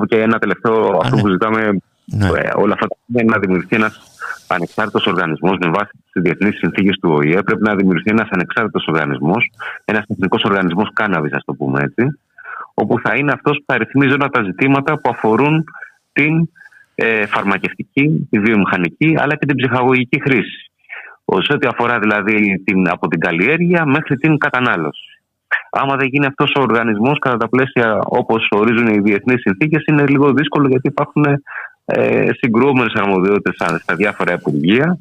και 0.08 0.22
ένα 0.22 0.40
τελευταίο, 0.40 0.98
αυτό 1.02 1.16
ναι. 1.16 1.22
που 1.22 1.30
ζητάμε 1.30 1.78
ναι. 2.06 2.28
Ε, 2.28 2.52
όλα 2.56 2.74
αυτά 2.74 2.88
είναι 3.14 3.34
να 3.34 3.40
δημιουργηθεί 3.40 3.76
ένας 3.76 4.00
ανεξάρτητος 4.48 5.06
οργανισμός 5.06 5.58
με 5.60 5.70
βάση 5.70 5.92
τις 6.12 6.22
διεθνείς 6.22 6.58
συνθήκες 6.58 6.98
του 7.02 7.10
ΟΗΕ. 7.12 7.42
Πρέπει 7.42 7.64
να 7.64 7.76
δημιουργηθεί 7.76 8.10
ένας 8.12 8.28
ανεξάρτητος 8.30 8.86
οργανισμός, 8.88 9.52
ένας 9.86 10.04
εθνικός 10.08 10.44
οργανισμός 10.44 10.90
κάναβης, 10.94 11.34
ας 11.34 11.44
το 11.46 11.54
πούμε 11.54 11.82
έτσι, 11.82 12.20
όπου 12.74 13.00
θα 13.00 13.16
είναι 13.16 13.32
αυτός 13.32 13.58
που 13.58 13.64
θα 13.68 13.78
ρυθμίζει 13.78 14.14
όλα 14.14 14.30
τα 14.30 14.44
ζητήματα 14.44 14.94
που 14.94 15.10
αφορούν 15.10 15.64
την 16.14 16.50
ε, 16.96 17.26
φαρμακευτική, 17.26 18.28
τη 18.30 18.40
βιομηχανική 18.40 19.16
αλλά 19.20 19.36
και 19.36 19.46
την 19.46 19.56
ψυχαγωγική 19.56 20.22
χρήση. 20.22 20.70
Σε 21.40 21.54
ό,τι 21.54 21.68
αφορά 21.68 22.00
δηλαδή 22.00 22.62
την, 22.66 22.90
από 22.90 23.08
την 23.08 23.20
καλλιέργεια 23.20 23.86
μέχρι 23.86 24.16
την 24.16 24.38
κατανάλωση. 24.38 25.15
Άμα 25.72 25.96
δεν 25.96 26.08
γίνει 26.08 26.26
αυτός 26.26 26.52
ο 26.58 26.62
οργανισμός 26.62 27.20
κατά 27.20 27.38
τα 27.38 27.50
πλαίσια 27.50 28.00
όπως 28.06 28.48
ορίζουν 28.50 28.88
οι 28.88 29.00
διεθνείς 29.00 29.42
συνθήκες, 29.42 29.84
είναι 29.86 30.06
λίγο 30.08 30.34
δύσκολο 30.34 30.68
γιατί 30.68 30.88
υπάρχουν 30.88 31.26
ε, 31.86 32.30
συγκρούμενες 32.38 32.94
αρμοδιότητες 32.94 33.56
στα 33.82 33.96
διάφορα 33.96 34.34
υπουργεία. 34.34 34.98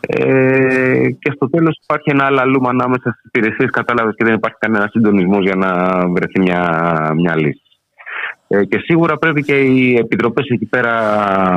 Ε, 0.00 1.10
και 1.18 1.32
στο 1.34 1.50
τέλος 1.50 1.80
υπάρχει 1.82 2.10
ένα 2.10 2.24
άλλο 2.24 2.66
ανάμεσα 2.68 3.10
στις 3.10 3.24
υπηρεσίες, 3.24 3.70
κατάλαβες 3.70 4.14
και 4.16 4.24
δεν 4.24 4.34
υπάρχει 4.34 4.56
κανένα 4.60 4.88
συντονισμός 4.90 5.44
για 5.44 5.54
να 5.54 5.98
βρεθεί 6.08 6.40
μια, 6.40 6.62
μια 7.14 7.36
λύση. 7.36 7.62
Ε, 8.48 8.64
και 8.64 8.78
σίγουρα 8.78 9.16
πρέπει 9.16 9.42
και 9.42 9.60
οι 9.60 9.94
επιτροπές 9.94 10.46
εκεί 10.48 10.66
πέρα, 10.66 10.92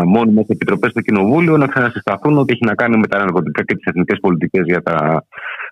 μόνιμε 0.05 0.43
επιτροπές 0.47 0.91
στο 0.91 1.01
Κοινοβούλιο, 1.01 1.57
να 1.57 1.67
ξανασυσταθούν 1.67 2.38
ότι 2.38 2.53
έχει 2.53 2.65
να 2.65 2.76
κάνει 2.76 2.97
με 2.97 3.07
τα 3.07 3.17
ναρκωτικά 3.17 3.63
και 3.63 3.76
τις 3.76 3.86
εθνικές 3.86 4.19
πολιτικές 4.19 4.63
για 4.65 4.82
τα 4.82 5.26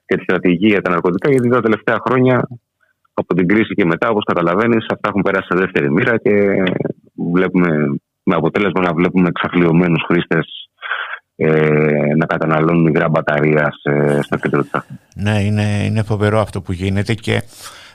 και 0.10 0.16
τη 0.16 0.24
στρατηγική 0.24 0.68
για 0.68 0.82
τα 0.82 0.90
ναρκωτικά, 0.90 1.30
γιατί 1.30 1.50
τα 1.50 1.62
τελευταία 1.62 1.98
χρόνια 2.08 2.48
από 3.14 3.34
την 3.34 3.48
κρίση 3.48 3.74
και 3.74 3.86
μετά, 3.86 4.10
όπως 4.10 4.24
καταλαβαίνεις, 4.24 4.86
αυτά 4.94 5.10
έχουν 5.10 5.22
περάσει 5.22 5.48
σε 5.52 5.58
δεύτερη 5.58 5.92
μοίρα 5.92 6.18
και 6.18 6.34
βλέπουμε 7.34 7.70
με 8.24 8.36
αποτέλεσμα 8.36 8.82
να 8.82 8.94
βλέπουμε 8.94 9.28
εξαφλειωμένου 9.28 10.00
χρήστες 10.08 10.46
ε, 11.36 12.16
να 12.18 12.26
καταναλώνουν 12.26 12.82
μικρά 12.82 13.10
μπαταρία 13.10 13.72
σε, 13.82 14.22
στο 14.22 14.38
κέντρο 14.38 14.62
της 14.62 14.72
Ναι, 15.16 15.44
είναι, 15.44 15.84
είναι 15.86 16.04
φοβερό 16.04 16.40
αυτό 16.40 16.62
που 16.62 16.72
γίνεται 16.72 17.14
και 17.14 17.42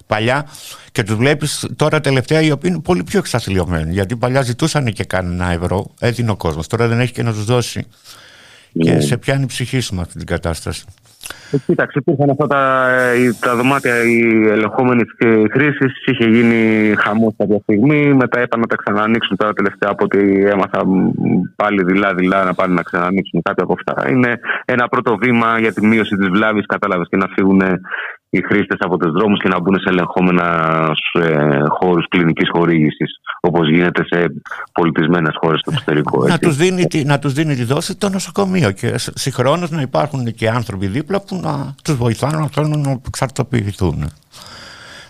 παλιά 0.06 0.46
και 0.92 1.02
τους 1.02 1.14
βλέπεις 1.16 1.66
τώρα 1.76 2.00
τελευταία 2.00 2.40
οι 2.40 2.50
οποίοι 2.50 2.70
είναι 2.72 2.82
πολύ 2.82 3.04
πιο 3.04 3.18
εξαθλειωμένοι. 3.18 3.92
Γιατί 3.92 4.16
παλιά 4.16 4.42
ζητούσαν 4.42 4.84
και 4.84 5.04
κανένα 5.04 5.50
ευρώ, 5.50 5.94
έδινε 6.00 6.30
ο 6.30 6.36
κόσμος. 6.36 6.66
Τώρα 6.66 6.88
δεν 6.88 7.00
έχει 7.00 7.12
και 7.12 7.22
να 7.22 7.32
τους 7.32 7.44
δώσει. 7.44 7.86
Και 8.72 8.92
Ναι. 8.92 9.00
σε 9.00 9.16
πιάνει 9.16 9.42
η 9.42 9.46
ψυχή 9.46 9.80
σου 9.80 9.94
με 9.94 10.00
αυτή 10.00 10.18
την 10.18 10.26
κατάσταση. 10.26 10.84
Ε, 11.52 11.58
Κοίταξε, 11.66 11.98
υπήρχαν 11.98 12.30
αυτά 12.30 12.46
τα, 12.46 12.88
ε, 12.90 13.32
τα 13.40 13.56
δωμάτια 13.56 14.02
η 14.04 14.48
ελεγχόμενη 14.48 15.02
χρήση. 15.50 15.86
Είχε 16.04 16.28
γίνει 16.28 16.94
χαμός 16.96 17.34
κάποια 17.36 17.58
στιγμή. 17.62 18.14
Μετά 18.14 18.42
είπαν 18.42 18.60
να 18.60 18.66
τα 18.66 18.76
ξανανοίξουν 18.76 19.36
τώρα 19.36 19.52
τελευταία 19.52 19.90
από 19.90 20.04
ό,τι 20.04 20.46
έμαθα 20.46 20.86
μ, 20.86 21.10
πάλι 21.56 21.84
δειλά-δειλά 21.84 22.44
να 22.44 22.54
πάνε 22.54 22.74
να 22.74 22.82
ξανανοίξουν 22.82 23.42
κάποια 23.42 23.64
από 23.64 23.74
αυτά. 23.78 24.10
Είναι 24.10 24.38
ένα 24.64 24.88
πρώτο 24.88 25.16
βήμα 25.16 25.58
για 25.58 25.72
τη 25.72 25.86
μείωση 25.86 26.16
της 26.16 26.28
βλάβης, 26.28 26.66
κατάλαβες 26.66 27.08
και 27.10 27.16
να 27.16 27.26
φύγουν 27.34 27.62
οι 28.36 28.42
χρήστες 28.42 28.78
από 28.80 28.96
τους 28.98 29.12
δρόμους 29.12 29.40
και 29.42 29.48
να 29.48 29.60
μπουν 29.60 29.74
σε 29.78 29.88
ελεγχόμενα 29.88 30.46
ε, 31.12 31.62
χώρους 31.68 32.08
κλινικής 32.08 32.48
χορήγησης, 32.52 33.20
όπως 33.40 33.68
γίνεται 33.70 34.04
σε 34.04 34.26
πολιτισμένες 34.72 35.34
χώρες 35.40 35.60
στο 35.60 35.70
εξωτερικό. 35.72 36.18
Να 36.26 36.34
έτσι. 36.34 36.38
τους, 36.46 36.56
δίνει, 36.56 36.84
τη- 36.86 37.04
να 37.04 37.18
τους 37.18 37.32
δίνει 37.32 37.54
τη 37.54 37.64
δόση 37.64 37.94
το 37.96 38.08
νοσοκομείο 38.08 38.70
και 38.70 38.98
σ- 38.98 39.18
συγχρόνως 39.18 39.70
να 39.70 39.80
υπάρχουν 39.80 40.24
και 40.34 40.48
άνθρωποι 40.50 40.86
δίπλα 40.86 41.20
που 41.20 41.36
να 41.42 41.74
τους 41.84 41.94
βοηθάνε 41.96 42.38
να 42.38 42.48
θέλουν 42.48 42.80
να 42.80 43.00
εξαρτοποιηθούν. 43.06 44.10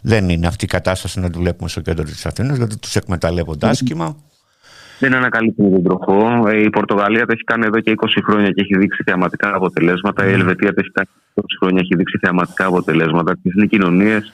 Δεν 0.03 0.29
είναι 0.29 0.47
αυτή 0.47 0.64
η 0.64 0.68
κατάσταση 0.68 1.20
να 1.20 1.31
τη 1.31 1.39
βλέπουμε 1.39 1.68
στο 1.68 1.81
κέντρο 1.81 2.05
της 2.05 2.27
Αθήνας 2.27 2.57
γιατί 2.57 2.79
τους 2.79 2.97
εκμεταλλεύονται 2.97 3.68
άσχημα. 3.68 4.16
Δεν 4.99 5.14
ανακαλύπτουν 5.14 5.72
τον 5.72 5.82
τροχό. 5.82 6.49
Ε, 6.49 6.61
Η 6.62 6.70
Πορτογαλία 6.70 7.26
το 7.26 7.32
έχει 7.32 7.45
κάνει 7.45 7.66
εδώ 7.66 7.80
και 7.80 7.90
20 7.97 8.07
χρόνια 8.24 8.51
και 8.51 8.61
έχει 8.61 8.78
δείξει 8.78 9.03
θεαματικά 9.07 9.55
αποτελέσματα. 9.55 10.26
Η 10.28 10.32
Ελβετία 10.32 10.68
το 10.68 10.80
έχει 10.80 10.90
κάνει 10.90 11.09
20 11.34 11.42
χρόνια 11.61 11.80
και 11.80 11.86
έχει 11.90 11.97
δείξει 11.97 12.18
θεαματικά 12.20 12.66
αποτελέσματα. 12.66 13.32
Και 13.34 13.51
είναι 13.57 13.66
κοινωνίες 13.66 14.32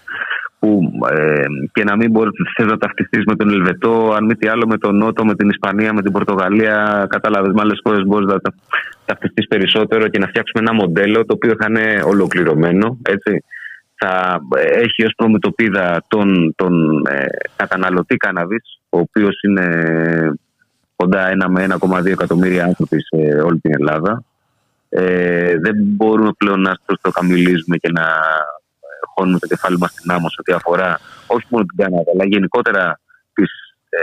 που 0.58 0.90
ε, 1.11 1.42
και 1.72 1.84
να 1.84 1.96
μην 1.96 2.11
μπορείς 2.11 2.32
να 2.66 2.76
ταυτιστείς 2.76 3.24
με 3.26 3.36
τον 3.36 3.48
Ελβετό, 3.50 4.12
αν 4.16 4.24
μη 4.24 4.34
τι 4.34 4.48
άλλο 4.48 4.66
με 4.66 4.78
τον 4.78 4.96
Νότο, 4.96 5.24
με 5.24 5.34
την 5.34 5.48
Ισπανία, 5.48 5.92
με 5.92 6.02
την 6.02 6.12
Πορτογαλία. 6.12 7.06
Κατάλαβες, 7.11 7.52
με 7.52 7.61
άλλες 7.61 7.80
χώρες 7.84 8.02
μπορείς 8.06 8.26
να 8.26 8.38
τα- 8.40 8.54
ταυτιστείς 9.04 9.46
περισσότερο 9.48 10.08
και 10.08 10.18
να 10.18 10.26
φτιάξουμε 10.26 10.62
ένα 10.68 10.74
μοντέλο 10.74 11.24
το 11.24 11.34
οποίο 11.34 11.54
θα 11.58 11.66
είναι 11.68 12.02
ολοκληρωμένο. 12.06 12.98
Έτσι. 13.02 13.44
Θα 14.02 14.40
έχει 14.72 15.04
ως 15.04 15.12
προμετωπίδα 15.16 16.04
τον, 16.08 16.54
τον 16.56 17.06
ε, 17.06 17.24
καταναλωτή 17.56 18.16
κάναβης, 18.16 18.80
ο 18.88 18.98
οποίος 18.98 19.40
είναι 19.42 19.66
κοντά 21.01 21.28
ένα 21.28 21.48
με 21.48 21.66
1,2 21.80 22.07
εκατομμύρια 22.07 22.64
άνθρωποι 22.64 22.96
σε 23.01 23.16
όλη 23.40 23.59
την 23.61 23.74
Ελλάδα. 23.74 24.24
Ε, 24.88 25.59
δεν 25.59 25.74
μπορούμε 25.76 26.32
πλέον 26.38 26.61
να 26.61 26.74
στο, 26.74 26.94
το 27.01 27.11
καμιλίζουμε 27.11 27.76
και 27.76 27.90
να 27.92 28.03
ε, 28.03 28.86
χώνουμε 29.14 29.38
το 29.38 29.46
κεφάλι 29.46 29.78
μας 29.78 29.90
στην 29.90 30.11
άμμο 30.11 30.28
σε 30.28 30.36
ό,τι 30.38 30.53
αφορά 30.53 31.01
όχι 31.26 31.46
μόνο 31.48 31.64
την 31.64 31.76
Κάναδα, 31.76 32.11
αλλά 32.14 32.24
γενικότερα 32.24 33.01
τις 33.32 33.51
ε, 33.88 34.01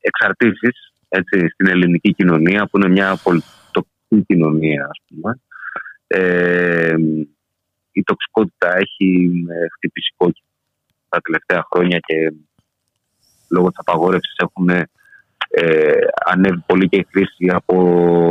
εξαρτήσεις 0.00 0.92
έτσι, 1.08 1.48
στην 1.48 1.66
ελληνική 1.66 2.14
κοινωνία, 2.14 2.66
που 2.66 2.76
είναι 2.78 2.88
μια 2.88 3.18
πολιτική 3.22 4.24
κοινωνία, 4.26 4.84
ας 4.90 5.00
πούμε. 5.08 5.40
Ε, 6.06 6.94
η 7.92 8.02
τοξικότητα 8.02 8.76
έχει 8.76 9.30
ε, 9.48 9.66
χτυπήσει 9.74 10.12
κόκκινο 10.16 10.48
τα 11.08 11.20
τελευταία 11.20 11.66
χρόνια 11.72 11.98
και 11.98 12.32
λόγω 13.48 13.68
της 13.68 13.78
απαγόρευσης 13.78 14.34
έχουν 14.36 14.68
ε, 15.56 15.92
ανέβει 16.26 16.62
πολύ 16.66 16.88
και 16.88 16.96
η 16.96 17.06
χρήση 17.10 17.48
από 17.52 17.74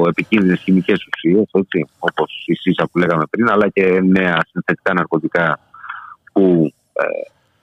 επικίνδυνες 0.07 0.59
χημικές 0.61 1.05
ουσίες, 1.05 1.49
έτσι, 1.51 1.88
όπως 1.99 2.43
η 2.45 2.53
ΣΥΣΑ 2.55 2.88
που 2.91 2.97
λέγαμε 2.97 3.24
πριν, 3.30 3.49
αλλά 3.49 3.69
και 3.69 4.01
νέα 4.01 4.38
συνθετικά 4.51 4.93
ναρκωτικά 4.93 5.59
που 6.34 6.74
ε, 6.93 7.03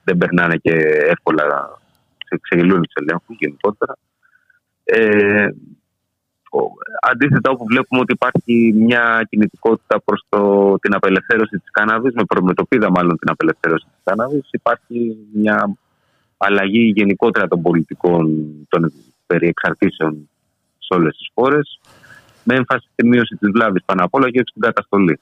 δεν 0.05 0.17
περνάνε 0.19 0.57
και 0.57 0.73
εύκολα 1.09 1.45
σε 2.27 2.39
ξεγελούν 2.43 2.83
τις 2.83 2.93
ελέγχους 2.95 3.37
γενικότερα. 3.39 3.97
Ε, 4.85 5.47
ο- 6.51 6.73
αντίθετα 7.11 7.51
όπου 7.51 7.65
βλέπουμε 7.65 8.01
ότι 8.01 8.13
υπάρχει 8.13 8.73
μια 8.77 9.27
κινητικότητα 9.31 10.01
προς 10.05 10.25
το, 10.29 10.75
την 10.79 10.95
απελευθέρωση 10.95 11.57
της 11.59 11.71
κάναβης, 11.71 12.15
με 12.15 12.25
προμετωπίδα 12.25 12.91
μάλλον 12.91 13.19
την 13.19 13.31
απελευθέρωση 13.31 13.85
της 13.85 14.01
κάναβης, 14.05 14.49
υπάρχει 14.51 15.17
μια 15.33 15.77
αλλαγή 16.37 16.93
γενικότερα 16.97 17.49
των 17.49 17.63
πολιτικών 17.63 18.45
των 18.69 18.93
περί 19.31 19.47
εξαρτήσεων 19.49 20.29
σε 20.79 20.93
όλες 20.99 21.17
τις 21.17 21.29
χώρες, 21.35 21.81
με 22.45 22.55
έμφαση 22.55 22.87
στη 22.93 23.07
μείωση 23.07 23.35
της 23.41 23.51
βλάβης 23.51 23.83
πάνω 23.85 24.05
απ' 24.05 24.15
όλα 24.15 24.31
και 24.31 24.39
όχι 24.39 24.49
στην 24.49 24.63
καταστολή. 24.63 25.21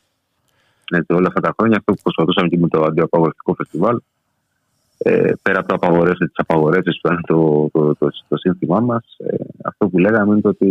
Έτσι, 0.99 1.13
όλα 1.13 1.29
αυτά 1.29 1.41
τα 1.41 1.55
χρόνια, 1.57 1.77
αυτό 1.77 1.93
που 1.93 2.03
προσπαθούσαμε 2.03 2.49
και 2.49 2.59
με 2.59 2.69
το 2.69 2.79
αντιαπαγορευτικό 2.83 3.55
φεστιβάλ, 3.55 3.97
ε, 4.99 5.33
πέρα 5.43 5.59
από 5.59 5.69
το 5.69 5.75
απαγορεύσει 5.75 6.25
τι 6.25 6.33
απαγορεύσει 6.35 6.99
που 7.01 7.09
είναι 7.13 7.21
το, 7.27 7.69
το, 7.73 7.95
το, 7.99 8.09
το, 8.29 8.37
σύνθημά 8.37 8.81
μας, 8.81 9.05
ε, 9.19 9.37
αυτό 9.65 9.89
που 9.89 9.99
λέγαμε 9.99 10.33
είναι 10.33 10.41
το 10.41 10.49
ότι 10.49 10.71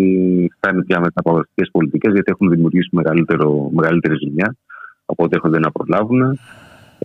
φτάνει 0.56 0.84
πια 0.84 1.00
με 1.00 1.08
τις 1.08 1.18
απαγορευτικές 1.18 1.70
πολιτικές 1.72 2.14
γιατί 2.14 2.32
έχουν 2.32 2.50
δημιουργήσει 2.50 2.90
μεγαλύτερο, 2.92 3.70
μεγαλύτερη 3.74 4.16
ζημιά 4.16 4.56
από 5.06 5.24
ό,τι 5.24 5.36
έχονται 5.36 5.60
να 5.60 5.72
προλάβουν. 5.72 6.22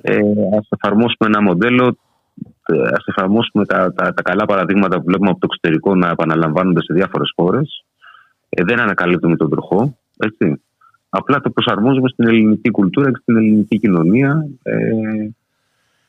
Ε, 0.03 0.16
Α 0.57 0.61
εφαρμόσουμε 0.68 1.26
ένα 1.26 1.43
μοντέλο, 1.43 1.97
ας 2.94 3.04
εφαρμόσουμε 3.06 3.64
τα, 3.64 3.92
τα, 3.92 4.14
τα 4.14 4.22
καλά 4.22 4.44
παραδείγματα 4.44 4.96
που 4.96 5.04
βλέπουμε 5.06 5.30
από 5.30 5.38
το 5.40 5.48
εξωτερικό 5.50 5.94
να 5.94 6.08
επαναλαμβάνονται 6.08 6.82
σε 6.82 6.94
διάφορες 6.94 7.32
χώρες. 7.36 7.84
Ε, 8.48 8.62
δεν 8.64 8.80
ανακαλύπτουμε 8.80 9.36
τον 9.36 9.50
τροχό. 9.50 9.96
Έτσι. 10.18 10.62
Απλά 11.08 11.40
το 11.40 11.50
προσαρμόζουμε 11.50 12.08
στην 12.08 12.26
ελληνική 12.26 12.70
κουλτούρα 12.70 13.10
και 13.10 13.18
στην 13.22 13.36
ελληνική 13.36 13.78
κοινωνία. 13.78 14.46
Ε, 14.62 14.74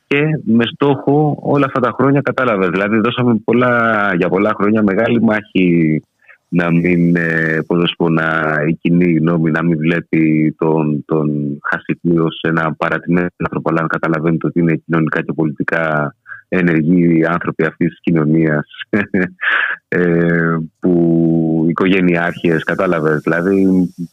και 0.07 0.41
με 0.43 0.65
στόχο 0.65 1.37
όλα 1.41 1.65
αυτά 1.65 1.79
τα 1.79 1.91
χρόνια 1.97 2.21
κατάλαβες. 2.21 2.69
Δηλαδή, 2.69 2.99
δώσαμε 2.99 3.35
πολλά, 3.43 4.11
για 4.15 4.29
πολλά 4.29 4.53
χρόνια 4.57 4.83
μεγάλη 4.83 5.21
μάχη 5.21 6.01
να 6.49 6.71
μην, 6.71 7.15
ε, 7.15 7.59
πώς 7.67 7.79
να 7.79 7.87
σου 7.87 7.95
πω, 7.95 8.09
να, 8.09 8.55
η 8.67 8.73
κοινή 8.73 9.13
γνώμη 9.13 9.51
να 9.51 9.63
μην 9.63 9.77
βλέπει 9.77 10.55
τον, 10.57 11.05
τον 11.05 11.59
Χασιπλή 11.69 12.19
ως 12.19 12.39
ένα 12.41 12.73
παρατημένο 12.77 13.27
άνθρωπο, 13.37 13.69
αλλά 13.69 13.81
να 13.81 13.87
καταλαβαίνετε 13.87 14.47
ότι 14.47 14.59
είναι 14.59 14.75
κοινωνικά 14.75 15.21
και 15.21 15.33
πολιτικά 15.33 16.15
ενεργοί 16.57 17.25
άνθρωποι 17.25 17.65
αυτής 17.65 17.89
της 17.89 17.99
κοινωνίας 18.01 18.67
ε, 19.87 20.57
που 20.79 21.65
οικογενειάρχες, 21.69 22.63
κατάλαβες. 22.63 23.21
Δηλαδή, 23.21 23.67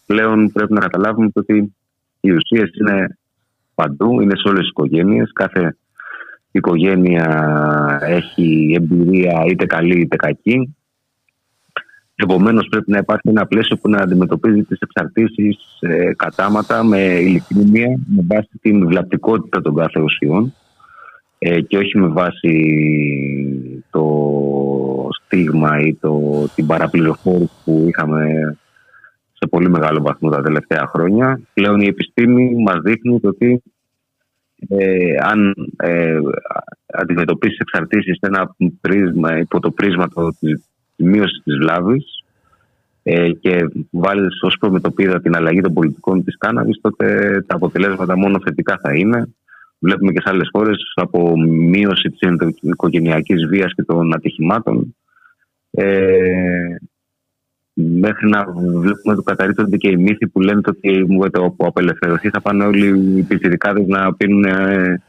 πλέον 0.06 0.52
πρέπει 0.52 0.72
να 0.72 0.80
καταλάβουμε 0.80 1.30
ότι 1.34 1.74
οι 2.20 2.30
ουσίες 2.30 2.70
είναι 2.80 3.18
παντού, 3.74 4.20
είναι 4.20 4.36
σε 4.36 4.48
όλες 4.48 4.60
τις 4.60 4.68
οικογένειες. 4.68 5.30
Κάθε 5.32 5.76
οικογένεια 6.50 7.28
έχει 8.02 8.76
εμπειρία 8.76 9.44
είτε 9.46 9.66
καλή 9.66 10.00
είτε 10.00 10.16
κακή. 10.16 10.74
Επομένως 12.14 12.66
πρέπει 12.70 12.90
να 12.90 12.98
υπάρχει 12.98 13.28
ένα 13.28 13.46
πλαίσιο 13.46 13.76
που 13.76 13.88
να 13.88 13.98
αντιμετωπίζει 13.98 14.62
τις 14.62 14.78
εξαρτήσεις 14.80 15.56
ε, 15.80 16.12
κατάματα 16.16 16.84
με 16.84 17.00
ειλικρίνεια, 17.00 17.98
με 18.06 18.24
βάση 18.28 18.50
την 18.60 18.86
βλαπτικότητα 18.86 19.60
των 19.60 19.74
κάθε 19.74 20.00
ουσιών 20.00 20.54
ε, 21.42 21.60
και 21.60 21.78
όχι 21.78 21.98
με 21.98 22.06
βάση 22.06 22.54
το 23.90 24.04
στίγμα 25.24 25.80
ή 25.80 25.94
το, 25.94 26.44
την 26.54 26.66
παραπληροφόρηση 26.66 27.52
που 27.64 27.84
είχαμε 27.88 28.56
σε 29.32 29.46
πολύ 29.50 29.70
μεγάλο 29.70 30.02
βαθμό 30.02 30.30
τα 30.30 30.42
τελευταία 30.42 30.86
χρόνια. 30.86 31.40
Πλέον 31.54 31.80
η 31.80 31.86
επιστήμη 31.86 32.62
μας 32.62 32.80
δείχνει 32.80 33.20
ότι 33.22 33.62
ε, 34.68 35.14
αν 35.22 35.54
ε, 35.76 36.18
αντιμετωπίσεις 36.86 37.58
εξαρτήσεις 37.58 38.16
σε 38.18 38.26
ένα 38.26 38.56
πρίσμα, 38.80 39.38
υπό 39.38 39.60
το 39.60 39.70
πρίσμα 39.70 40.08
το, 40.08 40.30
της 40.40 40.64
μείωσης 40.96 41.42
της 41.44 41.56
βλάβης 41.56 42.24
ε, 43.02 43.30
και 43.30 43.68
βάλεις 43.90 44.42
ως 44.42 44.56
προμετωπίδα 44.60 45.20
την 45.20 45.36
αλλαγή 45.36 45.60
των 45.60 45.72
πολιτικών 45.72 46.24
της 46.24 46.38
κάναβης, 46.38 46.80
τότε 46.80 47.40
τα 47.46 47.54
αποτελέσματα 47.56 48.16
μόνο 48.16 48.40
θετικά 48.44 48.78
θα 48.82 48.94
είναι. 48.94 49.28
Βλέπουμε 49.80 50.12
και 50.12 50.20
σε 50.20 50.30
άλλες 50.30 50.48
χώρες 50.52 50.92
από 50.94 51.38
μείωση 51.48 52.10
της 52.10 52.28
οικογενειακής 52.60 53.46
βίας 53.46 53.74
και 53.74 53.82
των 53.82 54.14
ατυχημάτων 54.14 54.94
ε, 55.70 56.76
μέχρι 57.74 58.28
να 58.28 58.44
βλέπουμε 58.80 59.14
το 59.14 59.22
καταρρύπτονται 59.22 59.76
και 59.76 59.88
οι 59.88 59.96
μύθοι 59.96 60.28
που 60.28 60.40
λένε 60.40 60.60
ότι 60.64 61.06
όπου 61.38 61.66
απελευθερωθεί 61.66 62.28
θα 62.28 62.40
πάνε 62.40 62.64
όλοι 62.64 63.18
οι 63.18 63.22
πιτσιρικάδες 63.22 63.86
να 63.86 64.14
πίνουν 64.14 64.44
ε, 64.44 65.02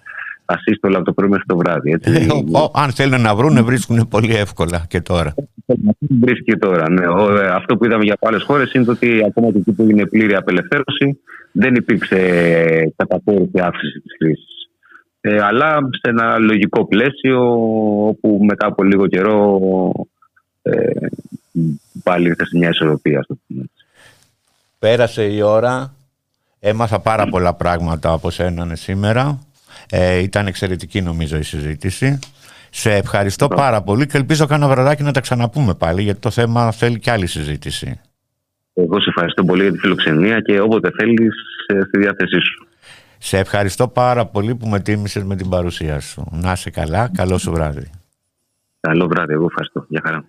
ασύστολα 0.46 0.96
από 0.96 1.06
το 1.06 1.14
πρωί 1.14 1.30
μέχρι 1.30 1.46
το 1.48 1.58
βράδυ. 1.58 1.92
Έτσι. 1.92 2.12
Ε, 2.12 2.26
ο, 2.34 2.60
ο, 2.60 2.72
αν 2.74 2.92
θέλουν 2.92 3.22
να 3.22 3.36
βρουν, 3.36 3.66
βρίσκουν 3.66 4.08
πολύ 4.08 4.36
εύκολα 4.36 4.86
και 4.88 5.02
τώρα. 5.02 5.34
Βρίσκει 6.00 6.58
τώρα, 6.58 6.90
ναι. 6.90 7.08
Ο, 7.08 7.38
ε, 7.38 7.48
αυτό 7.48 7.78
που 7.78 7.86
είδαμε 7.86 8.04
για 8.04 8.18
άλλες 8.22 8.44
χώρες 8.44 8.74
είναι 8.74 8.86
ότι 8.88 9.24
ακόμα 9.28 9.52
και 9.52 9.58
εκεί 9.58 9.72
που 9.72 9.90
είναι 9.90 10.06
πλήρη 10.06 10.36
απελευθέρωση, 10.36 11.20
δεν 11.52 11.76
υπήρξε 11.76 12.18
καταπόρηση 12.96 13.60
αύξηση 13.60 14.00
της 14.00 14.18
κρίσης. 14.18 14.61
Ε, 15.22 15.42
αλλά 15.42 15.80
σε 15.92 16.10
ένα 16.10 16.38
λογικό 16.38 16.88
πλαίσιο 16.88 17.52
όπου 18.08 18.40
μετά 18.44 18.68
από 18.68 18.84
λίγο 18.84 19.08
καιρό 19.08 19.60
ε, 20.62 21.08
πάλι 22.04 22.28
ήρθε 22.28 22.46
σε 22.46 22.58
μια 22.58 22.70
ισορροπία. 22.70 23.24
Στο 23.24 23.38
Πέρασε 24.80 25.24
η 25.24 25.42
ώρα. 25.42 25.94
Έμαθα 26.60 27.00
πάρα 27.00 27.28
πολλά 27.28 27.54
πράγματα 27.54 28.12
από 28.12 28.30
σένα 28.30 28.76
σήμερα. 28.76 29.40
Ε, 29.90 30.18
ήταν 30.18 30.48
εξαιρετική 30.48 31.02
νομίζω 31.02 31.38
η 31.38 31.44
συζήτηση. 31.44 32.20
Σε 32.70 32.92
ευχαριστώ 32.92 33.48
πάρα 33.48 33.82
πολύ 33.82 34.08
και 34.08 34.18
ελπίζω 34.18 34.46
κάνα 34.46 34.68
βραδάκι 34.68 35.04
να 35.04 35.12
τα 35.12 35.20
ξαναπούμε 35.20 35.74
πάλι 35.74 36.02
γιατί 36.02 36.20
το 36.20 36.30
θέμα 36.30 36.72
θέλει 36.72 37.00
και 37.00 37.12
άλλη 37.12 37.28
συζήτηση. 37.28 38.00
Εγώ 38.74 39.00
σε 39.00 39.10
ευχαριστώ 39.10 39.44
πολύ 39.44 39.62
για 39.62 39.72
τη 39.72 39.78
φιλοξενία 39.78 40.40
και 40.40 40.60
όποτε 40.60 40.92
θέλεις 40.98 41.34
ε, 41.68 41.82
στη 41.88 41.98
διάθεσή 41.98 42.40
σου. 42.40 42.68
Σε 43.24 43.38
ευχαριστώ 43.38 43.88
πάρα 43.88 44.26
πολύ 44.26 44.56
που 44.56 44.68
με 44.68 44.80
τίμησες 44.80 45.24
με 45.24 45.36
την 45.36 45.50
παρουσία 45.50 46.00
σου. 46.00 46.28
Να 46.32 46.52
είσαι 46.52 46.70
καλά. 46.70 47.10
Καλό 47.14 47.38
σου 47.38 47.52
βράδυ. 47.52 47.90
Καλό 48.80 49.08
βράδυ. 49.08 49.34
Εγώ 49.34 49.46
ευχαριστώ. 49.46 49.86
Γεια 49.88 50.02
χαρά. 50.06 50.26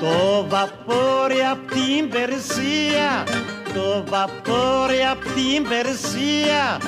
Το 0.00 0.46
βαπόρι 0.48 1.40
απ' 1.50 1.70
την 1.70 2.08
Περσία, 2.10 3.24
το 3.74 4.04
βαπόρι 4.10 5.04
απ' 5.10 5.22
την 5.22 5.68
Περσία, 5.68 6.80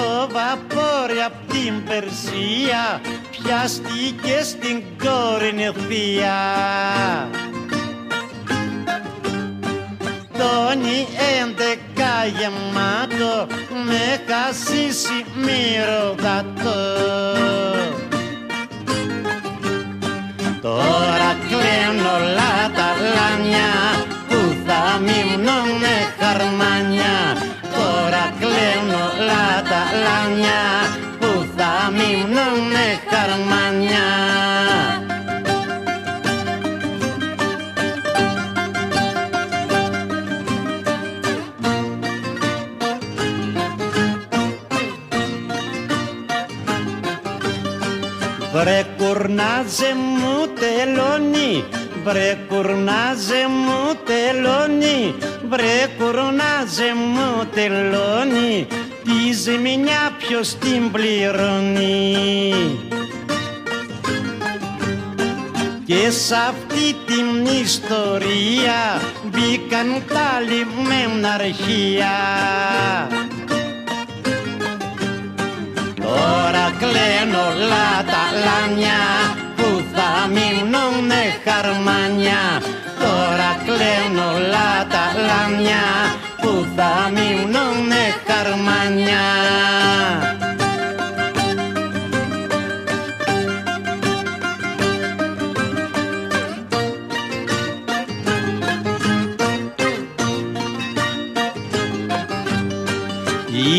το 0.00 0.28
βαπόρι 0.32 1.20
απ' 1.26 1.52
την 1.52 1.84
Περσία, 1.84 3.00
πιάστηκε 3.30 4.42
στην 4.42 4.82
κόρη 5.02 5.72
θεία. 5.88 6.40
Τόνι 10.38 11.06
έντεκα 11.40 12.14
γεμάτο, 12.38 13.46
με 13.86 14.22
χασίσει 14.28 15.24
μυρωδατό. 15.44 16.80
Τώρα 20.62 21.36
κλαίνω 21.48 22.10
όλα 22.16 22.70
τα 22.76 22.88
λάνια 23.14 23.72
που 24.28 24.56
θα 24.66 24.98
μείνουνε 24.98 25.96
χαρμάνια 26.18 27.20
Τώρα 27.34 27.49
κλαίνω 29.20 29.32
όλα 29.32 29.62
τα 29.62 29.82
λάνια 30.02 30.62
που 31.20 31.46
θα 31.56 31.90
μείνουνε 31.90 32.86
χαρμάνια. 33.10 34.08
Βρε 48.52 48.86
κουρνάζε 48.98 49.94
μου 49.94 50.46
τελώνει, 50.60 51.64
βρε 52.04 52.38
κουρνάζε 52.48 53.46
μου 53.48 53.94
τελώνει, 54.04 55.14
βρε 55.48 55.88
κουρνάζε 55.98 56.94
μου 56.94 57.46
τελώνει, 57.54 58.66
τη 59.30 59.36
ζημιά 59.36 60.12
ποιος 60.18 60.56
την 60.58 60.90
πληρώνει. 60.90 62.54
Και 65.86 66.10
σ' 66.10 66.32
αυτή 66.32 66.96
την 67.06 67.46
ιστορία 67.62 69.00
μπήκαν 69.24 70.02
τα 70.08 70.40
λιμένα 70.40 71.32
αρχεία. 71.32 72.16
Τώρα 75.94 76.74
κλαίνω 76.78 77.40
όλα 77.52 78.04
τα 78.12 78.24
λάνια 78.44 79.00
που 79.56 79.84
θα 79.94 80.28
μείνουνε 80.28 81.22
χαρμάνια 81.44 82.62
Τώρα 82.98 83.50
κλαίνω 83.64 84.26
όλα 84.34 84.86
τα 84.88 85.04
λάνια 85.26 85.84
που 86.80 86.86
θα 86.86 87.10
μείνουνε 87.10 88.04
χαρμάνια 88.26 89.26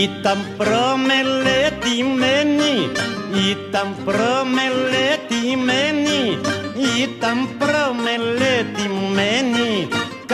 Ήταν 0.03 0.39
προμελετημένη, 0.57 2.75
ήταν 3.51 3.87
προμελετημένη, 4.05 6.21
ήταν 7.03 7.37
προμελετημένη, 7.57 9.60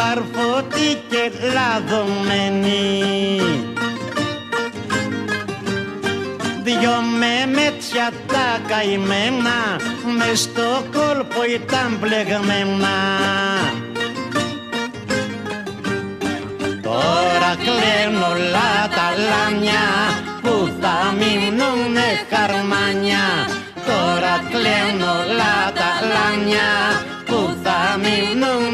καρφωτή 0.08 1.02
και 1.10 1.32
λαδωμένη. 1.54 3.42
Δυο 6.64 6.96
με 7.20 7.52
μέτια 7.52 8.12
τα 8.28 8.60
καημένα 8.68 9.60
μες 10.18 10.40
στο 10.40 10.84
κόλπο 10.94 11.44
ήταν 11.56 11.98
πλεγμένα 12.00 12.98
Τώρα 16.82 17.52
κλαίνω 17.64 18.26
όλα 18.32 18.72
τα 18.96 19.08
λάνια 19.30 19.88
που 20.42 20.70
θα 20.82 21.14
μεινούνε 21.18 22.08
χαρμάνια. 22.30 23.26
Τώρα 23.88 24.36
κλαίνω 24.52 25.12
όλα 25.12 25.56
τα 25.80 25.92
λάνια 26.14 26.70
που 27.26 27.58
θα 27.64 27.98
μεινούνε 28.04 28.67